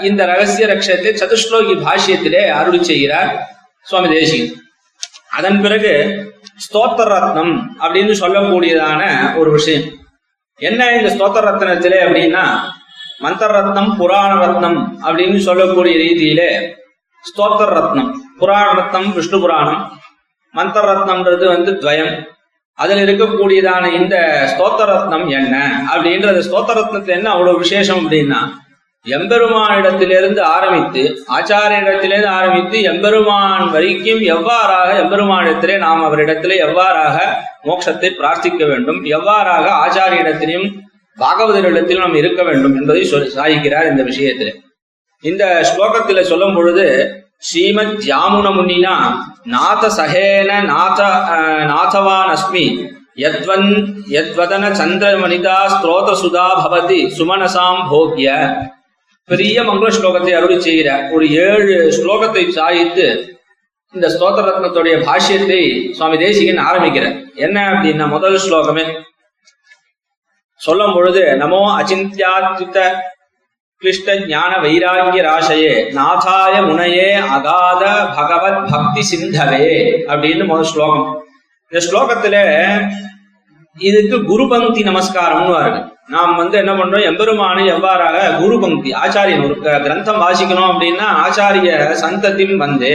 இந்த 0.09 0.21
ரகசிய 0.31 0.67
ரக்ஷத்தை 0.73 1.13
சதுஸ்லோகி 1.21 1.75
பாஷ்யத்திலே 1.87 2.43
அருள் 2.59 2.89
செய்கிறார் 2.91 3.31
சுவாமி 3.87 4.09
தேசிகன் 4.17 4.57
அதன் 5.39 5.61
பிறகு 5.65 5.93
ஸ்தோத்திர 6.65 7.07
ரத்னம் 7.15 7.53
அப்படின்னு 7.83 8.15
சொல்லக்கூடியதான 8.23 9.03
ஒரு 9.41 9.51
விஷயம். 9.57 9.87
என்ன 10.69 10.81
இந்த 10.97 11.09
ஸ்தோத்திர 11.15 11.43
ரத்னத்திலே 11.49 11.99
அப்படின்னா 12.07 12.45
மந்திர 13.25 13.51
ரத்னம் 13.59 13.91
புராண 14.01 14.31
ரத்னம் 14.43 14.79
அப்படின்னு 15.07 15.39
சொல்லக்கூடிய 15.49 15.95
ரீதியிலே 16.05 16.51
ஸ்தோத்திர 17.25 17.71
ரத்னம் 17.79 18.11
புராண 18.41 18.67
ரத்னம் 18.81 19.09
விஷ்ணு 19.17 19.41
புராணம். 19.41 19.83
மந்திர 20.55 20.85
ரத்னம்ன்றது 20.91 21.45
வந்து 21.55 21.73
துவயம். 21.83 22.13
அதில் 22.81 23.03
இருக்கக்கூடியதான 23.05 23.93
இந்த 23.93 24.17
ஸ்தோத்தரத்னம் 24.53 25.29
என்ன? 25.31 25.55
அப்படின்றது 25.95 26.39
ஸ்தோத்தரத்னத்தில் 26.39 27.17
என்ன 27.17 27.31
அவ்வளவு 27.31 27.59
விசேஷம் 27.59 28.01
அப்படின்னா 28.03 28.41
எம்பெருமானிடத்திலிருந்து 29.07 30.41
ஆரம்பித்து 30.49 31.03
ஆச்சாரியனிடத்திலிருந்து 31.37 32.31
ஆரம்பித்து 32.31 32.83
எம்பெருமான் 32.83 33.71
வரைக்கும் 33.71 34.21
எவ்வாறாக 34.27 34.89
எம்பெருமானிடத்திலே 35.03 35.79
நாம் 35.79 36.05
அவரிடத்திலே 36.05 36.57
எவ்வாறாக 36.67 37.17
மோட்சத்தை 37.65 38.11
பிரார்த்திக்க 38.11 38.67
வேண்டும் 38.67 39.05
எவ்வாறாக 39.11 39.67
ஆச்சாரியனிடத்திலும் 39.85 40.69
பாகவதரிடத்திலும் 41.19 41.99
நாம் 41.99 42.15
இருக்க 42.15 42.43
வேண்டும் 42.43 42.77
என்பதை 42.77 43.05
சொல் 43.05 43.33
சாதிக்கிறார் 43.37 43.91
இந்த 43.91 44.03
விஷயத்திலே. 44.03 44.53
இந்த 45.25 45.45
ஸ்லோகத்தில் 45.71 46.21
சொல்லும் 46.21 46.55
பொழுது 46.55 46.85
ஸ்ரீமத் 47.43 48.03
யாமுன 48.07 48.49
முனினா 48.51 48.95
நாத 49.47 49.85
சகேன 49.97 50.51
நாத 50.67 50.99
அஹ், 51.35 51.65
நாதவான் 51.71 52.33
அஸ்மி 52.33 52.65
யத்வன் 53.17 53.69
யத்வதன 54.09 54.65
சந்திரமணிதா 54.75 55.57
ஸ்ரோத 55.75 56.11
சுதா 56.21 56.47
பவதி 56.61 57.01
சுமனசாம் 57.17 57.81
போக்ய. 57.91 58.29
பெரிய 59.29 59.63
மங்கள 59.63 59.89
ஸ்லோகத்தை 59.97 60.33
அருளி 60.37 60.57
செய்கிற 60.61 60.91
ஒரு 61.13 61.25
ஏழு 61.43 61.67
ஸ்லோகத்தை 61.97 62.45
சாய்த்து 62.51 63.07
இந்த 63.95 64.07
ஸ்தோத்திர 64.09 64.47
ரத்னத்துடைய 64.49 64.97
பாஷ்யத்தை 65.07 65.61
சுவாமி 65.97 66.17
தேசிகன் 66.19 66.67
ஆரம்பிக்கிறார். 66.67 67.17
என்ன 67.37 67.57
அப்படின்னா 67.71 68.07
முதல் 68.09 68.39
ஸ்லோகமே. 68.39 68.85
சொல்லும் 70.61 70.95
பொழுது 70.95 71.23
நமோ 71.39 71.61
அச்சிந்தியாத்யுத 71.79 72.79
கிளிஷ்ட 73.85 74.27
ஞான 74.29 74.57
வைராகிய 74.57 75.21
ராசையே 75.27 75.75
நாதாய 75.99 76.55
முனையே 76.65 77.13
அகாத 77.13 77.83
பகவத் 78.17 78.71
பக்தி 78.71 79.03
சிந்தவே 79.13 79.69
அப்படின்னு 80.11 80.47
முதல் 80.47 80.65
ஸ்லோகம். 80.65 81.25
இந்த 81.71 81.87
ஸ்லோகத்துல 81.87 82.37
இதுக்கு 83.79 84.25
குரு 84.25 84.49
பங்கி 84.49 84.83
நமஸ்காரம்னு 84.85 85.55
வருது. 85.57 85.81
நாம் 86.09 86.37
வந்து 86.37 86.59
என்ன 86.59 86.73
பண்றோம்? 86.73 87.03
எம்பெருமானை 87.03 87.73
எவ்வாறாக 87.73 88.39
குரு 88.41 88.61
பங்கி 88.61 88.93
ஆச்சாரியன் 88.93 89.45
ஒரு 89.45 89.57
கிரந்தம் 89.63 90.21
வாசிக்கணும் 90.25 90.71
அப்படின்னா 90.73 91.09
ஆச்சாரிய 91.25 91.97
சந்ததியும் 92.03 92.57
வந்து 92.57 92.93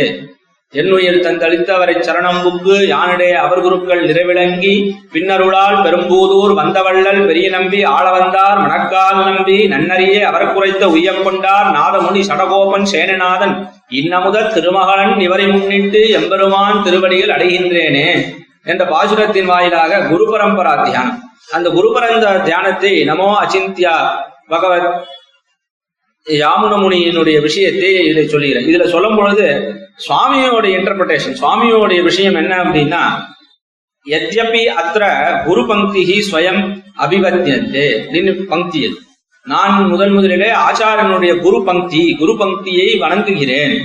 என்னுயிர் 0.79 1.23
தந்தளித்து 1.25 1.71
அவரை 1.75 1.93
சரணம் 2.07 2.39
புக்கு 2.45 2.75
யானிடே 2.93 3.29
அவர் 3.43 3.61
குருக்கள் 3.65 4.01
நிறைவிளங்கி 4.09 4.73
பின்னருளால் 5.13 5.77
பெரும்பூதூர் 5.85 6.53
வந்தவள்ளல் 6.59 7.21
பெரிய 7.29 7.47
நம்பி 7.49 7.79
ஆள 7.95 8.05
வந்தார். 8.17 8.59
மணக்கால் 8.63 9.19
நம்பி 9.29 9.57
நன்னறியே 9.73 10.19
அவர் 10.29 10.45
குறைத்த 10.55 10.83
உய்யக்கொண்டார் 10.95 11.69
நாதமுனி 11.77 12.23
சடகோபன் 12.29 12.87
சேனநாதன் 12.93 13.55
இன்னமுத 13.99 14.37
திருமகளன் 14.55 15.15
இவரை 15.19 15.47
முன்னிட்டு 15.47 16.01
எம்பெருமான் 16.19 16.83
திருவடியில் 16.83 17.33
அடைகின்றேனே 17.35 18.07
என்ற 18.71 18.83
பாசுரத்தின் 18.85 19.49
வாயிலாக 19.53 20.01
குரு 20.11 20.25
பரம்பரா 20.31 20.75
தியானம். 20.83 21.19
அந்த 21.51 21.67
குரு 21.69 21.89
பரந்த 21.95 22.25
தியானத்தை 22.45 22.93
நமோ 23.09 23.27
அச்சிந்தியா 23.41 23.95
பகவத் 24.47 24.89
யாமுன 26.27 26.73
முனியினுடைய 26.83 27.37
விஷயத்தை 27.47 27.91
இதை 28.11 28.23
சொல்லுகிறேன். 28.27 28.67
இதுல 28.69 28.85
சொல்லும் 28.93 29.17
பொழுது 29.17 29.47
சுவாமியோட 29.97 30.65
இன்டர்பிரேஷன் 30.77 31.37
சுவாமியோடைய 31.41 32.03
விஷயம் 32.03 32.35
என்ன 32.35 32.55
அப்படின்னா 32.63 33.03
எத்யபி 34.05 34.63
அத்திர 34.81 35.03
குரு 35.45 35.67
பங்கி 35.67 36.03
ஸ்வயம் 36.31 36.81
அபிவத்தியது 36.99 37.85
அப்படின்னு 37.99 38.45
பங்கி 38.45 38.81
அது. 38.87 38.97
நான் 39.45 39.87
முதன் 39.87 40.11
முதலிலே 40.11 40.49
ஆச்சாரனுடைய 40.49 41.39
குரு 41.39 41.63
பங்கி 41.63 42.15
குரு 42.19 42.33
பங்கியை 42.33 42.97
வணங்குகிறேன். 42.97 43.75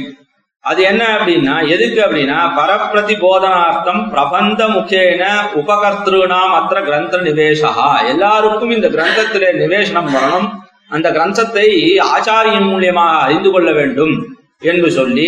அது 0.61 0.83
என்ன 0.83 1.03
அப்படின்னா 1.17 1.69
எதுக்கு 1.69 2.01
அப்படின்னா 2.03 2.39
பரப்பிரதி 2.59 3.15
போதனார்த்தம் 3.25 4.03
பிரபந்த 4.11 4.67
முக்கேன 4.67 5.23
உபகர்த்திருநாம் 5.61 6.57
அத்திர 6.59 6.85
கிரந்த 6.85 7.17
நிவேசா 7.19 8.07
எல்லாருக்கும் 8.07 8.71
இந்த 8.71 8.89
கிரந்தத்திலே 8.89 9.51
நிவேசனம் 9.63 10.11
வரணும். 10.17 10.49
அந்த 10.89 11.11
கிரந்தத்தை 11.11 11.67
ஆச்சாரியின் 12.15 12.71
மூலியமாக 12.73 13.19
அறிந்து 13.19 13.51
கொள்ள 13.51 13.73
வேண்டும். 13.73 14.15
என்று 14.63 14.89
சொல்லி 14.99 15.27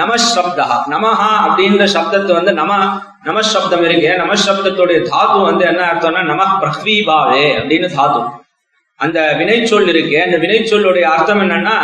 நமசப்தா 0.00 0.66
நமஹா 0.92 1.30
அப்படின்ற 1.46 1.84
சப்தத்தை 1.96 2.32
வந்து 2.38 2.52
நம 2.60 2.72
நமசப்தம் 3.26 3.84
இருக்கு. 3.86 4.08
நமசப்தத்துடைய 4.22 4.98
தாத்து 5.10 5.36
வந்து 5.48 5.64
என்ன 5.70 5.82
அர்த்தம்னா 5.90 6.22
நம 6.30 6.46
பிரஹ்வீபாவே 6.62 7.44
அப்படின்னு 7.58 7.88
தாத்து 7.98 8.22
அந்த 9.00 9.18
வினைச்சொல் 9.38 9.88
இருக்கு. 9.92 10.16
அந்த 10.24 10.36
வினைச்சொல்லுடைய 10.44 11.04
அர்த்தம் 11.14 11.42
என்னன்னா 11.44 11.76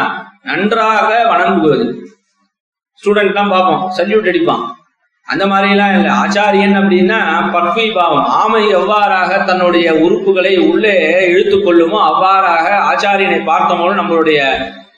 நன்றாக 0.49 1.11
வணங்குவது. 1.31 1.87
ஸ்டூடெண்ட் 3.03 3.39
தான் 3.39 3.53
பார்ப்போம். 3.55 3.83
சல்யூட் 3.99 4.29
அடிப்பான். 4.31 4.65
அந்த 5.27 5.45
மாதிரிலாம் 5.47 5.95
இல்லை. 5.97 6.11
ஆச்சாரியன் 6.23 6.77
அப்படின்னா 6.81 7.19
பக்வி 7.55 7.87
பாவம் 7.97 8.29
ஆமை 8.41 8.63
எவ்வாறாக 8.79 9.31
தன்னுடைய 9.51 9.89
உறுப்புகளை 10.05 10.55
உள்ளே 10.71 10.95
இழுத்து 11.33 11.57
கொள்ளுமோ 11.59 11.99
அவ்வாறாக 12.11 12.67
ஆச்சாரியனை 12.91 13.41
பார்த்தபோது 13.51 13.95
நம்மளுடைய 14.01 14.41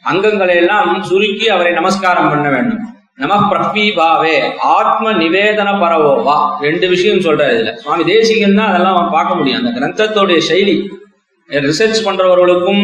அங்கங்களை 0.04 0.54
எல்லாம் 0.54 1.02
சுருக்கி 1.02 1.48
அவரை 1.48 1.72
நமஸ்காரம் 1.72 2.30
பண்ண 2.30 2.48
வேண்டும். 2.48 2.80
நம 3.14 3.48
பிரபி 3.48 3.90
பாவே 3.90 4.56
ஆத்ம 4.58 5.12
நிவேதன 5.12 5.70
பரவோவா 5.82 6.36
ரெண்டு 6.60 6.88
விஷயம் 6.88 7.18
சொல்றாரு 7.18 7.54
இதுல. 7.56 7.74
சுவாமி 7.74 8.04
தேசிகன் 8.04 8.54
தான் 8.54 8.68
அதெல்லாம் 8.68 9.10
பார்க்க 9.10 9.34
முடியும். 9.34 9.64
அந்த 9.64 9.70
கிரந்தத்தோடைய 9.78 10.40
சைலி 10.50 10.76
ரிசர்ச் 11.48 12.04
பண்றவர்களுக்கும் 12.04 12.82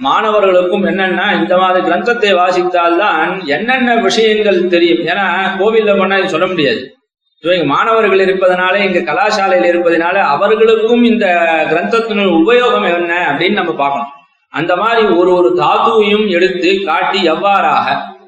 மாணவர்களுக்கும் 0.00 0.84
என்னன்னா 0.84 1.26
இந்த 1.40 1.58
மாதிரி 1.58 1.86
கிரந்தத்தை 1.86 2.30
வாசித்தால்தான் 2.38 3.46
என்னென்ன 3.46 3.96
விஷயங்கள் 3.96 4.68
தெரியும். 4.68 4.98
ஏன்னா 4.98 5.26
கோவில்ல 5.58 5.98
பண்ணா 5.98 6.16
இது 6.16 6.28
சொல்ல 6.28 6.46
முடியாது. 6.46 6.94
இவங்க 7.40 7.64
மாணவர்கள் 7.64 8.24
இருப்பதனால 8.26 8.74
இங்க 8.86 9.12
கலாசாலையில் 9.12 9.70
இருப்பதனால 9.72 10.16
அவர்களுக்கும் 10.34 11.04
இந்த 11.04 11.26
கிரந்தத்தினுடைய 11.70 12.34
உபயோகம் 12.40 12.96
என்ன 12.96 13.14
அப்படின்னு 13.32 13.52
நம்ம 13.52 13.72
பார்க்கணும். 13.72 14.10
அந்த 14.52 14.72
மாதிரி 14.76 15.02
ஒரு 15.20 15.30
ஒரு 15.34 15.50
தாத்துவையும் 15.60 16.26
எடுத்து 16.28 16.70
காட்டி 16.84 17.20
எவ்வாறாக 17.30 17.86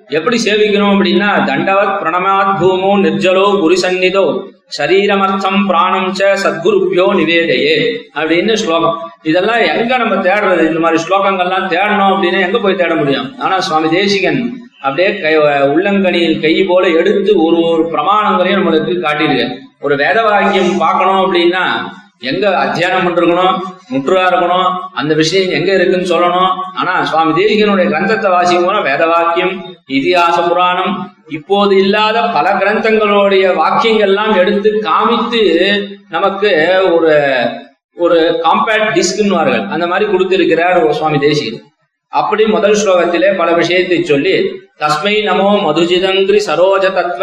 எப்படி 0.08 0.36
சேவிக்கணும் 0.44 0.94
அப்படின்னா 0.94 1.28
தண்டவத் 1.50 1.94
பிரணமாத் 2.00 2.56
பூமோ 2.60 2.90
நிர்ஜலோ 3.06 3.46
குரு 3.60 3.76
சந்நிதோ 3.84 4.24
சரீரமர்த்தம் 4.78 5.58
பிராணம் 5.66 6.10
ச 6.18 6.28
சத்குருப்பியோ 6.42 7.06
நிவேதையே 7.18 7.74
அப்படின்னு 8.14 8.52
ஸ்லோகம். 8.54 8.96
இதெல்லாம் 9.22 9.62
எங்க 9.72 9.96
நம்ம 9.96 10.14
தேடுறது? 10.14 10.62
இந்த 10.68 10.80
மாதிரி 10.80 10.98
ஸ்லோகங்கள்லாம் 11.04 11.66
தேடணும் 11.74 12.12
அப்படின்னா 12.12 12.40
எங்க 12.40 12.58
போய் 12.58 12.80
தேட 12.80 12.94
முடியும்? 12.94 13.28
ஆனா 13.38 13.56
சுவாமி 13.60 13.88
தேசிகன் 13.88 14.40
அப்படியே 14.80 15.10
கை 15.20 15.34
உள்ளங்கனியில் 15.74 16.40
கை 16.40 16.54
போல 16.68 16.88
எடுத்து 17.00 17.32
ஒரு 17.44 17.58
ஒரு 17.70 17.84
பிரமாணங்களையும் 17.92 18.60
நம்மளுக்கு 18.60 18.94
காட்டியிருக்கு 19.04 19.46
ஒரு 19.80 19.96
வேத 19.96 20.18
வாக்கியம் 20.22 20.72
பார்க்கணும் 20.78 21.22
அப்படின்னா 21.24 21.64
எங்க 22.22 22.44
அத்தியானம் 22.58 23.06
பண்ணிருக்கணும் 23.06 23.56
முற்றுவா 23.90 24.22
இருக்கணும் 24.26 24.68
அந்த 24.92 25.14
விஷயம் 25.14 25.50
எங்க 25.50 25.70
இருக்குன்னு 25.72 26.12
சொல்லணும். 26.14 26.52
ஆனா 26.74 27.04
சுவாமி 27.04 27.32
தேசிகனுடைய 27.32 27.86
கிரந்தத்தை 27.88 28.30
வாசிக்கும் 28.30 28.66
போது 28.66 28.82
வேத 28.82 29.06
வாக்கியம் 29.06 29.54
இதிகாச 29.88 30.36
புராணம் 30.48 30.94
இப்போது 31.28 31.76
இல்லாத 31.76 32.22
பல 32.28 32.46
கிரந்தங்களுடைய 32.52 33.44
வாக்கியங்கள்லாம் 33.60 34.36
எடுத்து 34.36 34.70
காமித்து 34.80 35.42
நமக்கு 36.08 36.50
ஒரு 36.92 37.12
ஒரு 37.96 38.18
காம்பேக்ட் 38.44 38.94
டிஸ்க்னுவார்கள் 38.94 39.64
அந்த 39.66 39.86
மாதிரி 39.86 40.06
கொடுத்திருக்கிறார் 40.10 40.78
ஒரு 40.84 40.94
சுவாமி 40.94 41.18
தேசிகன் 41.18 41.60
அப்படி 42.12 42.44
முதல் 42.46 42.78
ஸ்லோகத்திலே 42.82 43.36
பல 43.36 43.50
விஷயத்தை 43.52 43.98
சொல்லி 44.04 44.34
தஸ்மை 44.80 45.14
நமோ 45.26 45.48
மதுஜிதங்கிரி 45.66 46.40
சரோஜ 46.46 46.84
தத்வ 46.90 47.22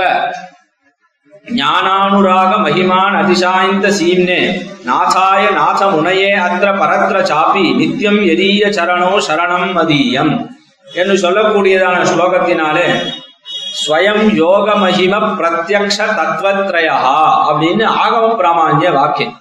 ஞானானுராக 1.45 2.51
மகிமான் 2.65 3.15
அதிசாய்ந்த 3.21 3.87
சீம்னே. 3.89 4.41
நாசாய 4.85 5.43
நாத 5.53 5.81
முனையே 5.85 6.29
அத்திர 6.45 6.69
பரத்ர 6.81 7.17
சாப்பி 7.31 7.63
நித்யம் 7.79 8.19
எதீய 8.33 8.69
சரணோ 8.77 9.11
சரணம் 9.27 9.71
மதியம் 9.77 10.31
என்று 10.87 11.15
சொல்லக்கூடியதான 11.23 11.97
ஸ்லோகத்தினாலே 12.11 12.87
ஸ்வயம் 13.81 14.35
யோக 14.35 14.75
மகிம 14.75 15.13
பிரத்யக்ஷ 15.37 15.97
தத்வத்ரயா 16.17 16.97
அப்படின்னு 17.49 17.85
ஆகம 18.03 18.25
பிராமான்ய 18.39 18.91
வாக்கியம். 18.91 19.35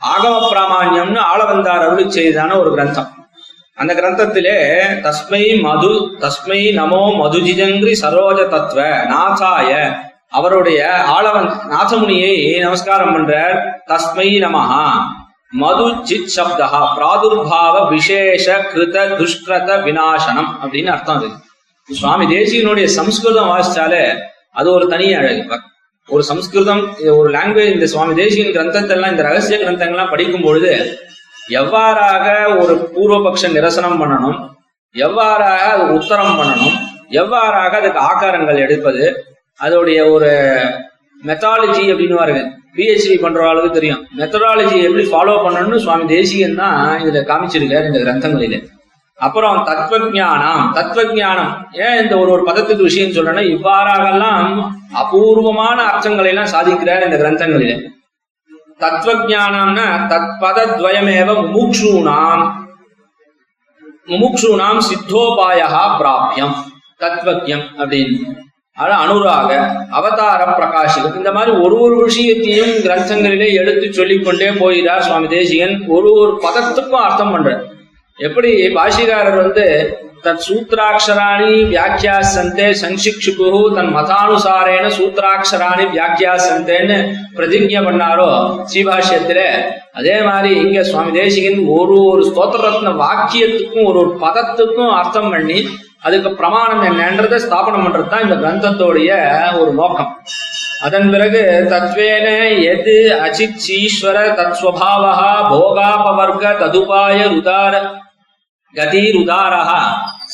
ஆகம 0.00 0.34
பிராமான்யம்னு 0.50 1.20
ஆளவந்தார் 1.30 1.84
அருள் 1.86 2.10
செய்தான 2.10 2.58
ஒரு 2.58 2.70
கிரந்தம். 2.74 3.10
அந்த 3.78 3.92
கிரந்தத்திலே 3.94 4.58
தஸ்மை 5.02 5.42
மது 5.62 5.92
தஸ்மை 6.20 6.60
நமோ 6.78 7.02
மதுஜிஜங்கிரி 7.20 7.94
சரோஜ 8.02 8.48
தத்துவ 8.48 8.80
நாசாய 9.12 9.70
அவருடைய 10.32 10.80
ஆளவன் 10.92 11.48
நாசமுனியை 11.70 12.60
நமஸ்காரம் 12.60 13.14
பண்றார். 13.14 13.56
தஸ்மை 13.88 14.28
நமஹா. 14.46 14.84
மது 15.52 15.86
சித் 16.02 16.32
சப்தா 16.36 16.68
பிராதுர்பாவ 16.96 17.88
விசேஷ 17.88 18.46
கிருத 18.74 18.96
துஷ்கிருத 19.18 19.70
விநாசனம் 19.86 20.50
அப்படின்னு 20.62 20.86
அர்த்தம் 20.86 21.16
அது. 21.16 21.28
சுவாமி 21.88 22.24
தேசியனுடைய 22.34 22.84
சம்ஸ்கிருதம் 22.84 23.50
வாசிச்சாலே 23.50 24.04
அது 24.52 24.72
ஒரு 24.72 24.86
தனி 24.88 25.14
அழகு. 25.14 25.60
ஒரு 26.08 26.22
சம்ஸ்கிருதம் 26.22 26.82
ஒரு 27.16 27.30
லாங்குவேஜ் 27.30 27.74
இந்த 27.74 27.86
சுவாமி 27.86 28.14
தேசியின் 28.14 28.54
கிரந்தத்தெல்லாம் 28.56 29.10
இந்த 29.10 29.22
ரகசிய 29.22 29.58
கிரந்தங்கள்லாம் 29.58 30.10
படிக்கும் 30.10 30.42
பொழுது 30.42 30.98
எவ்வாறாக 31.50 32.26
ஒரு 32.58 32.74
பூர்வபக்ஷ 32.94 33.50
நிரசனம் 33.50 34.00
பண்ணணும் 34.00 34.38
எவ்வாறாக 34.94 35.64
அது 35.72 35.82
உத்தரம் 35.98 36.38
பண்ணணும் 36.40 36.76
எவ்வாறாக 37.10 37.74
அதுக்கு 37.80 38.00
ஆக்காரங்கள் 38.00 38.58
எடுப்பது 38.58 39.04
அதோடைய 39.64 40.00
ஒரு 40.14 40.30
மெத்தாலஜி 41.28 41.84
அப்படின்னு 41.92 42.16
வருங்க 42.22 42.42
பிஹெச்டி 42.76 43.14
அளவுக்கு 43.50 43.76
தெரியும். 43.78 44.02
மெத்தடாலஜி 44.18 44.76
எப்படி 44.88 45.04
ஃபாலோ 45.12 45.32
பண்ணணும்னு 45.44 45.78
சுவாமி 45.84 46.04
தேசிகன் 46.12 46.60
தான் 46.60 47.00
இதுல 47.02 47.22
காமிச்சிருக்காரு 47.30 47.88
இந்த 47.90 48.00
கிரந்தங்களில. 48.04 48.58
அப்புறம் 49.18 49.56
தத்துவஜானம் 49.68 50.62
தத்துவஜானம் 50.76 51.52
ஏன் 51.84 51.98
இந்த 52.02 52.14
ஒரு 52.18 52.30
ஒரு 52.34 52.42
பதத்துக்கு 52.46 52.86
விஷயம் 52.88 53.14
சொல்றேன்னா 53.16 53.42
இவ்வாறாகலாம் 53.54 54.52
அபூர்வமான 55.02 55.78
அர்த்தங்களை 55.90 56.30
எல்லாம் 56.32 56.52
சாதிக்கிறார் 56.54 57.06
இந்த 57.08 57.18
கிரந்தங்களில. 57.22 57.74
தத்துவஜானம்னா 58.82 59.86
தத்பதத்வயமேவ 60.12 61.30
முமுக்ஷூணாம் 61.54 62.44
முமுக்ஷூணாம் 64.12 64.80
சித்தோபாயா 64.90 65.82
பிராபியம். 65.98 66.54
தத்வஜம் 67.00 67.66
அப்படின்னு. 67.80 68.20
அனுராக 68.84 69.50
அவதார 69.90 70.56
பிரகாஷிகம் 70.58 71.16
இந்த 71.16 71.32
மாதிரி 71.32 71.56
ஒரு 71.56 71.80
ஒரு 71.80 72.04
விஷயத்தையும் 72.04 72.70
கிரந்தங்களிலே 72.70 73.54
எடுத்து 73.54 73.92
சொல்லிக்கொண்டே 73.92 74.50
போகிறார் 74.50 75.02
சுவாமி 75.02 75.28
தேசிகன். 75.28 75.82
ஒரு 75.88 76.12
ஒரு 76.12 76.40
பதத்துக்கும் 76.42 77.04
அர்த்தம் 77.06 77.32
பண்றார் 77.34 77.62
எப்படி 78.16 78.74
பாஷிகாரர் 78.74 79.36
வந்து 79.36 79.96
தத் 80.24 80.40
சூத்ராட்சராணி 80.48 81.52
வியாக்கியாசந்தே 81.72 82.74
சங்கிக்ஷுகு 82.80 83.74
தன் 83.74 83.96
மதானுசாரேன 83.96 84.90
சூத்ராட்சராணி 84.98 85.84
வியாக்கியாசந்தேன்னு 85.94 87.12
பிரதிஜை 87.36 87.80
பண்ணாரோ 87.86 88.60
ஸ்ரீபாஷ்யத்தில. 88.72 89.38
அதே 89.92 90.22
மாதிரி 90.22 90.60
இங்க 90.60 90.82
சுவாமி 90.82 91.12
தேசிகன் 91.12 91.66
ஒரு 91.66 92.04
ஒரு 92.04 92.22
ஸ்தோத்திர 92.22 92.60
ரத்ன 92.66 92.92
வாக்கியத்துக்கும் 93.04 93.84
ஒரு 93.84 93.98
ஒரு 93.98 94.16
பதத்துக்கும் 94.20 94.90
அர்த்தம் 94.90 95.30
பண்ணி 95.30 95.66
அதுக்கு 96.02 96.30
பிரமாணம் 96.40 96.84
என்னன்றதை 96.90 97.38
ஸ்தாபனம் 97.44 97.84
பண்றது 97.84 98.08
தான் 98.12 98.24
இந்த 98.26 98.36
கிரந்தத்தோடைய 98.42 99.10
ஒரு 99.60 99.72
நோக்கம். 99.80 100.12
அதன் 100.86 101.08
பிறகு 101.12 101.40
தத்வேன 101.72 102.26
எது 102.72 102.94
அஜித் 103.26 103.66
ஈஸ்வர 103.80 104.18
தத்ஸ்வபாவா 104.38 105.30
போகாபவர்க்க 105.50 106.54
ததுபாய 106.62 107.18
ருதார 107.32 107.74
கதிருதாரः 108.74 109.70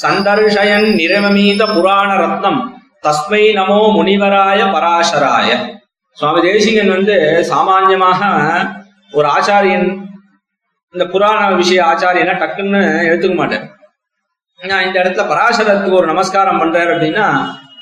சந்தர்ஷயன் 0.04 0.88
நிரமீத 1.00 1.62
புராண 1.74 2.10
ரத்னம் 2.22 2.60
தஸ்மை 3.06 3.44
நமோ 3.58 3.80
முனிவராய 3.96 4.60
பராசராய. 4.74 5.48
சுவாமி 6.18 6.40
தேசிகன் 6.48 6.92
வந்து 6.96 7.16
சாமான்யமாக 7.52 8.20
ஒரு 9.16 9.26
ஆச்சாரியன் 9.36 9.88
இந்த 10.94 11.04
புராண 11.14 11.40
விஷய 11.60 11.80
ஆச்சாரியனை 11.92 12.34
டக்குன்னு 12.42 12.80
எடுத்துக்க 13.08 13.34
மாட்டேன் 13.40 13.64
நான் 14.62 14.84
இந்த 14.84 15.02
இடத்துல 15.02 15.24
பராசரத்துக்கு 15.32 15.92
ஒரு 15.92 16.06
நமஸ்காரம் 16.06 16.60
பண்றாரு 16.60 16.90
அப்படின்னா 16.94 17.26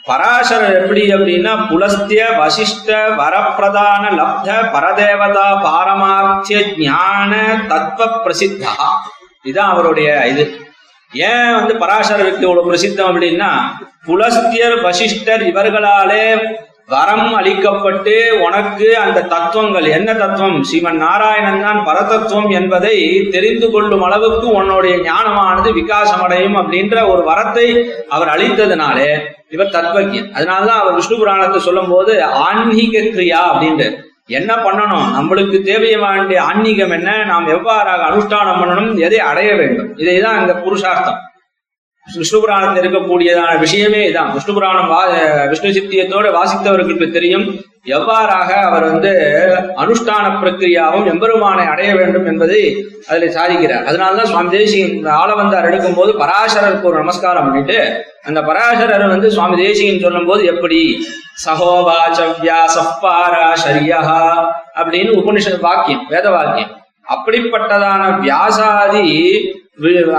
பராசரர் 0.04 0.82
எப்படி 0.82 1.00
அப்படின்னா 1.00 1.68
புலஸ்திய 1.68 2.22
வசிஷ்ட 2.40 2.88
வரப்பிரதான 3.20 4.10
லப்த 4.20 4.48
பரதேவதா 4.74 5.46
பாரமார்த்திய 5.66 6.78
ஞான 6.78 7.32
தத்துவ 7.68 8.20
பிரசித்தா. 8.24 8.72
இதுதான் 9.42 9.70
அவருடைய 9.70 10.26
இது. 10.26 10.60
ஏன் 11.12 11.54
வந்து 11.54 11.74
பராசரருக்கு 11.74 12.40
இவ்வளவு 12.40 12.72
பிரசித்தம் 12.72 13.10
அப்படின்னா 13.10 13.50
புலஸ்தியர் 14.04 14.80
வசிஷ்டர் 14.80 15.42
இவர்களாலே 15.42 16.26
வரம் 16.88 17.34
அளிக்கப்பட்டு 17.34 18.14
உனக்கு 18.46 18.98
அந்த 18.98 19.20
தத்துவங்கள் 19.22 19.86
என்ன 19.88 20.14
தத்துவம்? 20.14 20.58
ஸ்ரீமன் 20.62 20.98
நாராயணன் 21.04 21.62
தான் 21.62 21.80
பரதத்துவம் 21.86 22.50
என்பதை 22.50 22.96
தெரிந்து 23.30 23.70
கொள்ளும் 23.70 24.02
அளவுக்கு 24.02 24.46
உன்னுடைய 24.48 24.96
ஞானமானது 24.96 25.72
விகாசம் 25.72 26.22
அடையும் 26.22 26.56
அப்படின்ற 26.56 26.96
ஒரு 27.08 27.22
வரத்தை 27.30 27.66
அவர் 28.08 28.28
அளித்ததுனாலே 28.28 29.10
இவர் 29.50 29.74
தத்வஜன் 29.76 30.30
அதனாலதான் 30.36 30.82
அவர் 30.82 30.94
விஷ்ணு 30.94 31.16
புராணத்தை 31.16 31.60
சொல்லும் 31.60 31.88
போது 31.88 32.24
ஆன்மீக 32.24 33.00
கிரியா 33.16 33.42
அப்படின்ற 33.50 33.84
என்ன 34.26 34.52
பண்ணணும்? 34.54 35.06
நம்மளுக்கு 35.16 35.56
தேவைய 35.70 35.96
வேண்டிய 35.98 36.42
ஆன்மீகம் 36.42 36.90
என்ன? 36.90 37.24
நாம் 37.24 37.46
எவ்வாறாக 37.46 38.04
அனுஷ்டானம் 38.10 38.60
பண்ணணும்? 38.60 38.98
எதை 38.98 39.18
அடைய 39.20 39.54
வேண்டும்? 39.54 39.90
இதைதான் 39.96 40.40
இந்த 40.40 40.54
புருஷார்த்தம். 40.54 41.18
விஷ்ணு 42.12 42.40
புராணத்தில் 42.40 42.82
இருக்கக்கூடியதான 42.82 43.58
விஷயமே 43.58 44.00
இதான். 44.08 44.32
விஷ்ணு 44.32 44.54
புராணம் 44.54 44.88
வா 44.88 45.00
விஷ்ணு 45.48 45.70
சித்தியத்தோடு 45.70 46.28
வாசித்தவர்களுக்கு 46.38 47.06
தெரியும். 47.10 47.46
எவ்வாறாக 47.86 48.50
அவர் 48.66 48.84
வந்து 48.90 49.10
அனுஷ்டான 49.76 50.26
பிரக்கிரியாவும் 50.42 51.06
எம்பெருமானை 51.12 51.64
அடைய 51.66 51.94
வேண்டும் 51.94 52.26
என்பதை 52.26 52.60
அதில் 53.08 53.34
சாதிக்கிறார். 53.36 53.86
அதனாலதான் 53.90 54.30
சுவாமி 54.30 54.48
தேசிகன் 54.48 55.06
ஆள 55.06 55.34
ஆளவந்தார் 55.34 55.68
எடுக்கும் 55.70 55.94
போது 55.94 56.12
பராசரருக்கு 56.12 56.82
ஒரு 56.82 56.96
நமஸ்காரம் 56.96 57.44
பண்ணிட்டு 57.46 58.04
அந்த 58.22 58.42
பராசரர் 58.42 59.08
வந்து 59.08 59.30
சுவாமி 59.30 59.56
தேசிகன் 59.56 60.00
சொல்லும் 60.00 60.26
போது 60.26 60.44
எப்படி? 60.44 60.80
சகோவாச்ச 61.44 62.20
வியாசப்பாராசரியா 62.44 64.00
அப்படின்னு 64.80 65.12
உபனிஷத் 65.20 65.60
வாக்கியம் 65.60 66.06
வேத 66.08 66.30
வாக்கியம். 66.30 66.72
அப்படிப்பட்டதான 67.14 68.02
வியாசாதி 68.20 69.06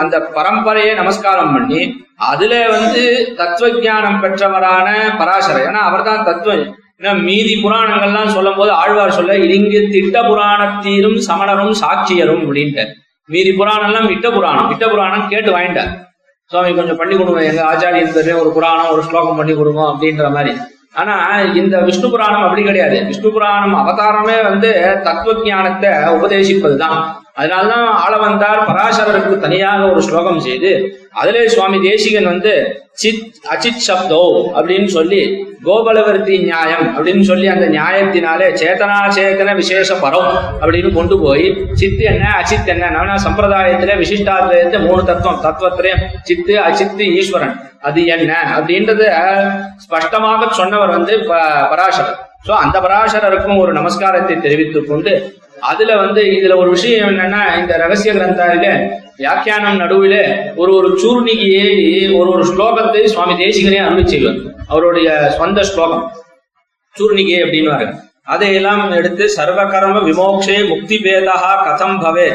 அந்த 0.04 0.16
பரம்பரையை 0.36 0.96
நமஸ்காரம் 0.96 1.54
பண்ணி 1.54 1.82
அதுல 2.16 2.54
வந்து 2.70 3.04
தத்துவ 3.38 3.70
ஞானம் 3.82 4.22
பெற்றவரான 4.24 4.88
பராசரர் 5.20 5.68
ஏன்னா 5.70 5.82
அவர் 5.90 6.04
தான் 6.04 6.24
தத்துவம். 6.24 6.66
ஏன்னா 7.00 7.24
மீதி 7.24 7.54
புராணங்கள்லாம் 7.64 8.34
சொல்லும் 8.36 8.56
போது 8.56 8.72
ஆழ்வார் 8.72 9.18
சொல்ல 9.18 9.38
இங்கு 9.38 9.90
திட்ட 9.94 10.22
புராணத்தீரும் 10.22 11.18
சமணரும் 11.28 11.74
சாட்சியரும் 11.82 12.44
அப்படின்ட்டு 12.46 12.86
மீதி 13.26 13.52
புராணம் 13.54 13.88
எல்லாம் 13.90 14.10
இட்ட 14.10 14.32
புராணம். 14.32 14.70
இட்ட 14.70 14.88
புராணம் 14.88 15.28
கேட்டு 15.28 15.52
வாங்கிட்டார். 15.58 15.92
சுவாமி 16.52 16.72
கொஞ்சம் 16.76 16.98
பண்ணி 16.98 17.16
கொடுங்க. 17.16 17.44
எங்க 17.44 17.62
ஆச்சாரியன் 17.72 18.16
பேரு 18.16 18.40
ஒரு 18.42 18.50
புராணம் 18.54 18.92
ஒரு 18.94 19.04
ஸ்லோகம் 19.04 19.36
பண்ணி 19.36 19.54
கொடுங்க 19.54 19.82
அப்படின்ற 19.92 20.32
மாதிரி. 20.32 20.54
ஆனா 20.94 21.16
இந்த 21.62 21.78
விஷ்ணு 21.80 22.10
புராணம் 22.10 22.44
அப்படி 22.44 22.64
கிடையாது. 22.64 23.06
விஷ்ணு 23.06 23.32
புராணம் 23.32 23.76
அவதாரமே 23.82 24.44
வந்து 24.50 24.70
தத்துவ 25.04 25.34
ஞானத்தை 25.44 25.90
உபதேசிப்பதுதான். 25.90 27.00
அதனாலதான் 27.38 27.88
ஆள 28.04 28.14
வந்தார் 28.18 28.66
பராசரருக்கு 28.68 29.38
தனியாக 29.40 29.90
ஒரு 29.92 30.02
ஸ்லோகம் 30.02 30.40
செய்து 30.40 30.72
அதிலே 31.12 31.48
சுவாமி 31.48 31.78
தேசிகன் 31.80 32.26
வந்து 32.26 32.54
சித் 32.94 33.24
அச்சித் 33.50 33.84
சப்தோ 33.88 34.20
அப்படின்னு 34.58 34.86
சொல்லி 34.86 35.20
கோபலவர்த்தி 35.66 36.36
நியாயம் 36.44 36.86
அப்படின்னு 36.96 37.22
சொல்லி 37.22 37.48
அந்த 37.48 37.66
நியாயத்தினாலே 37.66 38.48
சேதனா 38.62 38.98
சேதன 39.18 39.56
விசேஷ 39.56 39.96
பரம் 39.96 40.30
அப்படின்னு 40.62 40.94
கொண்டு 40.94 41.20
போய் 41.20 41.46
சித்து 41.74 42.04
என்ன 42.04 42.26
அச்சித் 42.40 42.72
என்ன? 42.74 42.90
நவன 42.90 43.18
சம்பிரதாயத்திலே 43.26 43.96
விசிஷ்டாத்வயத்தை 44.02 44.80
மூணு 44.88 45.04
தத்துவம் 45.04 45.44
தத்துவத்திலே 45.46 45.94
சித்து 46.22 46.62
அச்சித்து 46.62 47.06
ஈஸ்வரன். 47.14 47.56
அது 47.82 48.06
என்ன? 48.06 48.32
அப்படின்றத 48.58 49.04
ஸ்பஷ்டமாக 49.86 50.52
சொன்னவர் 50.54 50.90
வந்து 50.90 51.16
பராசரர். 51.72 52.20
சோ 52.48 52.52
அந்த 52.64 52.78
பராசரருக்கும் 52.80 53.60
ஒரு 53.60 53.74
நமஸ்காரத்தை 53.74 54.36
தெரிவித்துக் 54.40 54.88
கொண்டு 54.88 55.14
அதுல 55.72 55.96
வந்து 55.96 56.22
இதுல 56.22 56.56
ஒரு 56.56 56.70
விஷயம் 56.70 57.10
என்னன்னா 57.10 57.42
இந்த 57.60 57.78
ரகசிய 57.78 58.14
கிரந்தாவில 58.14 58.68
வியாக்கியானம் 59.18 59.76
நடுவில் 59.76 60.20
ஒரு 60.56 60.72
ஒரு 60.76 60.90
சூர்ணிகியை 61.04 61.68
ஒரு 62.18 62.30
ஒரு 62.30 62.44
ஸ்லோகத்தை 62.44 63.06
சுவாமி 63.06 63.34
தேசிகனே 63.34 63.80
அனுப்பிச்சிருவார் 63.82 64.42
அவருடைய 64.68 65.10
சொந்த 65.38 65.64
ஸ்லோகம் 65.64 66.12
சூர்ணிகே 66.96 67.38
அப்படின்னு 67.44 67.94
அதையெல்லாம் 68.24 68.92
எடுத்து 68.92 69.26
சர்வகர்ம 69.38 69.98
விமோக்ஷே 70.10 70.68
முக்தி 70.68 70.98
பேதா 71.04 71.36
கதம் 71.66 72.00
பவே. 72.04 72.28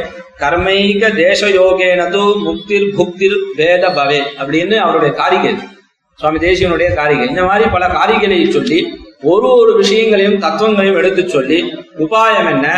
கர்மைக 0.42 1.14
தேச 1.14 1.40
யோகேனது 1.46 2.22
முக்திர் 2.46 2.86
புக்திர் 2.98 3.36
பேத 3.56 3.88
பவே 3.88 4.20
அப்படின்னு 4.40 4.76
அவருடைய 4.76 5.14
காரிகை. 5.14 5.52
சுவாமி 6.18 6.38
தேசியனுடைய 6.38 6.88
காரிகை. 6.94 7.28
இந்த 7.28 7.42
மாதிரி 7.44 7.70
பல 7.70 7.86
காரிகளை 7.86 8.38
சொல்லி 8.50 8.78
ஒரு 9.22 9.48
ஒரு 9.52 9.72
விஷயங்களையும் 9.76 10.38
தத்துவங்களையும் 10.38 10.98
எடுத்து 11.00 11.28
சொல்லி 11.28 11.58
உபாயம் 11.98 12.50
என்ன? 12.50 12.68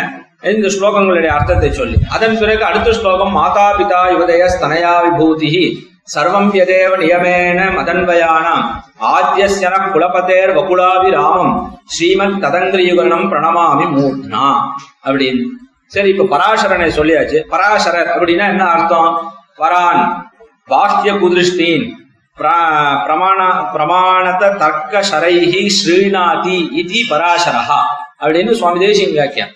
இந்த 0.43 0.67
ஸ்லோகங்களுடைய 0.67 1.25
அர்த்தத்தை 1.25 1.73
சொல்லி. 1.73 1.97
அதன் 2.09 2.37
பிறகு 2.39 2.63
அடுத்த 2.63 2.93
ஸ்லோகம் 2.93 3.31
மாதா 3.31 3.77
பிதா 3.77 4.11
யுவதய 4.11 4.49
ஸ்தனயா 4.59 5.01
விபூதி 5.01 5.91
சர்வம் 6.15 6.51
யதேவ 6.53 6.97
நியமேன 6.97 7.71
மதன்வயானாம் 7.77 8.65
ஆத்தியசன 9.01 9.91
குலபதேர் 9.93 10.53
வகுலாவி 10.53 11.11
ராமம் 11.11 11.79
ஸ்ரீமத் 11.85 12.43
ததங்கிரியுகனம் 12.43 13.29
பிரணமாமி 13.29 13.85
மூர்னா 13.85 14.55
அப்படின்னு. 15.03 15.41
சரி 15.85 16.09
இப்ப 16.09 16.37
பராசரனை 16.37 16.89
சொல்லியாச்சு. 16.89 17.39
பராசரர் 17.39 18.07
அப்படின்னா 18.07 18.47
என்ன 18.47 18.65
அர்த்தம்? 18.65 19.31
பரான் 19.57 20.31
பாஹ்ய 20.69 21.13
குதிருஷ்டீன் 21.13 21.89
பிர- 22.37 23.01
பிரமாண 23.05 23.71
பிரமாணத 23.71 24.49
தர்க்க 24.49 25.03
சரைஹி 25.11 25.69
ஸ்ரீநாதி 25.85 26.69
இதி 26.77 27.01
பராசரஹா 27.09 27.79
அப்படின்னு 28.19 28.51
சுவாமி 28.51 28.79
தேசியம் 28.79 29.11
வியாக்கியம். 29.11 29.49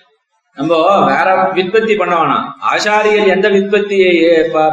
நம்ம 0.57 0.75
வேற 1.09 1.27
விற்பத்தி 1.55 1.93
பண்ண 1.97 2.13
வேணாம். 2.19 2.45
ஆச்சாரியர் 2.71 3.31
எந்த 3.35 3.47
விற்பத்தியை 3.55 4.11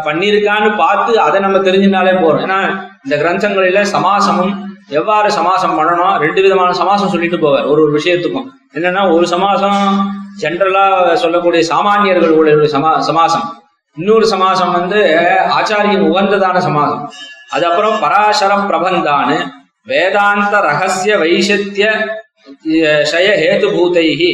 பண்ணியிருக்கான்னு 0.07 0.70
பார்த்து 0.82 1.12
அதை 1.26 1.39
நம்ம 1.47 1.59
தெரிஞ்சினாலே 1.68 2.14
போறோம் 2.22 2.45
ஏன்னா 2.47 2.61
இந்த 3.05 3.14
கிரந்தங்களில 3.22 3.80
சமாசமும் 3.95 4.53
எவ்வாறு 4.99 5.28
சமாசம் 5.39 5.74
பண்ணணும்? 5.78 6.14
ரெண்டு 6.24 6.41
விதமான 6.45 6.70
சமாசம் 6.80 7.12
சொல்லிட்டு 7.14 7.39
போவார் 7.45 7.68
ஒரு 7.72 7.80
ஒரு 7.85 7.93
விஷயத்துக்கும். 7.99 8.47
என்னன்னா 8.76 9.03
ஒரு 9.16 9.26
சமாசம் 9.35 9.82
ஜென்ரலா 10.43 10.87
சொல்லக்கூடிய 11.22 11.62
சாமானியர்களுடைய 11.72 12.70
சமா 12.76 12.93
சமாசம். 13.09 13.45
இன்னொரு 13.99 14.26
சமாசம் 14.32 14.72
வந்து 14.78 15.01
ஆச்சாரியன் 15.59 16.09
உகந்ததான 16.11 16.57
சமாசம். 16.68 17.03
அதுக்கப்புறம் 17.55 17.97
பராசர 18.05 18.53
பிரபந்தான்னு 18.70 19.37
வேதாந்த 19.91 20.55
ரகசிய 20.68 21.14
வைசத்திய 21.22 21.87
ஷய 23.05 23.29
ஹேதுபூதைஹி 23.41 24.31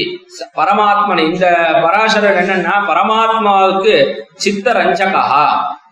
பரமாத்மன் 0.57 1.19
இந்த 1.19 1.47
பராசரன் 1.83 2.39
என்னன்னா 2.43 2.75
பரமாத்மாவுக்கு 2.89 3.95
சித்தரஞ்சகா 4.45 5.43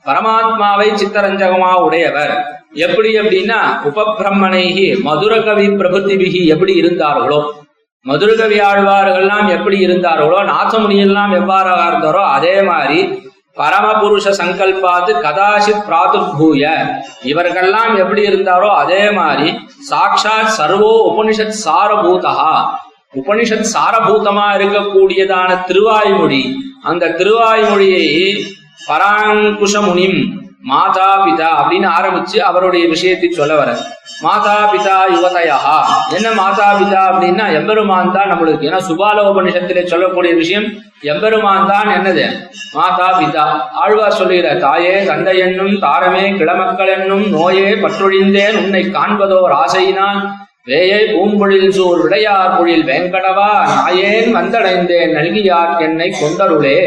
பரமாத்மாவை 0.07 0.89
சித்தரஞ்சகமா 0.95 1.73
உடையவர். 1.77 2.35
எப்படி 2.77 3.11
அப்படின்னா 3.19 3.59
உபபிரம்மணைகி 3.85 5.03
மதுரகவி 5.03 5.67
பிரபுத்திபிகி 5.77 6.47
எப்படி 6.47 6.73
இருந்தார்களோ 6.73 7.41
மதுரகவி 8.07 8.59
ஆழ்வார்கள்லாம் 8.61 9.49
எப்படி 9.49 9.79
இருந்தார்களோ 9.79 10.39
நாசமுனியெல்லாம் 10.45 11.33
எவ்வாறாக 11.33 11.87
இருந்தாரோ 11.87 12.23
அதே 12.29 12.63
மாதிரி 12.63 12.99
பரமபுருஷ 13.59 14.27
சங்கல்பாத்து 14.41 15.13
கதாசித் 15.25 15.85
பிராதுர்பூய. 15.89 16.65
இவர்கள்லாம் 17.31 17.95
எப்படி 18.03 18.23
இருந்தாரோ 18.29 18.69
அதே 18.83 19.03
மாதிரி 19.11 19.49
சாட்சாத் 19.91 20.53
சர்வோ 20.59 20.93
உபனிஷத் 21.11 21.59
சாரபூதா 21.65 22.35
உபனிஷத் 23.21 23.71
சாரபூதமா 23.75 24.47
இருக்கக்கூடியதான 24.59 25.51
திருவாய்மொழி. 25.69 26.43
அந்த 26.83 27.05
திருவாய்மொழியை 27.19 28.07
பராங்குஷ 28.89 29.75
முனிம் 29.87 30.21
மாதா 30.61 31.09
பிதா 31.25 31.49
அப்படின்னு 31.61 31.89
ஆரம்பிச்சு 31.99 32.39
அவருடைய 32.49 32.85
விஷயத்தை 32.89 33.29
சொல்ல 33.31 33.55
வர 33.55 33.71
மாதா 34.23 34.55
பிதா 34.73 34.95
யுவதயா 35.15 35.59
என்ன 36.17 36.29
மாதா 36.33 36.69
பிதா 36.81 37.01
அப்படின்னா 37.11 37.45
எம்பெருமான் 37.59 38.15
தான் 38.17 38.31
நம்மளுக்கு. 38.33 38.67
ஏன்னா 38.69 38.81
சுபால 38.89 39.23
உபனிஷத்திலே 39.31 39.83
சொல்லக்கூடிய 39.87 40.33
விஷயம் 40.35 40.67
எம்பெருமான் 41.03 41.69
தான் 41.73 41.89
என்னது? 41.97 42.25
மாதா 42.75 43.09
பிதா. 43.21 43.45
ஆழ்வார் 43.83 44.19
சொல்லுகிற 44.21 44.55
தாயே 44.55 45.05
தந்தை 45.05 45.39
என்னும் 45.39 45.77
தாரமே 45.85 46.25
கிளமக்கள் 46.41 46.93
என்னும் 46.97 47.27
நோயே 47.37 47.69
பற்றொழிந்தேன். 47.85 48.59
உன்னை 48.65 48.83
காண்பதோர் 48.91 49.55
ஆசையினான் 49.63 50.21
வேயை 50.67 51.03
பூம்பொழில் 51.13 51.71
சூழ் 51.71 52.01
விடையார் 52.01 52.57
பொழில் 52.59 52.85
வேங்கடவா. 52.91 53.53
நாயேன் 53.77 54.35
வந்தடைந்தேன் 54.39 55.15
நல்கியார் 55.19 55.73
என்னை 55.87 56.11
கொண்டருளே. 56.23 56.81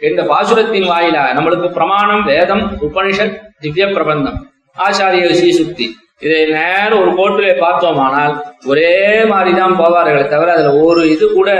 இந்த 0.00 0.22
பாசுரத்தின் 0.22 0.88
வாயிலா 0.90 1.22
நம்மளுக்கு 1.36 1.68
பிரமாணம் 1.70 2.24
வேதம் 2.24 2.64
உபனிஷத் 2.88 3.34
திவ்ய 3.60 3.86
பிரபந்தம் 3.86 4.38
ஆச்சாரிய 4.76 5.30
ஸ்ரீசுக்தி 5.38 5.86
இதை 6.20 6.38
நேரம் 6.50 7.00
ஒரு 7.00 7.10
கோட்டிலே 7.16 7.52
பார்த்தோமானால் 7.58 8.34
ஒரே 8.66 8.92
மாதிரி 9.24 9.52
தான் 9.56 9.74
போவார்களே 9.80 10.24
தவிர 10.28 10.54
அதுல 10.54 10.72
ஒரு 10.84 11.02
இது 11.10 11.26
கூட 11.32 11.50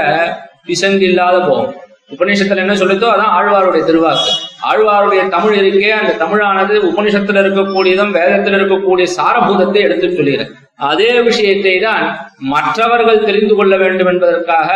பிசங்கு 0.66 1.04
இல்லாத 1.10 1.36
போகும். 1.40 1.74
உபநிஷத்துல 2.10 2.62
என்ன 2.64 2.74
சொல்லுதோ 2.80 3.06
அதான் 3.14 3.32
ஆழ்வாருடைய 3.38 3.82
திருவாக்கு. 3.88 4.30
ஆழ்வாருடைய 4.68 5.22
தமிழ் 5.34 5.56
இருக்கே 5.60 5.90
அந்த 5.98 6.12
தமிழானது 6.22 6.74
உபனிஷத்துல 6.90 7.42
இருக்கக்கூடியதும் 7.42 8.14
வேதத்தில் 8.18 8.56
இருக்கக்கூடிய 8.58 9.06
சாரபூதத்தை 9.16 9.80
எடுத்து 9.86 10.08
சொல்லுகிறது 10.18 10.52
அதே 10.88 11.10
விஷயத்தை 11.28 11.74
தான் 11.84 12.04
மற்றவர்கள் 12.52 13.24
தெரிந்து 13.28 13.54
கொள்ள 13.58 13.74
வேண்டும் 13.82 14.10
என்பதற்காக 14.12 14.68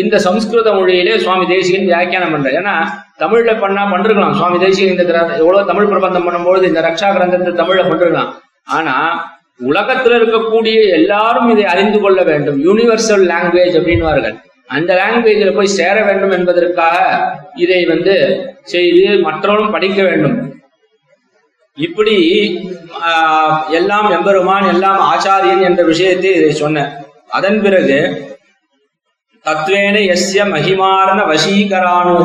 இந்த 0.00 0.16
சம்ஸ்கிருத 0.26 0.70
மொழியிலே 0.78 1.14
சுவாமி 1.24 1.46
தேசிகன் 1.52 1.88
வியாக்கியானம் 1.90 2.32
பண்ற 2.34 2.50
ஏன்னா 2.60 2.74
தமிழ்ல 3.22 3.52
பண்ணா 3.62 3.82
பண்ணிருக்கலாம். 3.92 4.36
சுவாமி 4.38 4.58
தேசிகன் 4.64 4.94
இந்த 4.94 5.04
கிரந்த 5.10 5.34
எவ்வளவு 5.42 5.68
தமிழ் 5.70 5.90
பிரபந்தம் 5.92 6.26
பண்ணும்போது 6.26 6.70
இந்த 6.70 6.80
ரக்ஷா 6.88 7.10
கிரந்தத்தை 7.16 7.52
தமிழ்ல 7.62 7.82
பண்ணிருக்கலாம். 7.88 8.30
ஆனா 8.76 8.96
உலகத்துல 9.70 10.16
இருக்கக்கூடிய 10.20 10.78
எல்லாரும் 10.98 11.50
இதை 11.54 11.66
அறிந்து 11.72 11.98
கொள்ள 12.04 12.20
வேண்டும். 12.30 12.58
யூனிவர்சல் 12.68 13.26
லாங்குவேஜ் 13.32 13.78
அப்படின்வார்கள் 13.80 14.36
அந்த 14.76 14.90
லாங்குவேஜில் 14.94 15.56
போய் 15.56 15.76
சேர 15.78 15.96
வேண்டும் 16.04 16.34
என்பதற்காக 16.38 16.98
இதை 17.56 17.80
வந்து 17.84 18.14
செய்து 18.64 19.04
மற்றவரும் 19.26 19.74
படிக்க 19.74 20.00
வேண்டும். 20.02 20.36
இப்படி 21.78 22.16
எல்லாம் 23.70 24.08
எம்பெருமான் 24.10 24.66
எல்லாம் 24.72 25.00
ஆச்சாரியன் 25.10 25.64
என்ற 25.68 25.82
விஷயத்தை 25.82 26.32
இதை 26.40 26.50
சொன்ன 26.54 26.84
அதன் 27.30 27.60
பிறகு 27.60 27.98
தத்வேன 29.44 29.96
எஸ்ய 30.14 30.40
மகிமாரண 30.50 31.20
வசீகராணு 31.30 32.16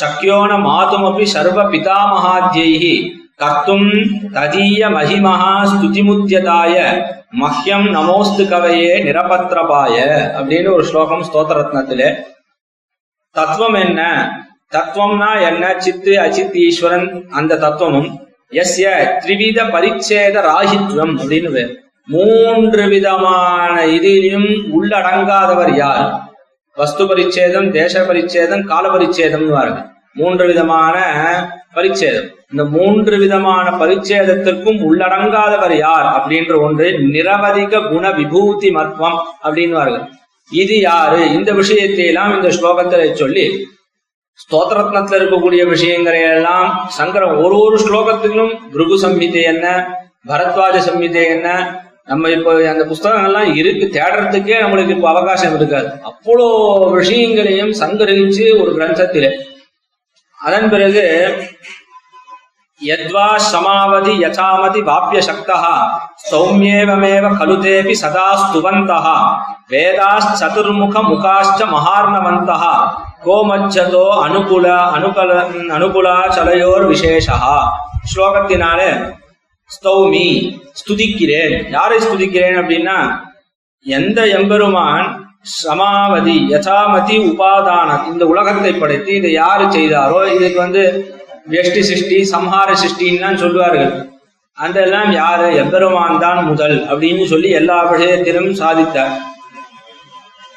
சக்யோன 0.00 0.52
மாதுமபி 0.66 1.26
சர்வ 1.34 1.58
பிதாமகாத்யைஹி 1.72 2.94
கர்த்தும் 3.42 3.88
ததீய 4.36 4.82
மகிமஹா 4.88 5.52
ஸ்துதிமுத்தியதாய 5.70 6.76
மஹ்யம் 7.32 7.88
நமோஸ்து 7.94 8.42
கவையே 8.42 8.94
நிரபத்ரபாய 9.02 9.96
அப்படின்னு 10.38 10.72
ஒரு 10.72 10.84
ஸ்லோகம் 10.84 11.22
ஸ்தோத்திரத்னத்திலே. 11.22 12.14
தத்துவம் 13.30 13.74
என்ன? 13.74 14.30
தத்துவம்னா 14.74 15.40
என்ன? 15.40 15.74
சித்து 15.76 16.12
அச்சித் 16.12 16.54
ஈஸ்வரன் 16.54 17.28
அந்த 17.30 17.56
தத்துவமும். 17.56 18.28
எஸ்ய 18.50 18.86
த்ரிவித 19.24 19.62
பரிச்சேத 19.68 20.40
ராகித்வம் 20.40 21.16
அப்படின்னு 21.16 21.52
பேர். 21.52 21.82
மூன்று 22.06 22.88
விதமான 22.88 23.84
இதிலும் 23.84 24.82
உள்ளடங்காதவர் 24.82 25.74
யார்? 25.74 26.22
வஸ்து 26.74 27.04
பரிச்சேதம் 27.04 27.70
தேச 27.70 28.00
பரிச்சேதம் 28.00 28.64
கால 28.64 28.88
பரிச்சேதம் 28.88 29.86
மூன்று 30.14 30.46
விதமான 30.46 31.00
பரிச்சேதம். 31.74 32.37
இந்த 32.52 32.64
மூன்று 32.64 33.16
விதமான 33.18 33.66
பரிச்சேதத்திற்கும் 33.78 34.78
உள்ளடங்காதவர் 34.82 35.74
யார் 35.76 36.06
அப்படின்ற 36.16 36.52
ஒன்று 36.60 36.86
நிரவதிக 37.08 37.82
குண 37.88 38.10
விபூதி 38.10 38.70
மத்வம் 38.70 39.18
அப்படின்னு 39.44 39.98
இது 40.50 40.80
யாரு? 40.80 41.18
இந்த 41.32 41.50
விஷயத்தை 41.52 42.04
எல்லாம் 42.06 42.34
இந்த 42.36 42.50
ஸ்லோகத்துல 42.56 43.14
சொல்லி 43.14 43.44
ஸ்தோத்திரத்னத்துல 44.38 45.18
இருக்கக்கூடிய 45.18 45.62
விஷயங்களை 45.68 46.20
எல்லாம் 46.30 46.68
சங்கரம் 46.98 47.36
ஒரு 47.44 47.56
ஒரு 47.58 47.76
ஸ்லோகத்திலும் 47.78 48.52
பிருகு 48.70 48.96
சம்ஹிதை 49.02 49.42
என்ன 49.44 49.66
பரத்வாஜ 50.28 50.76
சம்ஹிதை 50.88 51.24
என்ன 51.28 51.48
நம்ம 52.06 52.30
இப்போ 52.30 52.52
அந்த 52.68 52.84
புஸ்தகங்கள்லாம் 52.84 53.56
இருக்கு 53.56 53.86
தேடுறதுக்கே 53.98 54.56
நம்மளுக்கு 54.62 54.94
இப்போ 54.96 55.08
அவகாசம் 55.08 55.56
இருக்காது. 55.56 55.88
அவ்வளோ 56.10 56.46
விஷயங்களையும் 56.92 57.72
சங்கரிச்சு 57.80 58.44
ஒரு 58.60 58.70
கிரந்தத்திலே. 58.78 59.30
அதன் 60.38 60.68
பிறகு 60.70 61.04
யத்வா 62.80 63.26
சமாவதி 63.44 64.12
யசாமதி 64.22 64.80
வாப்பிய 64.80 65.20
சக்தா 65.20 65.56
சௌமியேவமேவ 66.30 67.26
கலுதேபி 67.38 67.94
சதா 67.94 68.26
ஸ்துவந்தः 68.42 69.06
வேதாச்சதுர்முக 69.72 71.02
முகாச்ச 71.02 71.60
மகார்ணவந்தா 71.66 72.58
கோமச்சதோ 73.24 74.04
அனுகுல 74.24 74.66
அனுகல 74.96 75.30
அனுகுலாச்சலையோர் 75.72 76.86
விசேஷா 76.86 77.38
ஸ்லோகத்தினால 78.12 78.80
ஸ்தௌமி 79.70 80.26
ஸ்துதிக்கிறேன் 80.72 81.56
யாரை 81.70 81.98
ஸ்துதிக்கிறேன் 81.98 82.58
அப்படின்னா 82.60 82.98
எந்த 83.86 84.20
எம்பெருமான் 84.38 85.08
சமாவதி 85.58 86.38
யசாமதி 86.50 87.16
உபாதான 87.28 87.90
இந்த 88.06 88.24
உலகத்தை 88.26 88.72
படைத்து 88.74 89.10
இதை 89.14 89.30
யாரு 89.32 89.66
செய்தாரோ 89.72 90.18
இதுக்கு 90.34 90.58
வந்து 90.60 90.82
வெஷ்டி 91.50 91.80
சிருஷ்டி 91.80 92.28
சம்ஹார 92.32 92.70
சிருஷ்டின்னு 92.82 93.34
சொல்லுவார்கள். 93.34 94.10
அதெல்லாம் 94.54 95.12
யாரு? 95.12 95.56
எம்பெருமான் 95.56 96.18
தான் 96.18 96.44
முதல் 96.44 96.86
அப்படின்னு 96.90 97.24
சொல்லி 97.24 97.50
எல்லா 97.50 97.84
விஷயத்திலும் 97.84 98.50
சாதித்தார். 98.54 99.14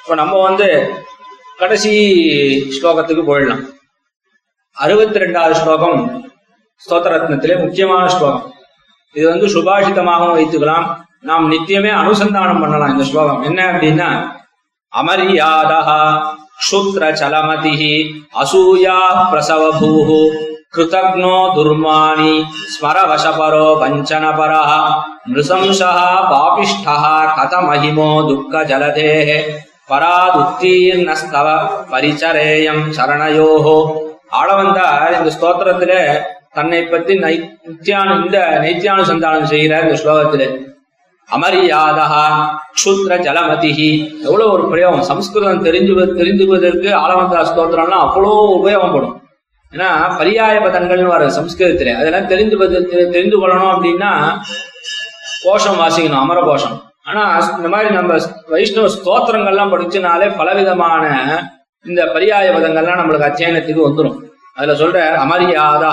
இப்ப 0.03 0.15
நம்ம 0.15 0.41
வந்து 0.41 0.93
கடைசி 1.57 1.91
ஸ்லோகத்துக்கு 2.77 3.23
போயிடலாம். 3.27 3.63
அறுபத்தி 4.71 5.19
ரெண்டாவது 5.19 5.51
ஸ்லோகம் 5.51 6.27
ஸ்தோத்திரத்னத்திலே 6.85 7.59
முக்கியமான 7.59 8.07
ஸ்லோகம். 8.07 8.53
இது 9.13 9.29
வந்து 9.29 9.47
சுபாஷிதமாகவும் 9.47 10.37
வைத்துக்கலாம். 10.37 10.87
நாம் 11.21 11.51
நித்தியமே 11.51 11.91
அனுசந்தானம் 12.01 12.59
பண்ணலாம் 12.59 12.91
இந்த 12.91 13.03
ஸ்லோகம். 13.03 13.41
என்ன 13.41 13.71
அப்படின்னா 13.71 14.39
அமரியாதா 14.93 15.99
க்ஷுத்ர 16.65 17.13
சலமதி 17.13 17.73
அசூயா 18.41 19.29
பிரசவ 19.31 19.71
பூஹு 20.73 20.77
கிருதக்னோ 20.77 21.37
துர்மாணி 21.55 22.33
ஸ்மரவசபரோ 22.73 23.65
வஞ்சனபரः 23.81 24.69
நிருசம்சः 25.27 25.97
கத 26.31 27.05
கதமஹிமோ 27.37 28.07
துக்க 28.29 28.61
ஜலதேः 28.69 29.29
பராதுத்தீர்ணஸ்தவ 29.89 31.47
பரிச்சரேயம் 31.91 32.83
சரணயோஹோ 32.97 33.75
ஆளவந்தார் 34.39 35.15
இந்த 35.17 35.29
ஸ்தோத்திரத்துல 35.35 35.93
தன்னை 36.55 36.81
பத்தி 36.83 37.13
நைத்தியானு 37.19 37.67
நித்தியானு 37.67 38.13
இந்த 38.21 38.37
நைத்தியானுசந்தானம் 38.63 39.49
செய்கிறார் 39.53 39.85
இந்த 39.87 39.97
ஸ்லோகத்துல 40.03 40.45
அமரியாதா 41.29 42.23
க்ஷுத்ர 42.75 43.17
ஜலமதிஹி 43.27 43.91
எவ்வளவு 44.25 44.51
ஒரு 44.55 44.63
பிரயோகம். 44.71 45.09
சம்ஸ்கிருதம் 45.11 45.65
தெரிஞ்சு 45.67 45.93
தெரிஞ்சுவதற்கு 46.19 46.89
ஆளவந்தா 47.03 47.41
ஸ்தோத்திரம்லாம் 47.51 48.05
அவ்வளோ 48.07 48.31
உபயோகப்படும் 48.59 49.17
ஏன்னா 49.73 49.87
பரியாய 50.19 50.55
பதங்கள்னு 50.59 51.03
வர 51.03 51.27
சம்ஸ்கிருதத்துல 51.27 51.95
அதெல்லாம் 51.95 52.27
தெரிந்து 52.27 52.57
தெ- 52.57 53.09
தெரிந்து 53.09 53.37
கொள்ளணும் 53.37 53.73
அப்படின்னா 53.73 54.39
கோஷம் 55.43 55.79
வாசிக்கணும் 55.79 56.19
அமர 56.19 56.41
கோஷம். 56.41 56.83
ஆனா 57.03 57.53
இந்த 57.57 57.67
மாதிரி 57.67 57.93
நம்ம 57.93 58.17
வைஷ்ணவ 58.47 58.87
ஸ்தோத்திரங்கள்லாம் 58.87 59.73
படிச்சனாலே 59.73 60.37
பலவிதமான 60.37 61.05
இந்த 61.85 62.05
பரியாய 62.05 62.51
பதங்கள்லாம் 62.51 62.99
நம்மளுக்கு 63.01 63.29
அத்தியனத்துக்கு 63.29 63.87
வந்துடும் 63.87 64.17
அதுல 64.53 64.73
சொல்ற 64.73 64.97
அமரியாதா 65.17 65.91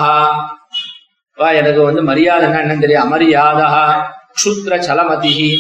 வா 1.39 1.51
எனக்கு 1.51 1.83
வந்து 1.83 2.03
மரியாதைன்னா 2.03 2.61
என்னன்னு 2.63 2.81
தெரியும் 2.81 3.13
அமரியாதா 3.13 3.69
க்ஷுத்ர 4.39 4.75
சலமதிஹி. 4.89 5.51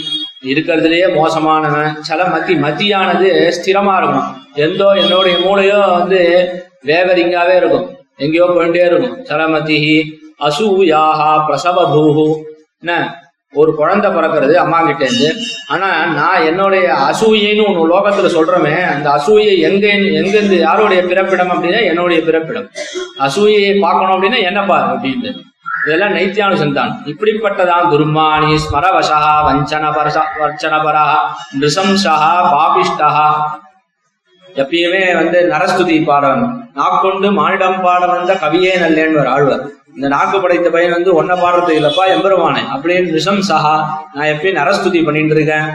இருக்கிறதுலயே 0.45 1.15
மோசமானவன் 1.15 1.95
சலமதி 2.01 2.55
மதியானது 2.55 3.53
ஸ்திரமா 3.59 3.97
இருக்கும். 3.97 4.37
எந்தோ 4.55 4.85
என்னோடைய 4.95 5.37
மூளையோ 5.41 5.93
வந்து 5.93 6.21
வேவரிங்காவே 6.85 7.57
இருக்கும். 7.57 7.98
எங்கேயோ 8.19 8.47
போயிட்டே 8.49 8.83
இருக்கும் 8.87 9.17
சலமதிஹி 9.29 9.97
அசூயாஹா 10.45 11.31
பிரசவ 11.47 11.79
பூஹு 11.93 12.27
என்ன? 12.83 12.93
ஒரு 13.55 13.75
குழந்தை 13.75 14.09
பிறக்கிறது 14.11 14.55
அம்மா 14.55 14.79
கிட்ட 14.81 15.05
இருந்து 15.05 15.29
ஆனா 15.69 15.87
நான் 16.15 16.45
என்னுடைய 16.45 16.87
அசூயைன்னு 17.11 17.63
ஒண்ணு 17.69 17.85
லோகத்துல 17.93 18.29
சொல்றோமே 18.35 18.75
அந்த 18.87 19.07
அசூயை 19.11 19.55
எங்க 19.61 19.85
எங்கிருந்து 20.19 20.57
யாருடைய 20.59 21.01
பிறப்பிடம் 21.03 21.53
அப்படின்னா 21.53 21.81
என்னுடைய 21.83 22.19
பிறப்பிடம். 22.25 22.67
அசூயை 23.21 23.79
பார்க்கணும் 23.81 24.15
அப்படின்னா 24.15 24.41
என்ன 24.43 24.63
பாரு 24.65 24.87
அப்படின்ட்டு. 24.93 25.31
இதெல்லாம் 25.85 26.15
நைத்தியானுசந்தான். 26.15 26.93
இப்படிப்பட்டதான் 27.07 27.89
துர்மானி 27.93 28.53
ஸ்மரவசா 28.65 29.19
வஞ்சன 29.47 29.85
பரசா 29.97 30.23
வர்ச்சனபரா 30.41 31.07
நிருசம்சா 31.55 32.15
பாபிஷ்டா 32.53 33.11
எப்பயுமே 34.57 35.15
வந்து 35.15 35.41
நரஸ்துதி 35.53 36.05
பாடம் 36.05 36.45
நாக்கொண்டு 36.75 37.33
மானிடம் 37.33 37.81
பாட 37.83 38.07
வந்த 38.07 38.35
கவியே 38.35 38.73
நல்லேன்னு 38.85 39.21
ஒரு 39.21 39.29
ஆழ்வர். 39.29 39.63
இந்த 39.95 40.09
நாக்கு 40.09 40.41
படைத்த 40.41 40.71
பையன் 40.71 40.97
வந்து 40.97 41.23
ஒன்ன 41.23 41.37
பாடுறது 41.43 41.73
இல்லப்பா 41.79 42.05
எம்பெருமானே 42.15 42.63
அப்படின்னு 42.75 43.43
சஹா 43.51 43.77
நான் 44.15 44.31
எப்பயும் 44.33 44.59
நரஸ்துதி 44.61 45.01
பண்ணிட்டு 45.05 45.35
இருக்கேன். 45.35 45.69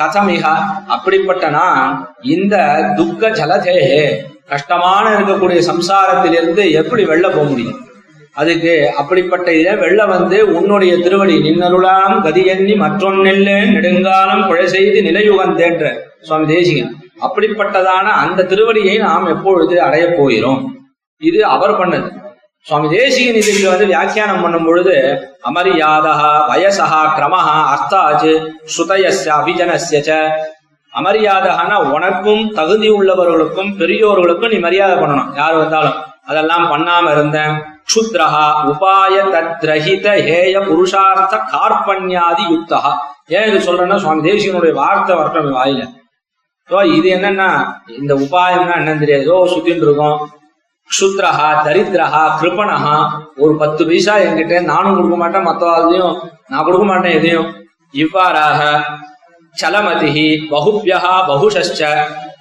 கதமிகா 0.00 0.54
அப்படிப்பட்ட 0.86 1.48
நான் 1.48 2.14
இந்த 2.22 2.56
துக்க 2.96 3.28
ஜலதேகே 3.28 4.02
கஷ்டமான 4.48 5.04
இருக்கக்கூடிய 5.16 5.58
சம்சாரத்திலிருந்து 5.70 6.72
எப்படி 6.72 7.04
வெளில 7.04 7.26
போக 7.34 7.46
முடியும்? 7.50 7.78
அதுக்கு 8.34 8.92
அப்படிப்பட்ட 8.96 9.52
இதை 9.52 9.74
வெள்ள 9.76 10.06
வந்து 10.06 10.54
உன்னுடைய 10.58 10.92
திருவடி 10.96 11.36
நின்னருளாம் 11.46 12.14
கதியன்னி 12.26 12.74
மற்றொன்னெல்ல 12.84 13.50
நெடுங்காலம் 13.74 14.46
கொலை 14.48 14.66
செய்து 14.66 15.00
நிலையுகந்தேன்ற 15.02 15.92
சுவாமி 16.20 16.46
தேசிகன். 16.54 16.92
அப்படிப்பட்டதான 17.26 18.02
அந்த 18.02 18.42
திருவடியை 18.42 18.98
நாம் 18.98 19.26
எப்பொழுது 19.26 19.82
அடையப் 19.82 20.16
போகிறோம்? 20.18 20.76
இது 21.18 21.46
அவர் 21.46 21.78
பண்ணது. 21.80 22.08
சுவாமி 22.66 22.88
தேசிகன் 22.88 23.34
இதுக்கு 23.34 23.68
வந்து 23.68 23.86
வியாக்கியானம் 23.86 24.42
பண்ணும் 24.42 24.64
பொழுது 24.64 24.94
அமரியாதா 25.48 26.14
வயசா 26.50 26.86
கிரமஹா 27.16 27.54
அர்த்தாச்சு 27.74 28.32
ஸ்ருதயஸ்ய 28.72 29.30
அபிஜனச 29.40 30.00
ச 30.08 30.18
அமரியாதகான 30.94 31.92
உனக்கும் 31.94 32.52
தகுதி 32.52 32.88
உள்ளவர்களுக்கும் 32.88 33.76
பெரியோர்களுக்கும் 33.80 34.48
நீ 34.48 34.58
மரியாதை 34.58 34.96
பண்ணணும். 34.96 35.34
யார் 35.34 35.56
வந்தாலும். 35.56 35.98
அதெல்லாம் 36.24 36.66
பண்ணாம 36.72 37.10
இருந்தேன் 37.10 37.54
க்ஷுத்ரஹா 37.92 38.46
உபாய 38.70 39.14
தத்ரஹித 39.34 40.06
ஹேய 40.26 40.60
புருஷார்த்த 40.68 41.40
கார்பண்யாதி 41.52 42.44
யுக்தஹா. 42.54 42.92
ஏன் 43.26 43.54
இது 43.54 43.72
சொல்றேன்னா 43.72 43.96
சுவாமி 43.96 44.30
தேசிகனுடைய 44.30 44.72
வார்த்தை 44.72 45.16
வரட்டும் 45.16 45.56
வாயில. 45.56 45.82
ஓ 46.74 46.80
இது 46.96 47.08
என்னன்னா 47.16 47.48
இந்த 48.00 48.12
உபாயம்னா 48.24 48.74
என்னன்னு 48.80 49.02
தெரியாது. 49.04 49.26
ஏதோ 49.28 49.36
சுத்தின்னு 49.52 49.86
இருக்கோம். 49.86 50.18
க்ஷுத்ரஹா 50.90 51.48
தரித்திரஹா 51.66 52.22
கிருபணஹா. 52.40 52.94
ஒரு 53.42 53.52
பத்து 53.62 53.82
பைசா 53.88 54.14
என்கிட்ட 54.26 54.60
நானும் 54.72 54.96
கொடுக்க 54.98 55.16
மாட்டேன் 55.22 55.46
மற்றவாதையும் 55.48 56.14
நான் 56.50 56.66
கொடுக்க 56.68 56.86
மாட்டேன் 56.90 57.16
எதையும். 57.18 57.48
இவ்வாறாக 58.02 58.60
சலமதிஹி 59.60 60.26
பகுபியா 60.52 60.98
பகுஷச்ச 61.30 61.80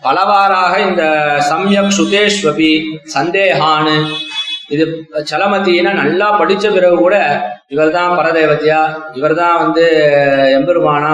பலவாறாக 0.05 0.73
இந்த 0.87 1.03
சம்யக் 1.51 1.95
சுதேஷ்வபி 1.99 2.71
சந்தேகான்னு. 3.15 3.95
இது 4.73 4.83
சலமத்தின்னா 5.31 5.91
நல்லா 6.01 6.27
படிச்ச 6.39 6.65
பிறகு 6.75 6.97
கூட 7.05 7.15
இவர்தான் 7.73 8.11
பரதேவத்தியா 8.19 8.81
இவர்தான் 9.19 9.57
வந்து 9.63 9.85
எம்பெருமானா 10.57 11.13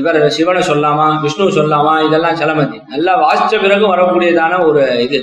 இவர் 0.00 0.18
சிவனை 0.36 0.60
சொல்லாமா 0.68 1.06
விஷ்ணு 1.22 1.46
சொல்லாமா 1.56 1.94
இதெல்லாம் 2.06 2.38
சிலமதி 2.40 2.78
நல்லா 2.92 3.14
வாசிச்ச 3.22 3.54
பிறகு 3.64 3.84
வரக்கூடியதான 3.92 4.58
ஒரு 4.68 4.82
இது. 5.06 5.18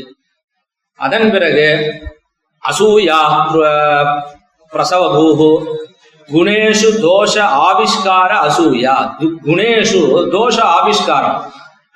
அதன் 1.00 1.32
பிறகு 1.36 1.68
அசூயா 2.64 3.20
பிரசவ 4.72 5.04
பூஹு 5.16 5.50
குணேஷு 6.30 6.90
தோஷ 7.06 7.36
ஆவிஷ்கார 7.68 8.32
அசூயா. 8.48 8.96
குணேஷு 9.48 10.00
தோஷ 10.36 10.58
ஆவிஷ்காரம். 10.78 11.40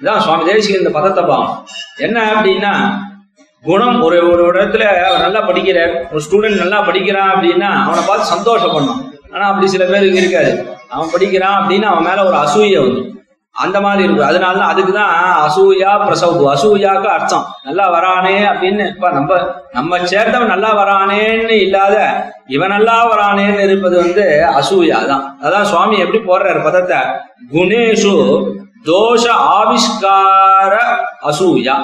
இதான் 0.02 0.24
சுவாமி 0.26 0.44
தேசிக 0.52 0.80
இந்த 0.82 0.92
பதத்தை 0.98 1.24
பாவம் 1.30 1.54
என்ன 2.06 2.18
அப்படின்னா 2.34 2.72
குணம் 3.64 3.98
ஒரு 4.06 4.18
ஒரு 4.32 4.44
இடத்துல 4.54 4.86
நல்லா 5.26 5.42
படிக்கிறார். 5.50 5.94
ஒரு 6.12 6.22
ஸ்டூடெண்ட் 6.26 6.62
நல்லா 6.64 6.80
படிக்கிறான் 6.88 7.30
அப்படின்னா 7.34 7.70
அவனை 7.88 8.02
பார்த்து 8.08 8.34
சந்தோஷப்படணும். 8.36 9.02
ஆனா 9.34 9.46
அப்படி 9.52 9.68
சில 9.76 9.84
பேருக்கு 9.92 10.22
இருக்காது. 10.24 10.54
அவன் 10.94 11.12
படிக்கிறான் 11.14 11.58
அப்படின்னு 11.60 11.88
அவன் 11.92 12.08
மேல 12.10 12.26
ஒரு 12.30 12.38
அசூயை 12.44 12.80
வந்து. 12.86 13.02
அந்த 13.56 13.78
மாதிரி 13.82 14.04
இருக்கு 14.06 14.24
அதனால 14.28 14.54
தான் 14.60 14.72
அதுக்கு 14.74 14.94
தான் 14.94 15.12
அசூயா 15.46 15.90
பிரசவு 16.04 16.46
அசூயாக்கு 16.54 17.10
அர்த்தம். 17.16 17.44
நல்லா 17.66 17.86
வரானே 17.96 18.36
அப்படின்னு 18.52 18.84
இப்ப 18.94 19.12
நம்ம 19.18 19.32
நம்ம 19.78 20.00
சேர்ந்தவன் 20.12 20.52
நல்லா 20.54 20.72
வரானேன்னு 20.80 21.56
இல்லாத 21.66 21.98
இவன் 22.56 22.74
நல்லா 22.76 22.96
வரானேன்னு 23.12 23.62
இருப்பது 23.68 23.96
வந்து 24.04 24.26
அசூயா 24.60 25.00
தான். 25.12 25.24
அதான் 25.46 25.70
சுவாமி 25.72 25.98
எப்படி 26.06 26.22
போடுறாரு 26.30 26.62
பதத்தை? 26.68 27.00
குணேஷு 27.54 28.16
தோஷ 28.88 29.26
ஆவிஷ்கார 29.58 30.74
அசூயா. 31.30 31.76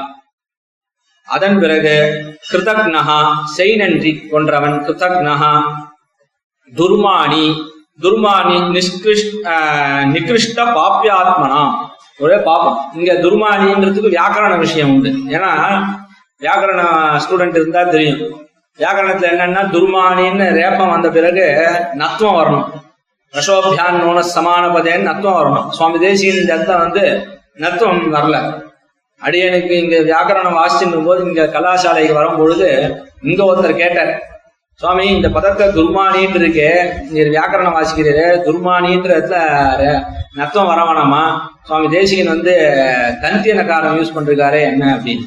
அதன் 1.27 1.57
பிறகு 1.61 1.95
கிருதக்னஹா 2.49 3.19
செய் 3.55 3.75
நன்றி 3.75 4.11
கொன்றவன் 4.31 4.77
கிருதக்னஹா. 4.85 5.53
துர்மானி 6.71 7.45
துர்மானி 8.01 8.57
நிஷ்கிருஷ் 8.75 9.27
ஆஹ் 9.43 10.03
நிகிருஷ்ட 10.07 10.63
பாப்பியாத்மனா 10.77 11.71
ஒரே 12.17 12.37
பாப்பம் 12.37 12.79
இங்க 12.95 13.13
துர்மானின்றதுக்கு 13.13 14.17
வியாக்கரண 14.17 14.57
விஷயம் 14.57 14.89
உண்டு. 14.89 15.09
ஏன்னா 15.09 15.51
வியாக்கரண 16.41 16.81
ஸ்டூடெண்ட் 17.19 17.49
இருந்தா 17.49 17.83
தெரியும். 17.83 18.47
வியாக்கரணத்துல 18.77 19.31
என்னன்னா 19.31 19.63
துர்மானின்னு 19.75 20.45
ரேப்பம் 20.59 20.89
வந்த 20.89 21.09
பிறகு 21.09 21.67
நத்துவம் 21.93 22.37
வரணும். 22.39 22.67
ரசோபியான் 23.33 23.91
நோன 23.91 24.19
சமான 24.19 24.63
பதேன்னு 24.73 25.09
நத்துவம் 25.09 25.39
வரணும். 25.39 25.69
சுவாமி 25.69 25.99
தேசியின் 25.99 26.35
இந்த 26.35 26.55
இடத்துல 26.55 26.77
வந்து 26.77 27.27
நத்துவம் 27.57 28.13
வரல. 28.13 28.67
அடியனுக்கு 29.21 29.69
இங்க 29.69 29.97
வியாக்கரணம் 29.97 30.57
வாசிச்சுன்னு 30.57 31.05
போது 31.05 31.23
இங்க 31.23 31.43
கலாசாலைக்கு 31.45 32.13
வரும்பொழுது 32.13 32.95
இங்க 33.21 33.43
ஒருத்தர் 33.43 33.75
கேட்டார் 33.75 34.38
சுவாமி 34.79 35.07
இந்த 35.07 35.29
பதத்தை 35.29 35.67
துர்மானின்னு 35.67 36.35
இருக்கு. 36.35 36.93
நீர் 37.09 37.27
வியாக்கரணம் 37.27 37.75
வாசிக்கிறீரு. 37.75 38.39
துர்மானின்ற 38.45 39.07
இடத்துல 39.07 40.05
நத்தம் 40.35 40.65
வர 40.65 40.81
வேணாமா? 40.81 41.39
சுவாமி 41.63 41.89
தேசிகன் 41.89 42.27
வந்து 42.27 42.51
தந்தியனக்காரம் 43.21 43.97
யூஸ் 43.97 44.15
பண்றாரு 44.15 44.61
என்ன 44.61 44.95
அப்படின்னு. 44.95 45.21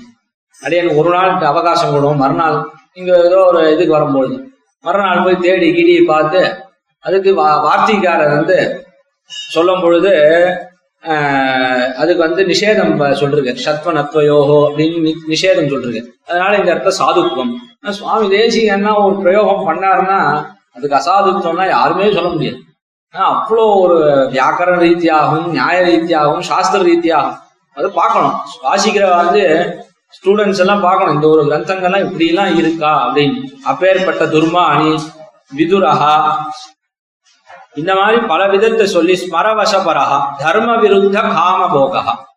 அடியனுக்கு 0.62 0.96
ஒரு 0.96 1.10
நாள் 1.10 1.42
அவகாசம் 1.42 1.94
கொடுவோம். 1.94 2.16
மறுநாள் 2.16 2.66
இங்க 2.92 3.22
ஏதோ 3.24 3.36
ஒரு 3.36 3.72
இதுக்கு 3.72 3.92
வரும்பொழுது. 3.92 4.48
மறுநாள் 4.80 5.22
போய் 5.24 5.36
தேடி 5.36 5.70
கிடி 5.70 6.04
பார்த்து 6.04 6.64
அதுக்கு 7.00 7.36
வா- 7.36 7.68
வார்த்தைக்காரர் 7.68 8.28
வந்து 8.28 8.86
சொல்லும் 9.26 9.80
பொழுது 9.80 10.10
அதுக்கு 11.96 12.16
வந்து 12.16 12.42
நிஷேதம் 12.42 12.98
ப- 12.98 13.08
சத்வ 13.08 13.92
நத்வயோகோ 13.96 14.70
அப்படின்னு 14.70 15.12
நிஷேதம் 15.28 15.70
சொல்றது 15.70 16.14
அதனால 16.26 16.56
இந்த 16.56 16.74
இடத்துல 16.74 16.92
சாதுக்குவம். 16.98 17.52
சுவாமி 17.84 18.36
தேசிகன்னா 18.36 19.04
ஒரு 19.04 19.16
பிரயோகம் 19.16 19.68
பண்ணாருன்னா 19.68 20.44
அதுக்கு 20.72 20.96
அசாதுத்தம்னா 20.96 21.68
யாருமே 21.68 22.12
சொல்ல 22.12 22.28
முடியாது. 22.28 22.56
ஆனா, 23.10 23.24
அவ்வளோ 23.30 23.80
ஒரு 23.80 24.28
வியாக்கரண 24.32 24.78
ரீதியாகவும் 24.78 25.50
நியாய 25.50 25.82
ரீதியாகவும் 25.82 26.40
சாஸ்திர 26.40 26.82
ரீதியாகவும் 26.82 27.38
அது 27.74 27.90
பார்க்கணும். 27.90 28.40
வாசிக்கிற 28.62 29.16
வந்து 29.16 29.42
ஸ்டூடெண்ட்ஸ் 30.14 30.58
எல்லாம் 30.58 30.80
பார்க்கணும் 30.80 31.14
இந்த 31.14 31.28
ஒரு 31.28 31.42
கிரந்தங்கள்லாம் 31.42 32.04
இப்படி 32.04 32.28
எல்லாம் 32.28 32.56
இருக்கா 32.56 33.08
அப்படின்னு. 33.08 33.42
அப்பேற்பட்ட 33.64 34.24
துர்மானி 34.24 34.98
விதுரஹா 35.56 36.44
இந்த 37.74 37.94
மாதிரி 37.94 38.26
பல 38.26 38.48
விதத்தை 38.48 38.86
சொல்லி 38.86 39.12
ஸ்மரவசபரஹா 39.12 40.34
தர்ம 40.38 40.76
விருத்த 40.76 41.12
காமபோகா 41.12 42.31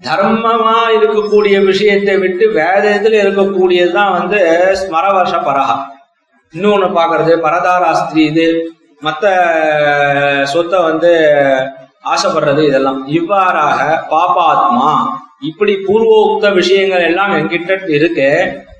தர்மமா 0.00 0.74
இருக்கக்கூடிய 0.96 1.64
விஷயத்தை 1.64 2.16
விட்டு 2.16 2.44
வேதத்துல 2.58 3.20
இருக்கக்கூடியதுதான் 3.22 4.12
வந்து 4.12 4.40
ஸ்மரவசபரஹா 4.80 5.76
இன்னொன்னு 6.54 6.88
பாக்குறது 6.98 7.32
பரதாராஸ்திரி 7.46 8.22
இது 8.24 8.44
மத்த 9.02 9.24
சொத்தை 10.44 10.78
வந்து 10.82 11.10
ஆசைப்படுறது 12.04 12.62
இதெல்லாம். 12.68 13.00
இவ்வாறாக 13.08 13.80
பாபாத்மா 14.10 14.90
இப்படி 15.40 15.72
பூர்வோக்த 15.86 16.46
விஷயங்கள் 16.52 17.04
எல்லாம் 17.10 17.32
என்கிட்ட 17.32 17.72
இருக்கு. 17.88 18.28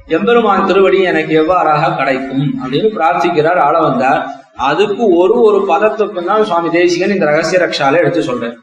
எம்பெருமான் 0.08 0.66
திருவடி 0.66 0.98
எனக்கு 1.02 1.32
எவ்வாறாக 1.42 1.90
கிடைக்கும் 1.96 2.46
அப்படின்னு 2.60 2.88
பிரார்த்திக்கிறார் 2.96 3.60
ஆள 3.66 3.76
வந்தார். 3.80 4.20
அதுக்கு 4.60 5.02
ஒரு 5.20 5.34
ஒரு 5.40 5.58
பதத்துக்கு 5.68 6.24
தான் 6.24 6.44
சுவாமி 6.44 6.70
தேசிகன் 6.70 7.10
இந்த 7.10 7.26
ரகசிய 7.26 7.58
ரக்ஷால 7.64 7.98
எடுத்து 7.98 8.22
சொல்றேன் 8.22 8.56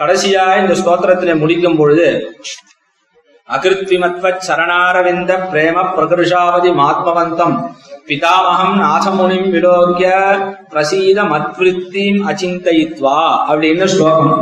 கடைசியா 0.00 0.44
இந்த 0.60 0.74
ஸ்தோத்திரத்தினை 0.80 1.34
முடிக்கும் 1.38 1.76
பொழுது 1.76 2.08
அகிருத்விமத்வ 3.48 4.32
சரணாரவிந்த 4.46 5.32
பிரேம 5.52 5.76
பிரகிருஷாவதி 5.96 6.70
மாத்மவந்தம் 6.80 7.56
பிதாமகம் 8.08 8.76
நாசமுனிம் 8.82 9.48
விலோக்கிய 9.50 10.10
பிரசீத 10.72 11.18
மத்விருத்திம் 11.32 12.20
அச்சிந்தயித்வா 12.30 13.18
அப்படின்னு 13.48 13.84
ஸ்லோகம். 13.84 14.34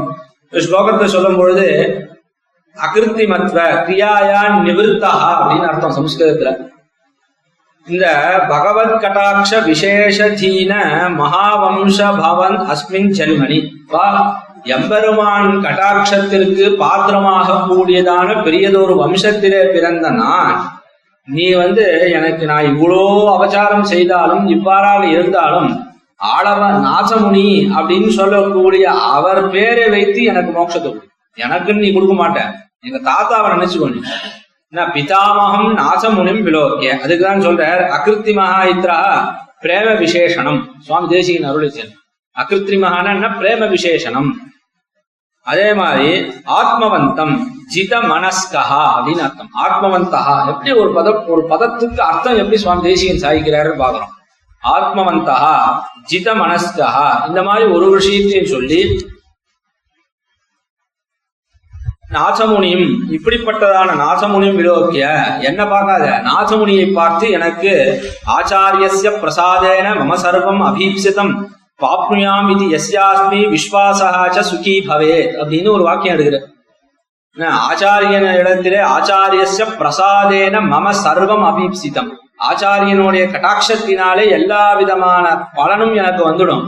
இந்த 0.52 0.60
ஸ்லோகத்தை 0.66 1.04
சொல்லும் 1.04 1.36
பொழுது 1.36 1.66
அகிருத்திமத்வ 2.76 3.58
கிரியாயா 3.86 4.42
நிவிருத்தா 4.66 5.12
அப்படின்னு 5.30 5.68
அர்த்தம் 5.70 5.96
சம்ஸ்கிருதத்துல. 5.98 6.52
இந்த 7.86 8.06
பகவத் 8.48 8.96
கடாட்ச 9.02 9.60
விசேஷதீன 9.68 10.72
மகாவம்ச 11.20 11.98
பவன் 12.20 12.58
அஸ்மின் 12.72 13.12
ஜென்மணி 13.18 13.58
வா. 13.94 14.06
எம்பெருமான் 14.64 15.62
கடாட்சத்திற்கு 15.62 16.76
பாத்திரமாக 16.76 17.52
கூடியதான 17.68 18.42
பெரியதொரு 18.42 18.94
வம்சத்திலே 18.94 19.72
பிறந்த 19.72 20.10
நான் 20.10 20.80
நீ 21.24 21.52
வந்து 21.52 22.10
எனக்கு 22.12 22.46
நான் 22.46 22.64
இவ்வளோ 22.64 23.34
அவசாரம் 23.34 23.84
செய்தாலும் 23.84 24.48
இவ்வாறாக 24.48 25.06
இருந்தாலும் 25.06 25.86
ஆளவ 26.16 26.70
நாசமுனி 26.70 27.68
அப்படின்னு 27.76 28.08
சொல்லக்கூடிய 28.08 28.90
அவர் 28.90 29.50
பேரை 29.50 29.88
வைத்து 29.88 30.22
எனக்கு 30.22 30.60
மோட்சத்தை 30.60 30.92
கொடு 30.92 31.06
எனக்குன்னு 31.36 31.78
நீ 31.78 31.92
கொடுக்க 31.92 32.14
மாட்டேன் 32.14 32.50
எங்க 32.80 33.10
தாத்தாவை 33.10 33.48
நினைச்சுக்கோ 33.52 33.90
நீ. 33.94 34.00
நான் 34.68 34.92
பிதாமகம் 34.92 35.78
நாசமுனிம் 35.78 36.42
விலோக்கிய 36.42 37.00
அதுக்குதான் 37.04 37.44
சொல்றார் 37.46 37.88
அகிருத்தி 37.88 38.32
இத்ரா 38.68 38.98
பிரேம 39.62 39.98
விசேஷனம். 39.98 40.68
சுவாமி 40.78 41.08
தேசிகன் 41.08 41.50
அருளை 41.50 41.68
அகிருத்தி 41.68 41.92
மகான 42.84 43.30
பிரேம 43.38 43.68
விசேஷனம் 43.74 44.30
அதே 45.46 45.68
மாதிரி 45.74 46.10
ஆத்மவந்தம் 46.58 47.34
ஜித 47.74 47.94
மனஸ்கா 48.10 48.62
அப்படின்னு 48.94 49.22
அர்த்தம். 49.26 49.50
ஆத்மவந்தா 49.64 50.20
எப்படி 50.52 50.70
ஒரு 50.82 50.90
பதம் 50.92 51.26
ஒரு 51.26 51.42
பதத்துக்கு 51.52 52.00
அர்த்தம் 52.10 52.40
எப்படி 52.42 52.58
சுவாமி 52.62 52.86
தேசிகன் 52.88 53.22
சாதிக்கிறாருன்னு 53.24 53.82
பாக்குறோம் 53.84 54.14
ஆத்மவந்தா 54.62 55.36
ஜித 56.10 56.28
மனஸ்கா 56.42 56.88
இந்த 57.28 57.42
மாதிரி 57.42 57.64
ஒரு 57.76 57.86
விஷயத்தையும் 57.96 58.52
சொல்லி 58.54 58.80
நாசமுனியும் 62.16 62.86
இப்படிப்பட்டதான 63.16 63.94
நாசமுனியும் 64.02 64.58
விலோக்கிய 64.60 65.06
என்ன 65.40 65.60
பார்க்காத? 65.72 66.04
நாசமுனியை 66.28 66.86
பார்த்து 66.92 67.26
எனக்கு 67.30 67.72
ஆச்சாரியஸ்ய 68.36 69.10
பிரசாதேன 69.22 69.92
மம 70.00 70.16
சர்வம் 70.24 70.62
அபீப்சிதம். 70.68 71.32
பாப்னுயாம் 71.82 72.48
இது 72.52 72.64
எஸ்யாஸ்மி 72.76 73.40
விஸ்வாசா 73.54 74.08
சுகி 74.50 74.76
பவேத் 74.86 75.34
அப்படின்னு 75.40 75.68
ஒரு 75.74 75.82
வாக்கியம் 75.88 76.16
எடுக்கிறார். 76.16 76.46
ஆச்சாரியன 77.70 78.26
இடத்திலே 78.38 78.80
ஆச்சாரியச 78.94 79.66
பிரசாதேன 79.80 80.62
மம 80.72 80.94
சர்வம் 81.04 81.44
அபீப்சிதம். 81.50 82.08
ஆச்சாரியனுடைய 82.48 83.24
கட்டாட்சத்தினாலே 83.34 84.24
எல்லா 84.38 84.62
விதமான 84.80 85.24
பலனும் 85.58 85.94
எனக்கு 86.00 86.22
வந்துடும். 86.28 86.64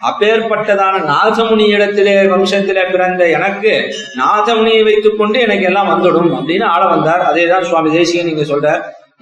அப்பேற்பட்டதான 0.00 0.94
நாதமுனி 1.10 1.66
இடத்திலே 1.74 2.14
வம்சத்திலே 2.32 2.84
பிறந்த 2.92 3.22
எனக்கு 3.36 3.72
நாதமுனியை 4.20 4.84
வைத்துக் 4.84 5.18
கொண்டு 5.18 5.40
எனக்கு 5.46 5.64
எல்லாம் 5.70 5.90
வந்துடும் 5.92 6.30
அப்படின்னு 6.38 6.66
ஆள 6.74 6.82
வந்தார். 6.94 7.22
அதேதான் 7.30 7.68
சுவாமி 7.70 7.90
தேசிகன் 7.98 8.28
நீங்க 8.30 8.46
சொல்ற 8.52 8.68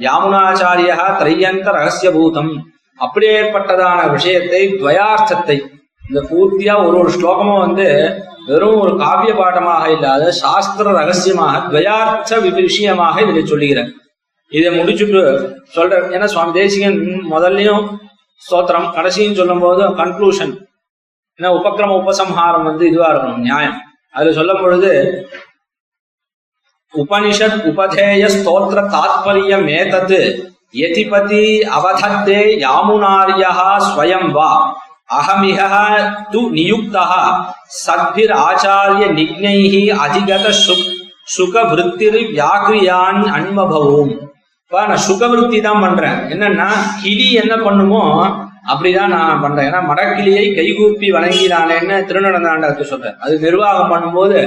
யாமுனாச்சாரியா 0.09 0.99
திரையந்த 1.21 1.69
ரகசிய 1.79 2.11
பூதம் 2.19 2.53
அப்படியேற்பட்டதான 3.01 4.11
விஷயத்தை 4.11 4.69
துவயார்த்தத்தை 4.69 5.57
இந்த 6.09 6.21
பூர்த்தியா 6.31 6.87
ஒரு 6.87 6.99
ஒரு 6.99 7.11
ஸ்லோகமும் 7.11 7.59
வந்து 7.59 7.87
வெறும் 8.47 8.81
ஒரு 8.81 8.97
காவிய 8.97 9.35
பாடமாக 9.35 9.91
இல்லாத 9.91 10.31
சாஸ்திர 10.33 10.93
ரகசியமாக 10.93 11.69
துவயார்த்த 11.69 12.39
விஷயமாக 12.63 13.23
இதை 13.23 13.47
சொல்லுகிறேன் 13.47 13.91
இதை 14.49 14.79
முடிச்சுட்டு 14.79 15.21
சொல்ற 15.75 15.97
ஏன்னா 16.11 16.25
சுவாமி 16.25 16.53
தேசிகன் 16.53 16.99
முதல்லயும் 17.31 17.99
ஸ்தோத்திரம் 18.51 18.93
கடைசியும் 18.93 19.35
சொல்லும் 19.35 19.59
போது 19.59 19.83
கன்க்ளூஷன் 19.83 20.53
ஏன்னா 21.39 21.51
உபக்கிரம 21.57 21.95
உபசம்ஹாரம் 22.01 22.63
வந்து 22.63 22.87
இதுவா 22.87 23.13
இருக்கணும் 23.13 23.37
நியாயம். 23.37 23.81
அதுல 24.11 24.33
சொல்லும் 24.33 24.61
பொழுது 24.61 24.91
உபனிஷத் 26.95 27.65
உபதேய 27.67 28.27
ஸ்தோத்திர 28.27 28.81
தாத்பரியம் 28.91 29.67
ஏதத் 29.69 30.49
யதிபதி 30.75 31.45
அவதத்தே 31.77 32.43
யாமுனாரியா 32.65 33.53
ஸ்வயம் 33.87 34.31
வா 34.37 34.51
அகமிக 35.19 35.61
து 36.33 36.41
நியுக்தா 36.57 37.07
சத்பிர் 37.85 38.35
ஆச்சாரிய 38.49 39.07
நிக்னைஹி 39.19 39.83
அதிகத 40.05 40.47
சுக 41.37 41.63
விற்த்திர் 41.71 42.21
வியாக்கிரியான் 42.35 43.23
அன்மபவும் 43.37 44.15
இப்ப 44.63 44.83
நான் 44.91 45.05
சுகவிருத்தி 45.09 45.59
தான் 45.61 45.83
பண்றேன். 45.85 46.19
என்னன்னா 46.33 46.67
கிளி 47.03 47.29
என்ன 47.43 47.55
பண்ணுமோ 47.65 48.03
அப்படிதான் 48.73 49.13
நான் 49.17 49.43
பண்றேன். 49.45 49.69
ஏன்னா 49.71 49.81
மடக்கிளியை 49.89 50.45
கைகூப்பி 50.59 51.07
வணங்கினானேன்னு 51.17 51.97
திருநடந்தாண்டத்து 52.09 52.85
சொல்றேன். 52.91 53.17
அது 53.25 53.35
நிர்வாகம் 53.47 53.91
பண்ணும்போது 53.93 54.39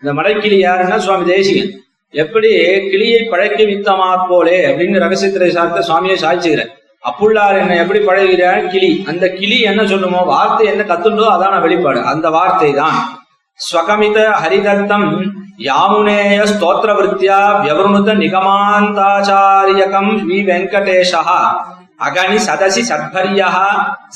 இந்த 0.00 0.12
மடக்கிளி 0.18 0.58
யாருன்னா 0.66 0.98
சுவாமி 1.06 1.26
தேசிகன். 1.34 1.72
எப்படி 2.14 2.50
கிளியை 2.92 3.20
பழக்க 3.32 3.60
வித்தமா 3.70 4.08
போலே 4.30 4.58
அப்படின்னு 4.68 5.02
ரகசியத்திரை 5.04 5.50
சார்த்த 5.56 5.84
சுவாமியை 5.88 6.16
சாய்ச்சுக்கிறேன் 6.22 6.72
அப்புள்ளார் 7.04 7.56
என்ன 7.60 7.76
எப்படி 7.82 8.00
பழகிறார் 8.08 8.66
கிளி. 8.72 8.90
அந்த 9.10 9.24
கிளி 9.38 9.56
என்ன 9.70 9.82
சொல்லுமோ 9.92 10.20
வார்த்தை 10.32 10.66
என்ன 10.72 10.82
கத்துண்டோ 10.90 11.24
அதான 11.34 11.54
வெளிப்பாடு. 11.64 12.00
அந்த 12.12 12.26
வார்த்தை 12.36 12.70
தான் 12.80 12.98
ஸ்வகமித 13.60 14.18
ஹரிதத்தம் 14.42 15.08
யாமுனேய 15.68 16.38
ஸ்தோத்திர 16.52 16.90
விருத்தியா 16.98 17.38
வியவருணுத 17.62 18.10
நிகமாந்தாச்சாரியகம் 18.22 20.12
ஸ்ரீ 20.22 20.38
வெங்கடேஷா. 20.48 21.22
அகனி 22.06 22.38
சதசி 22.46 22.82
சத்பரியா 22.90 23.48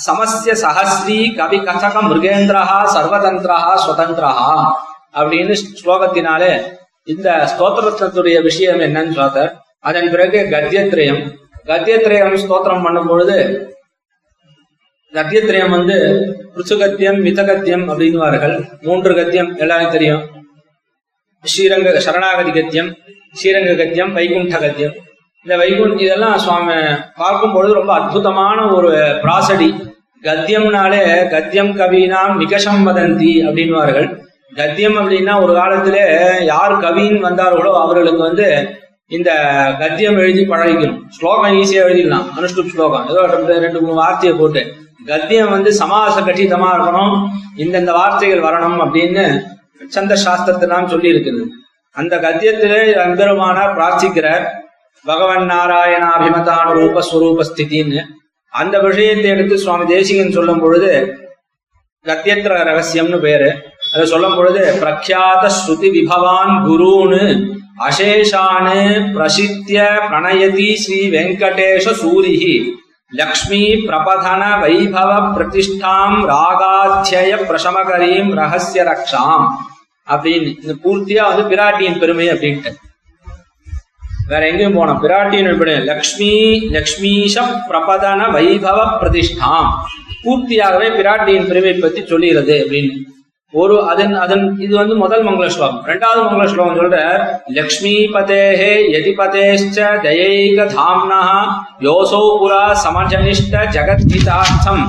சமஸ்ய 0.04 0.52
சஹஸ்ரீ 0.62 1.18
கவி 1.38 1.58
கசக 1.66 1.96
மிருகேந்திரா 2.08 2.62
சர்வதந்திரா 2.94 3.58
சுதந்திரா 3.84 4.32
அப்படின்னு 5.18 5.54
ஸ்லோகத்தினாலே 5.80 6.52
இந்த 7.12 7.28
ஸ்தோத்திரத்தினுடைய 7.52 8.36
விஷயம் 8.48 8.80
என்னன்னு 8.86 9.14
பார்த்தார் 9.20 9.52
அதன் 9.88 10.10
பிறகு 10.12 10.38
கத்தியத்ரயம். 10.54 11.20
கத்தியத்ரயம் 11.70 12.34
ஸ்தோத்திரம் 12.44 12.84
பண்ணும் 12.86 13.10
பொழுது 13.10 13.36
கத்தியத்ரயம் 15.12 15.74
வந்து 15.76 15.96
ருச்சுகத்தியம் 16.56 17.18
மிதகத்தியம் 17.26 17.84
அப்படின்வார்கள் 17.90 18.56
மூன்று 18.86 19.12
கத்தியம் 19.18 19.50
எல்லாரும் 19.62 19.94
தெரியும். 19.96 20.22
ஸ்ரீரங்க 21.44 21.98
சரணாகதி 22.06 22.52
கத்தியம் 22.58 22.90
ஸ்ரீரங்க 23.38 23.72
கத்தியம் 23.82 24.12
வைகுண்ட 24.18 24.56
கத்தியம். 24.64 24.94
இந்த 25.46 25.54
வைகுண்ட் 25.62 25.98
இதெல்லாம் 26.04 26.38
சுவாமி 26.44 26.76
பார்க்கும் 27.20 27.54
பொழுது 27.56 27.72
ரொம்ப 27.80 27.92
அற்புதமான 27.98 28.58
ஒரு 28.76 28.90
பிராசடி. 29.24 29.68
கத்தியம்னாலே 30.22 31.02
கத்தியம் 31.34 31.72
கவினாம் 31.80 32.34
நிகஷம் 32.42 32.82
வதந்தி 32.88 33.32
அப்படின்வார்கள் 33.48 34.08
கத்தியம் 34.54 34.96
அப்படின்னா 34.96 35.42
ஒரு 35.42 35.54
காலத்திலே 35.54 36.02
யார் 36.44 36.74
கவின்னு 36.80 37.20
வந்தார்களோ 37.28 37.72
அவர்களுக்கு 37.84 38.22
வந்து 38.22 38.46
இந்த 39.06 39.30
கத்தியம் 39.78 40.16
எழுதி 40.16 40.42
பழகிக்கணும். 40.48 41.00
ஸ்லோகம் 41.08 41.52
ஈஸியா 41.52 41.82
எழுதிடலாம். 41.86 42.26
அனுஷ்டுப் 42.36 42.72
ஸ்லோகம். 42.72 43.08
ஏதோ 43.08 43.20
ரெண்டு 43.46 43.80
மூணு 43.80 43.94
வார்த்தையை 43.94 44.38
போட்டு. 44.38 44.74
கத்தியம் 45.06 45.50
வந்து 45.50 45.72
சமாச 45.72 46.20
கட்டிதமா 46.20 46.68
இருக்கணும். 46.76 47.14
இந்தந்த 47.56 47.92
வார்த்தைகள் 47.92 48.46
வரணும் 48.48 48.78
அப்படின்னு 48.84 49.24
சந்த 49.88 50.16
சாஸ்திரத்திலாம் 50.24 50.86
சொல்லி 50.86 51.12
இருக்குது 51.12 51.42
அந்த 51.90 52.16
கத்தியத்திலே 52.16 52.80
அம்பெருமான 53.04 53.58
பிரார்த்திக்கிறார். 53.76 54.46
பகவன் 55.04 55.48
நாராயணாபிமதான 55.50 56.68
ரூபஸ்வரூப 56.78 57.44
ஸ்திதின்னு. 57.50 58.02
அந்த 58.48 58.78
விஷயத்தை 58.78 59.30
எடுத்து 59.30 59.58
சுவாமி 59.58 59.86
தேசிகன் 59.86 60.32
சொல்லும் 60.32 60.60
பொழுது 60.60 60.92
கத்தியத்திர 62.06 62.58
ரகசியம்னு 62.70 63.18
பேரு. 63.20 63.48
அதை 63.92 64.06
சொல்லும் 64.06 64.36
பொழுது 64.36 64.78
பிரக்யாத 64.80 65.50
ஸ்ருதி 65.58 65.90
விபவான் 65.90 66.54
குருன்னு 66.66 67.54
அசேஷானு 67.88 68.80
பிரசித்திய 69.14 69.78
பிரணயதி 70.10 70.74
ஸ்ரீ 70.74 71.10
வெங்கடேஷ 71.10 71.94
சூரிஹி. 72.02 72.70
லக்ஷ்மி 73.10 73.62
பிரபதன 73.74 74.42
வைபவ 74.62 75.10
பிரதிஷ்டாம் 75.36 76.16
ராகாத்தியய 76.32 77.38
பிரசமகரீம் 77.48 78.34
ரகசிய 78.34 78.84
ரக்ஷாம். 78.90 79.46
அப்படின்னு 80.08 80.56
இந்த 80.62 80.74
பூர்த்தியா 80.84 81.36
வந்து 81.36 81.56
பிராட்டியின் 81.56 81.98
பெருமை 81.98 82.28
அப்படின்ட்டு. 82.28 82.72
வேற 84.28 84.48
எங்கேயும் 84.48 84.76
போனோம் 84.76 85.02
பிராட்டியின் 85.04 85.84
லக்ஷ்மி 85.84 86.32
லக்ஷ்மீஷ 86.72 87.34
பிரபதன 87.68 88.30
வைபவ 88.36 88.78
பிரதிஷ்டாம். 89.00 89.70
பூர்த்தியாகவே 90.24 90.88
பிராட்டியின் 91.00 91.46
பெருமை 91.46 91.72
பத்தி 91.72 92.06
சொல்லுகிறது 92.06 92.66
அப்படின்னு. 92.66 92.96
ஒரு 93.54 93.74
அதன் 93.84 94.14
அதன் 94.14 94.44
இது 94.58 94.72
வந்து 94.76 94.94
முதல் 94.96 95.22
மங்கள 95.22 95.48
ஸ்லோகம். 95.48 95.76
ரெண்டாவது 95.86 96.22
மங்கள 96.24 96.46
ஸ்லோகம் 96.46 96.78
சொல்ற 96.78 96.96
லக்ஷ்மி 97.56 97.92
பதேஹே 98.14 98.72
யதி 98.94 99.12
பதேஷ்ட 99.12 99.76
தயைக 100.04 100.64
தாம்னா 100.72 101.20
யோசோ 101.80 102.22
புரா 102.40 102.64
சமஜனிஷ்ட 102.82 103.62
ஜகத்ஹிதார்த்தம் 103.76 104.82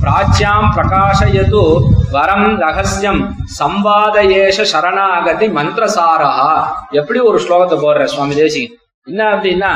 பிராச்சியாம் 0.00 0.68
பிரகாஷயது 0.76 1.64
வரம் 2.10 2.48
ரகசியம் 2.58 3.20
சம்பாதயேஷ 3.58 4.66
சரணாகதி 4.72 5.48
மந்திரசாரா 5.58 6.32
எப்படி 6.92 7.20
ஒரு 7.24 7.40
ஸ்லோகத்தை 7.44 7.78
போடுற 7.78 8.06
சுவாமி 8.14 8.36
தேசி 8.36 8.64
என்ன 9.06 9.20
அப்படின்னா 9.34 9.72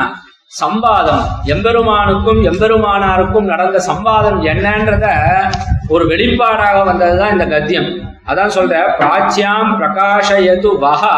சம்பாதம். 0.57 1.23
எம்பெருமானுக்கும் 1.53 2.39
எம்பெருமானாருக்கும் 2.49 3.49
நடந்த 3.51 3.77
சம்பாதம் 3.87 4.39
என்னன்றத 4.51 5.05
ஒரு 5.93 6.03
வெளிப்பாடாக 6.11 6.77
வந்ததுதான் 6.87 7.33
இந்த 7.35 7.45
கத்தியம். 7.45 7.89
அதான் 8.29 8.55
சொல்ற 8.55 8.79
பிராச்சியாம் 8.99 9.69
பிரகாஷயது 9.79 10.71
வஹா 10.83 11.17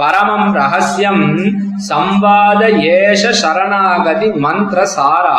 பரமம் 0.00 0.50
ரகசியம் 0.58 1.24
சம்பாத 1.90 2.62
ஏஷ 2.96 3.30
சரணாகதி 3.42 4.28
மந்திர 4.46 4.86
சாரா. 4.96 5.38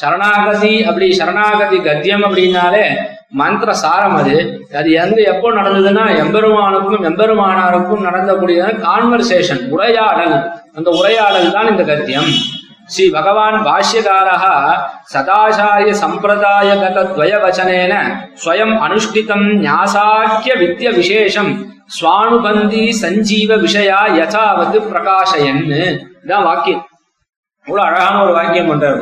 சரணாகதி 0.00 0.72
அப்படி 0.84 1.08
சரணாகதி 1.20 1.78
கத்தியம் 1.88 2.26
அப்படின்னாலே 2.28 2.84
மந்திர 3.40 3.70
சாரம் 3.84 4.16
அது. 4.20 4.36
அது 4.78 4.88
எந்த 5.02 5.18
எப்போ 5.32 5.48
நடந்ததுன்னா 5.58 6.04
எம்பெருமானுக்கும் 6.22 7.04
எம்பெருமானாருக்கும் 7.10 8.06
நடந்தக்கூடியதான் 8.08 8.80
கான்வர்சேஷன் 8.86 9.62
உரையாடல். 9.74 10.36
அந்த 10.74 10.88
உரையாடல் 10.90 11.52
தான் 11.52 11.68
இந்த 11.68 11.84
கத்தியம் 11.84 12.30
ஸ்ரீ 12.88 13.04
பகவான் 13.10 13.56
பாஷ்யகாரா 13.64 14.36
சதாச்சாரிய 15.12 15.92
சம்பிரதாயகத 16.02 17.04
துவயவச்சனேன 17.10 17.94
ஸ்வயம் 18.44 18.74
அனுஷ்டிதம் 18.82 19.46
ஞாசாக்கிய 19.62 20.54
வித்ய 20.58 20.90
விசேஷம் 20.96 21.52
சுவானுபந்தி 21.96 22.82
சஞ்சீவ 23.02 23.50
விஷயா 23.62 24.00
யசாவது 24.18 24.78
பிரகாஷயன்னு. 24.90 25.80
இதான் 26.24 26.44
வாக்கியம். 26.44 26.84
இவ்வளவு 27.66 27.86
அழகான 27.86 28.14
ஒரு 28.24 28.32
வாக்கியம் 28.32 28.70
பண்றாரு 28.70 28.98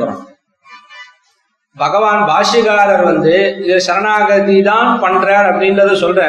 பகவான் 1.77 2.21
பாஷ்யகாரர் 2.29 3.03
வந்து 3.03 3.35
இது 3.63 3.75
சரணாகதி 3.81 4.57
தான் 4.61 4.89
பண்றார் 5.01 5.49
அப்படின்றத 5.51 5.91
சொல்ற 5.95 6.21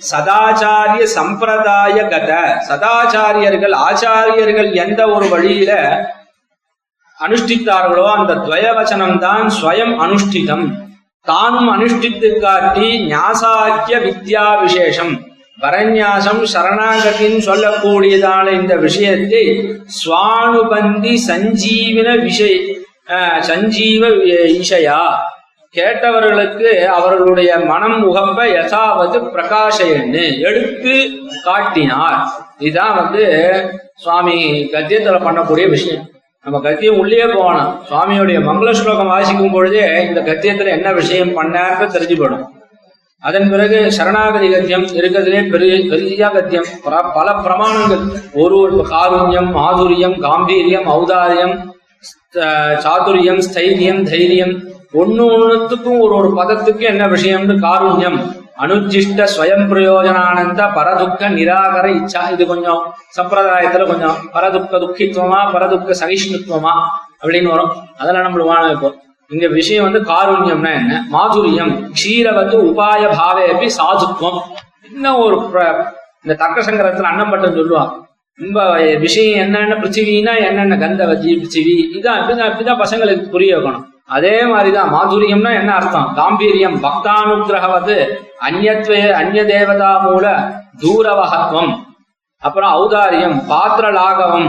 சதாச்சாரிய 0.00 1.02
சம்பிரதாய 1.02 2.08
கத 2.08 2.32
சதாச்சாரியர்கள் 2.68 3.72
ஆச்சாரியர்கள் 3.72 4.74
எந்த 4.74 5.08
ஒரு 5.08 5.28
வழியில 5.28 5.72
அனுஷ்டித்தார்களோ 7.18 8.04
அந்த 8.04 8.34
துவயவச்சனம் 8.34 9.18
தான் 9.18 9.50
ஸ்வயம் 9.50 9.94
அனுஷ்டிதம். 10.00 10.66
தானும் 11.26 11.68
அனுஷ்டித்து 11.68 12.40
காட்டி 12.40 12.88
ஞாசாக்கிய 13.08 13.96
வித்யா 14.00 14.62
விசேஷம் 14.62 15.14
பரநியாசம் 15.62 16.42
சரணாகத்தின் 16.44 17.38
சொல்லக்கூடியதான 17.40 18.46
இந்த 18.48 18.76
விஷயத்தை 18.76 19.44
சுவானுபந்தி 20.02 21.14
சஞ்சீவன 21.28 22.22
விஷய 22.22 22.54
சஞ்சீவ 23.40 24.02
விஷயா 24.58 25.00
கேட்டவர்களுக்கு 25.76 26.84
அவர்களுடைய 26.84 27.58
மனம் 27.58 28.14
உகப்ப 28.14 28.44
யசாவது 28.44 29.30
பிரகாஷன்னு 29.34 30.40
எடுத்து 30.40 31.10
காட்டினார். 31.44 32.26
இதுதான் 32.58 32.96
வந்து 32.96 33.24
சுவாமி 33.94 34.68
கத்தியத்துல 34.72 35.18
பண்ணக்கூடிய 35.18 35.68
விஷயம். 35.68 36.08
நம்ம 36.42 36.60
கத்தியம் 36.60 36.98
உள்ளே 36.98 37.24
போகணும். 37.24 37.82
சுவாமியுடைய 37.90 38.50
மங்கள 38.50 38.70
ஸ்லோகம் 38.70 39.06
வாசிக்கும் 39.06 39.50
பொழுதே 39.50 40.02
இந்த 40.02 40.20
கத்தியத்துல 40.20 40.66
என்ன 40.66 40.92
விஷயம் 40.92 41.42
பண்ணார்னு 41.42 41.92
தெரிஞ்சுப்படும் 41.92 42.54
அதன் 43.20 43.50
பிறகு 43.50 43.92
சரணாகதி 43.92 44.50
கத்தியம் 44.50 44.86
இருக்கிறதுலே 44.86 45.50
பெரிய 45.50 45.84
பெரிய 45.88 46.28
கத்தியம் 46.28 46.64
பல- 46.84 47.10
பல 47.14 47.30
பிரமாணங்கள். 47.30 48.08
ஒரு 48.32 48.58
ஒரு 48.58 48.86
காருண்யம் 48.90 49.56
மாதுரியம் 49.56 50.20
காம்பீரியம் 50.20 50.88
ஔதாரியம் 50.88 51.74
சாதுரியம் 52.84 53.42
ஸ்தைரியம் 53.54 54.02
தைரியம் 54.02 54.74
ஒண்ணு 54.92 55.22
ஒண்ணுத்துக்கும் 55.36 56.00
ஒரு 56.00 56.14
ஒரு 56.14 56.28
பதத்துக்கும் 56.36 56.88
என்ன 56.92 57.06
விஷயம்னு 57.06 57.54
காருண்யம்? 57.64 58.18
அனுஜிஷ்ட 58.58 59.28
ஸ்வயம் 59.32 59.64
பிரயோஜனானந்த 59.70 60.60
பரதுக்க 60.76 61.28
நிராகர 61.28 61.88
இச்சா. 61.88 62.32
இது 62.32 62.46
கொஞ்சம் 62.46 62.94
சம்பிரதாயத்துல 63.16 63.86
கொஞ்சம் 63.86 64.16
பரதுக்க 64.32 64.80
துக்கித்துவமா 64.84 65.40
பரதுக்க 65.54 65.94
சகிஷ்ணுத்துவமா 66.02 66.74
அப்படின்னு 67.22 67.48
வரும். 67.48 67.72
அதெல்லாம் 67.98 68.24
நம்மளுக்கு 68.26 68.46
வாழ 68.46 68.70
இப்போ 68.70 68.94
இங்க 69.28 69.46
விஷயம் 69.46 69.90
வந்து 69.90 70.12
காருண்யம்னா 70.12 70.72
என்ன? 70.74 71.04
மாதுரியம். 71.12 71.72
க்ஷீரவத்து 71.96 72.56
உபாய 72.70 73.02
பாவேபி 73.20 73.70
சாதுத்வம். 73.78 74.40
இன்னும் 74.92 75.18
ஒரு 75.18 75.36
இந்த 76.22 76.34
தர்க்க 76.34 76.62
சங்கரத்துல 76.62 77.10
அன்னம்பட்டம் 77.10 77.56
சொல்லுவான் 77.58 77.90
ரொம்ப 78.38 78.82
விஷயம் 78.98 79.38
என்னென்ன? 79.38 79.74
பிருச்சிவின்னா 79.74 80.34
என்னென்ன? 80.46 80.76
கந்தவதி 80.76 81.28
பிருத்திவி. 81.34 81.76
இதான் 81.96 82.18
இப்படிதான் 82.20 82.50
இப்படிதான் 82.52 82.82
பசங்களுக்கு 82.84 83.30
புரிய 83.30 83.58
வைக்கணும். 83.58 83.84
அதே 84.08 84.36
மாதிரிதான் 84.46 84.92
மாதுரியம்னா 84.94 85.52
என்ன 85.60 85.70
அர்த்தம்? 85.74 86.08
காம்பீரியம் 86.16 86.76
பக்தானுகிரகவது 86.84 87.96
அந்யத்வே 88.48 89.00
அந்ய 89.20 89.40
தேவதா 89.44 89.90
மூல 89.98 90.26
தூரவகத்வம். 90.82 91.72
அப்புறம் 92.42 92.72
ஔதாரியம் 92.80 93.36
பாத்திர 93.46 93.86
லாகவம் 93.90 94.48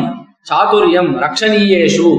சாதுரியம் 0.49 1.09
ரக்ஷணீயேஷு. 1.23 2.09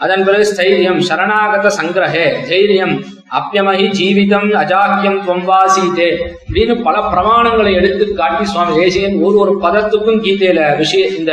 அதன் 0.00 0.24
பிறகு 0.24 0.44
ஸ்தைரியம் 0.50 1.00
சரணாகத 1.08 1.70
சங்கிரகே 1.78 2.26
தைரியம் 2.48 2.94
அப்பியமகி 3.38 3.86
ஜீவிதம் 3.98 4.48
அஜாக்கியம் 4.60 5.18
துவம்வாசீதே 5.26 6.10
அப்படின்னு 6.44 6.82
பல 6.82 6.96
பிரமாணங்களை 7.12 7.72
எடுத்து 7.74 8.14
காட்டி 8.14 8.44
சுவாமி 8.44 8.76
தேசியன் 8.76 9.16
ஒரு 9.22 9.36
ஒரு 9.38 9.52
பதத்துக்கும் 9.64 10.22
கீதையில 10.24 10.76
விஷய 10.76 11.06
இந்த 11.18 11.32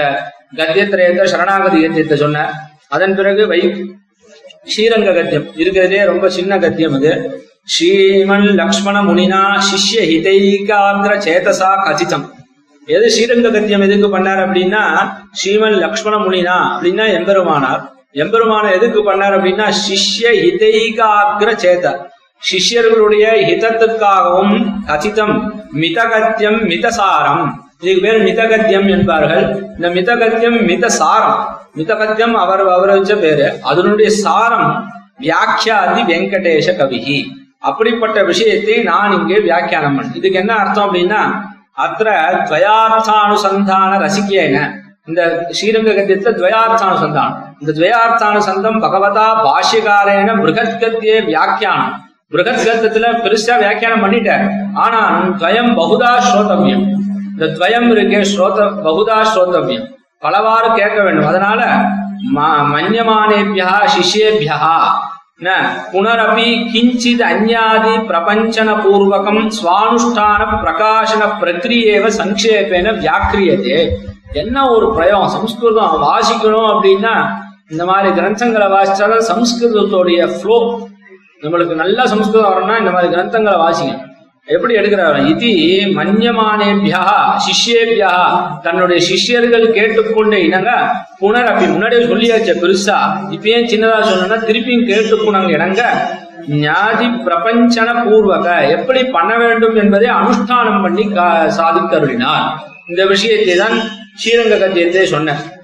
கத்தியத்திரயத்தை 0.56 1.24
சரணாகதி 1.24 1.80
கத்தியத்தை 1.86 2.18
சொன்ன. 2.18 2.50
அதன் 2.90 3.16
பிறகு 3.16 3.48
வை 3.48 3.62
ஸ்ரீரங்க 4.72 5.12
கத்தியம். 5.18 5.46
இருக்கிறதுலே 5.62 6.06
ரொம்ப 6.12 6.30
சின்ன 6.38 6.58
கத்தியம் 6.58 6.96
அது. 6.98 7.12
ஸ்ரீமன் 7.74 8.48
லக்ஷ்மண 8.62 8.98
முனினா 9.08 9.42
சிஷ்ய 9.68 10.02
ஹிதைகாந்திர 10.12 11.14
சேதசா 11.26 11.72
கதிதம் 11.86 12.26
எது 12.88 13.08
ஸ்ரீரங்க 13.14 13.50
கத்தியம் 13.56 13.86
எதுக்கு 13.88 14.08
பண்ணார் 14.16 14.42
அப்படின்னா 14.46 14.84
ஸ்ரீமன் 15.40 15.78
லக்ஷ்மண 15.84 16.16
முனினா 16.26 16.58
அப்படின்னா 16.74 17.06
எம்பெருமானார். 17.18 17.82
எம்பெருமான 18.24 18.66
எதுக்கு 18.78 19.00
பண்ணார் 19.08 19.36
அப்படின்னா 19.38 19.66
சிஷ்ய 19.86 20.28
ஹிதைகாகிர 20.44 21.50
சேத. 21.64 21.86
சிஷ்யர்களுடைய 22.42 23.26
ஹிதத்துக்காகவும் 23.50 24.56
கதிதம் 24.90 25.36
மிதகத்தியம் 25.82 26.60
மிதசாரம் 26.72 27.46
இதுக்கு 27.80 28.02
பேர் 28.02 28.24
மிதகத்தியம் 28.24 28.88
என்பார்கள். 28.88 29.66
இந்த 29.76 29.90
மிதகத்தியம் 29.90 30.66
மிதசாரம் 30.66 31.60
மிதகத்தியம் 31.74 32.36
அவர் 32.36 32.68
அவர் 32.68 32.90
வச்ச 32.90 33.16
பேரு. 33.16 33.60
அதனுடைய 33.62 34.12
சாரம் 34.12 34.92
வியாக்கியாதி 35.22 36.04
வெங்கடேஷ 36.08 36.76
கவிகி. 36.76 37.24
அப்படிப்பட்ட 37.60 38.24
விஷயத்தை 38.24 38.84
நான் 38.84 39.12
இங்கே 39.12 39.40
வியாக்கியானம் 39.40 40.00
பண்ணேன் 40.00 40.16
இதுக்கு 40.16 40.40
என்ன 40.40 40.56
அர்த்தம் 40.56 40.94
அப்படின்னா 40.94 41.42
அத்த 41.78 42.04
துவயார்த்தானுசந்தான 42.50 43.98
ரசிகேன 43.98 44.72
இந்த 45.06 45.48
ஸ்ரீரங்க 45.62 45.90
கத்தியத்துல 45.90 46.36
துவயார்த்தானுசந்தானம் 46.36 47.36
இந்த 47.60 47.72
துவயார்த்தானுசந்தம் 47.74 48.82
பகவதா 48.82 49.26
பாஷ்யகாரேன 49.44 50.36
மிருகத் 50.36 50.84
கத்தியே 50.84 51.26
வியாக்கியானம். 51.26 52.06
பிருகத் 52.32 52.68
கத்தத்துல 52.68 53.06
பெருசா 53.24 53.58
வியாக்கியானம் 53.58 54.04
பண்ணிட்டார். 54.04 54.52
ஆனா 54.74 55.22
துவயம் 55.22 55.76
பகுதா 55.76 56.22
ஸ்ரோதவியம். 56.34 56.94
இந்த 57.38 57.58
துவயம் 57.58 57.84
இருக்கே 57.84 58.26
ஸ்ரோத 58.36 58.60
பகுதா 58.86 59.26
ஸ்ரோதவியம் 59.36 59.96
பலவாறு 60.20 60.74
கேட்க 60.74 61.04
வேண்டும். 61.04 61.26
அதனால 61.26 61.66
ம- 62.36 62.40
மன்யமானேபியா 62.40 63.90
சிஷேபியா 63.98 64.78
ந 65.42 65.50
புனரபி 65.92 66.66
கிஞ்சித் 66.74 67.22
அந்யாதி 67.22 68.06
பிரபஞ்சன 68.06 68.72
பூர்வகம் 68.72 69.52
சுவானுஷ்டான 69.62 70.48
பிரகாசன 70.64 71.26
பிரக்ரியேவ 71.42 72.12
சங்கேபேன 72.18 72.98
வியாக்கிரியதே 72.98 73.90
என்ன 74.34 74.70
ஒரு 74.70 74.94
பிரயோகம்? 74.94 75.30
சம்ஸ்கிருதம். 75.30 76.04
வாசிக்கணும் 76.04 76.70
அப்படின்னா 76.70 77.30
இந்த 77.70 77.86
மாதிரி 77.86 78.22
கிரந்தங்களை 78.22 78.68
வாசிச்சாலும் 78.68 79.24
சம்ஸ்கிருதத்துடைய 79.28 80.40
ஃப்ளோ 80.42 80.88
நம்மளுக்கு 81.42 81.76
நல்ல 81.76 82.08
சம்ஸ்கிருதம் 82.08 82.50
வரணும்னா 82.50 82.78
இந்த 82.78 82.92
மாதிரி 82.92 83.16
கிரந்தங்களை 83.16 83.58
வாசிக்கணும் 83.58 84.07
எப்படி 84.48 84.76
எடுக்கிறார்? 84.76 85.28
இது 85.28 85.48
மன்யமானேபியா 85.92 87.04
சிஷ்யேபியா. 87.38 88.12
தன்னுடைய 88.62 89.06
சிஷ்யர்கள் 89.06 89.72
கேட்டுக்கொண்டு 89.72 90.44
இனங்க 90.44 90.70
புனர் 91.22 91.46
அப்படி 91.46 91.68
முன்னாடியே 91.68 92.04
சொல்லியாச்சு 92.04 92.56
பெருசா. 92.62 93.32
இப்ப 93.32 93.50
ஏன் 93.50 93.66
சின்னதா 93.66 94.02
சொன்னா 94.02 94.36
திருப்பியும் 94.36 94.88
கேட்டுக்கொண்டாங்க 94.88 95.50
இணங்க 95.50 96.12
ஞாதி 96.48 97.06
பிரபஞ்சன 97.06 97.94
பூர்வக. 98.06 98.70
எப்படி 98.70 99.04
பண்ண 99.04 99.38
வேண்டும் 99.38 99.76
என்பதை 99.76 100.10
அனுஷ்டானம் 100.10 100.82
பண்ணி 100.82 101.06
கா- 101.06 101.52
சாதித்தருளினார். 101.58 102.50
இந்த 102.88 103.06
விஷயத்தை 103.06 103.56
தான் 103.56 103.80
ஸ்ரீரங்க 104.24 104.58
கத்தியத்தை 104.58 105.04
சொன்னேன். 105.04 105.56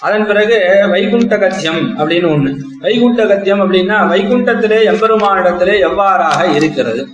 அதன் 0.00 0.26
பிறகு 0.26 0.86
வைகுண்ட 0.90 1.38
கத்தியம் 1.38 1.98
அப்படின்னு 1.98 2.28
ஒண்ணு. 2.28 2.56
வைகுண்ட 2.80 3.26
கத்தியம் 3.26 3.60
அப்படின்னா 3.60 4.08
வைகுண்டத்திலே 4.08 4.84
எம்பெருமானிடத்திலே 4.84 5.80
எவ்வாறாக 5.80 6.54
இருக்கிறது? 6.54 7.08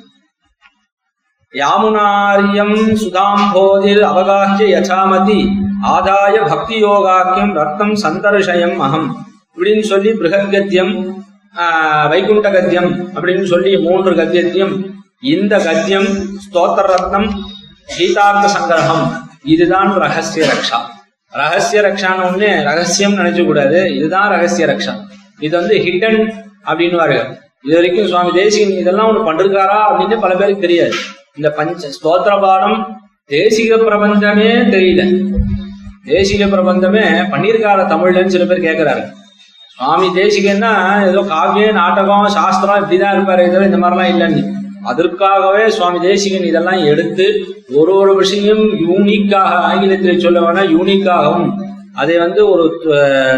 யாமுனாரியம் 1.55 2.77
சுதாம்போதில் 2.95 4.03
அவகாஹ்ய 4.05 4.67
யசாமதி. 4.75 5.41
ஆதாய 5.89 6.49
பக்தி 6.49 6.85
யோகாக்கியம் 6.85 7.53
ரத்னம் 7.55 7.93
சந்தர்ஷயம் 7.93 8.81
அகம். 8.81 9.27
இப்படின்னு 9.55 9.81
சொல்லி 9.83 10.13
பிருகத் 10.13 10.51
கத்தியம் 10.51 10.93
ஆஹ், 11.57 12.09
வைகுண்ட 12.09 12.51
கத்தியம் 12.51 13.15
அப்படின்னு 13.15 13.45
சொல்லி 13.45 13.77
மூன்று 13.77 14.15
கத்தியத்தையும் 14.15 14.75
இந்த 15.21 15.59
கத்தியம் 15.59 16.07
ஸ்தோத்திர 16.45 16.85
ரத்னம் 16.89 17.29
கீதார்த்த 17.99 18.49
சங்கிரகம் 18.49 19.05
இதுதான் 19.45 19.93
ரகசிய 19.95 20.47
ரக்ஷா. 20.47 20.79
ரகசிய 21.33 21.83
ரக்ஷான்னு 21.83 22.25
ஒண்ணு 22.25 22.65
ரகசியம் 22.65 23.15
நினைச்ச 23.15 23.47
கூடாது 23.47 23.95
இதுதான் 23.95 24.31
ரகசிய 24.31 24.67
ரக்ஷா. 24.67 24.95
இது 25.39 25.57
வந்து 25.57 25.75
ஹிடன் 25.77 26.21
அப்படின்னு 26.67 26.97
இது 27.65 27.75
வரைக்கும் 27.77 28.09
சுவாமி 28.11 28.31
தேசிகன் 28.41 28.81
இதெல்லாம் 28.83 29.09
ஒண்ணு 29.11 29.29
பண்ணிருக்காரா 29.29 29.79
அப்படின்னு 29.89 30.17
பல 30.25 30.33
பேருக்கு 30.41 30.65
தெரியாது. 30.67 30.97
இந்த 31.39 31.49
பஞ்ச 31.57 31.89
ஸ்தோத்திர 31.97 32.35
பாடம் 32.45 32.77
தேசிக 33.31 33.79
பிரபந்தமே 33.87 34.51
தெரியல. 34.75 35.03
தேசிக 36.13 36.43
பிரபந்தமே 36.55 37.05
பண்ணியிருக்கார 37.33 37.81
தமிழ்லன்னு 37.93 38.35
சில 38.35 38.45
பேர் 38.51 38.67
கேட்கிறாரு 38.67 39.03
சுவாமி 39.75 40.07
தேசிகன்னா 40.21 40.71
ஏதோ 41.09 41.21
காவியம் 41.35 41.79
நாடகம் 41.81 42.29
சாஸ்திரம் 42.37 42.81
இப்படிதான் 42.83 43.17
இருப்பாரு 43.17 43.43
ஏதோ 43.51 43.59
இந்த 43.69 43.79
மாதிரிலாம் 43.83 44.13
இல்லைன்னு. 44.15 44.43
அதற்காகவே 44.91 45.63
சுவாமி 45.77 45.99
தேசிகன் 46.09 46.49
இதெல்லாம் 46.51 46.83
எடுத்து 46.93 47.27
ஒரு 47.79 47.93
ஒரு 48.01 48.13
விஷயம் 48.23 48.63
யூனிக்காக 48.89 49.53
ஆங்கிலத்தில் 49.69 50.23
சொல்ல 50.25 50.39
வேணா 50.41 50.63
யூனிக்காகவும் 50.75 51.49
அதை 51.99 52.17
வந்து 52.19 52.41
ஒரு 52.53 52.65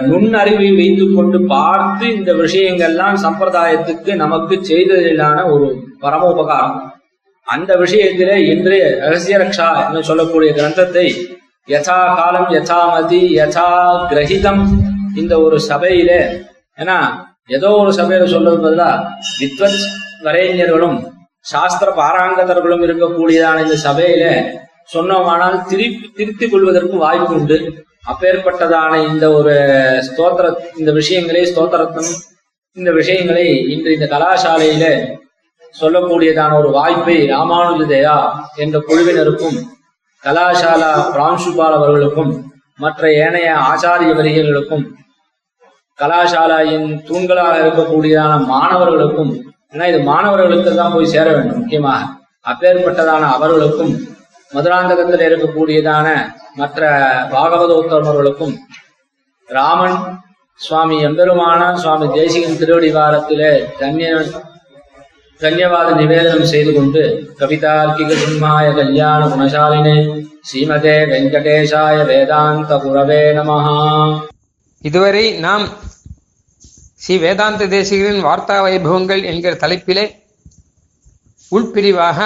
நுண்ணறிவை 0.07 0.71
வைத்து 0.75 1.05
கொண்டு 1.11 1.39
பார்த்து 1.47 2.07
இந்த 2.15 2.31
விஷயங்கள்லாம் 2.35 3.19
சம்பிரதாயத்துக்கு 3.25 4.15
நமக்கு 4.17 4.57
செய்ததிலான 4.71 5.39
ஒரு 5.51 5.69
பரம 6.01 6.29
உபகாரம் 6.31 6.79
அந்த 7.47 7.73
விஷயத்திலே 7.77 8.37
இன்று 8.47 8.77
ரகசிய 9.01 9.39
ரக்ஷா 9.39 9.69
என்று 9.85 10.03
சொல்லக்கூடிய 10.05 10.51
கிரந்தத்தை 10.53 11.07
யதா 11.69 11.99
காலம் 12.15 12.51
யசா 12.53 12.81
மதி 12.91 13.23
யதா 13.35 13.67
கிரகிதம் 14.11 14.63
இந்த 15.17 15.35
ஒரு 15.41 15.57
சபையில 15.69 16.13
ஏன்னா 16.79 16.99
ஏதோ 17.49 17.69
ஒரு 17.79 17.93
சபையில 17.93 18.27
சொல்றது 18.27 18.59
பதிலா 18.59 18.91
வித்வத் 19.41 19.81
வரைஞர்களும் 20.25 20.99
சாஸ்திர 21.47 21.91
பாராங்கதர்களும் 21.97 22.83
இருக்கக்கூடியதான 22.87 23.63
இந்த 23.63 23.77
சபையில 23.85 24.25
சொன்னோமானால் 24.93 25.59
திருப்பி 25.69 26.07
திருத்திக் 26.17 26.53
கொள்வதற்கு 26.53 26.97
வாய்ப்பு 26.97 27.35
உண்டு 27.35 27.59
அப்பேற்பட்டதான 28.05 29.07
இந்த 29.07 29.33
ஒரு 29.33 29.55
ஸ்தோத்திர 30.03 30.47
இந்த 30.77 30.93
விஷயங்களை 30.93 31.53
ஸ்தோத்திரத்தம் 31.53 32.11
இந்த 32.77 32.93
விஷயங்களை 32.93 33.67
இன்று 33.69 33.93
இந்த 33.93 34.07
கலாசாலையில 34.07 34.87
சொல்லக்கூடியதான 35.75 36.57
ஒரு 36.59 36.69
வாய்ப்பை 36.69 37.27
ராமானுஜதயா 37.27 38.17
என்ற 38.57 38.79
குழுவினருக்கும் 38.79 39.59
கலாசாலா 40.23 41.11
பிரான்சுபால் 41.13 41.73
அவர்களுக்கும் 41.73 42.33
மற்ற 42.79 43.13
ஏனைய 43.13 43.55
ஆச்சாரிய 43.63 44.15
வரிகளுக்கும் 44.15 44.85
கலாசாலாயின் 45.99 47.03
தூண்களாக 47.09 47.55
இருக்கக்கூடியதான 47.63 48.47
மாணவர்களுக்கும் 48.47 49.33
ஏன்னா 49.75 49.87
இது 49.87 49.99
மாணவர்களுக்கு 50.03 50.75
தான் 50.75 50.93
போய் 50.93 51.05
சேர 51.05 51.33
வேண்டும் 51.33 51.59
முக்கியமாக. 51.59 52.01
அப்பேற்பட்டதான 52.45 53.23
அவர்களுக்கும் 53.31 53.93
மதுராந்தகத்தில் 54.53 55.27
இருக்கக்கூடியதான 55.27 56.07
மற்ற 56.57 56.81
பாகவதோத்தமர்களுக்கும் 57.33 58.55
ராமன் 59.49 59.99
சுவாமி 60.61 60.97
எம்பெருமான 61.03 61.61
சுவாமி 61.77 62.07
தேசிகன் 62.15 62.59
திருவடி 62.59 62.91
வாரத்திலே 62.91 63.53
தன்ய 63.79 64.09
தன்யவாத 65.41 65.91
நிவேதனம் 65.95 66.49
செய்து 66.49 66.73
கொண்டு 66.73 67.03
கவிதார்க்கிக 67.39 68.17
சிம்மாய 68.23 68.67
கல்யாண 68.73 69.21
குணசாலினே 69.29 69.95
ஸ்ரீமதே 70.45 70.97
வெங்கடேஷாய 71.07 71.97
வேதாந்த 72.05 72.75
குரவே 72.77 73.23
நமஹா. 73.33 73.79
இதுவரை 74.83 75.25
நாம் 75.41 75.65
ஸ்ரீ 77.01 77.15
வேதாந்த 77.19 77.67
தேசிகரின் 77.69 78.25
வார்த்தா 78.25 78.57
வைபவங்கள் 78.63 79.23
என்கிற 79.25 79.53
தலைப்பிலே 79.55 80.05
உள்பிரிவாக 81.53 82.19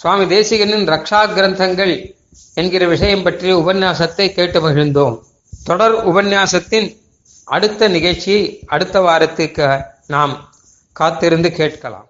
சுவாமி 0.00 0.24
தேசிகனின் 0.24 0.88
ரக்ஷா 0.92 1.20
கிரந்தங்கள் 1.36 1.94
என்கிற 2.54 2.82
விஷயம் 2.86 3.22
பற்றிய 3.22 3.52
உபன்யாசத்தை 3.56 4.26
கேட்டு 4.38 4.58
மகிழ்ந்தோம். 4.60 5.14
தொடர் 5.64 5.94
உபன்யாசத்தின் 6.08 6.88
அடுத்த 7.54 7.88
நிகழ்ச்சியை 7.88 8.42
அடுத்த 8.66 9.00
வாரத்துக்கு 9.00 9.68
நாம் 10.06 10.34
காத்திருந்து 10.92 11.50
கேட்கலாம். 11.52 12.04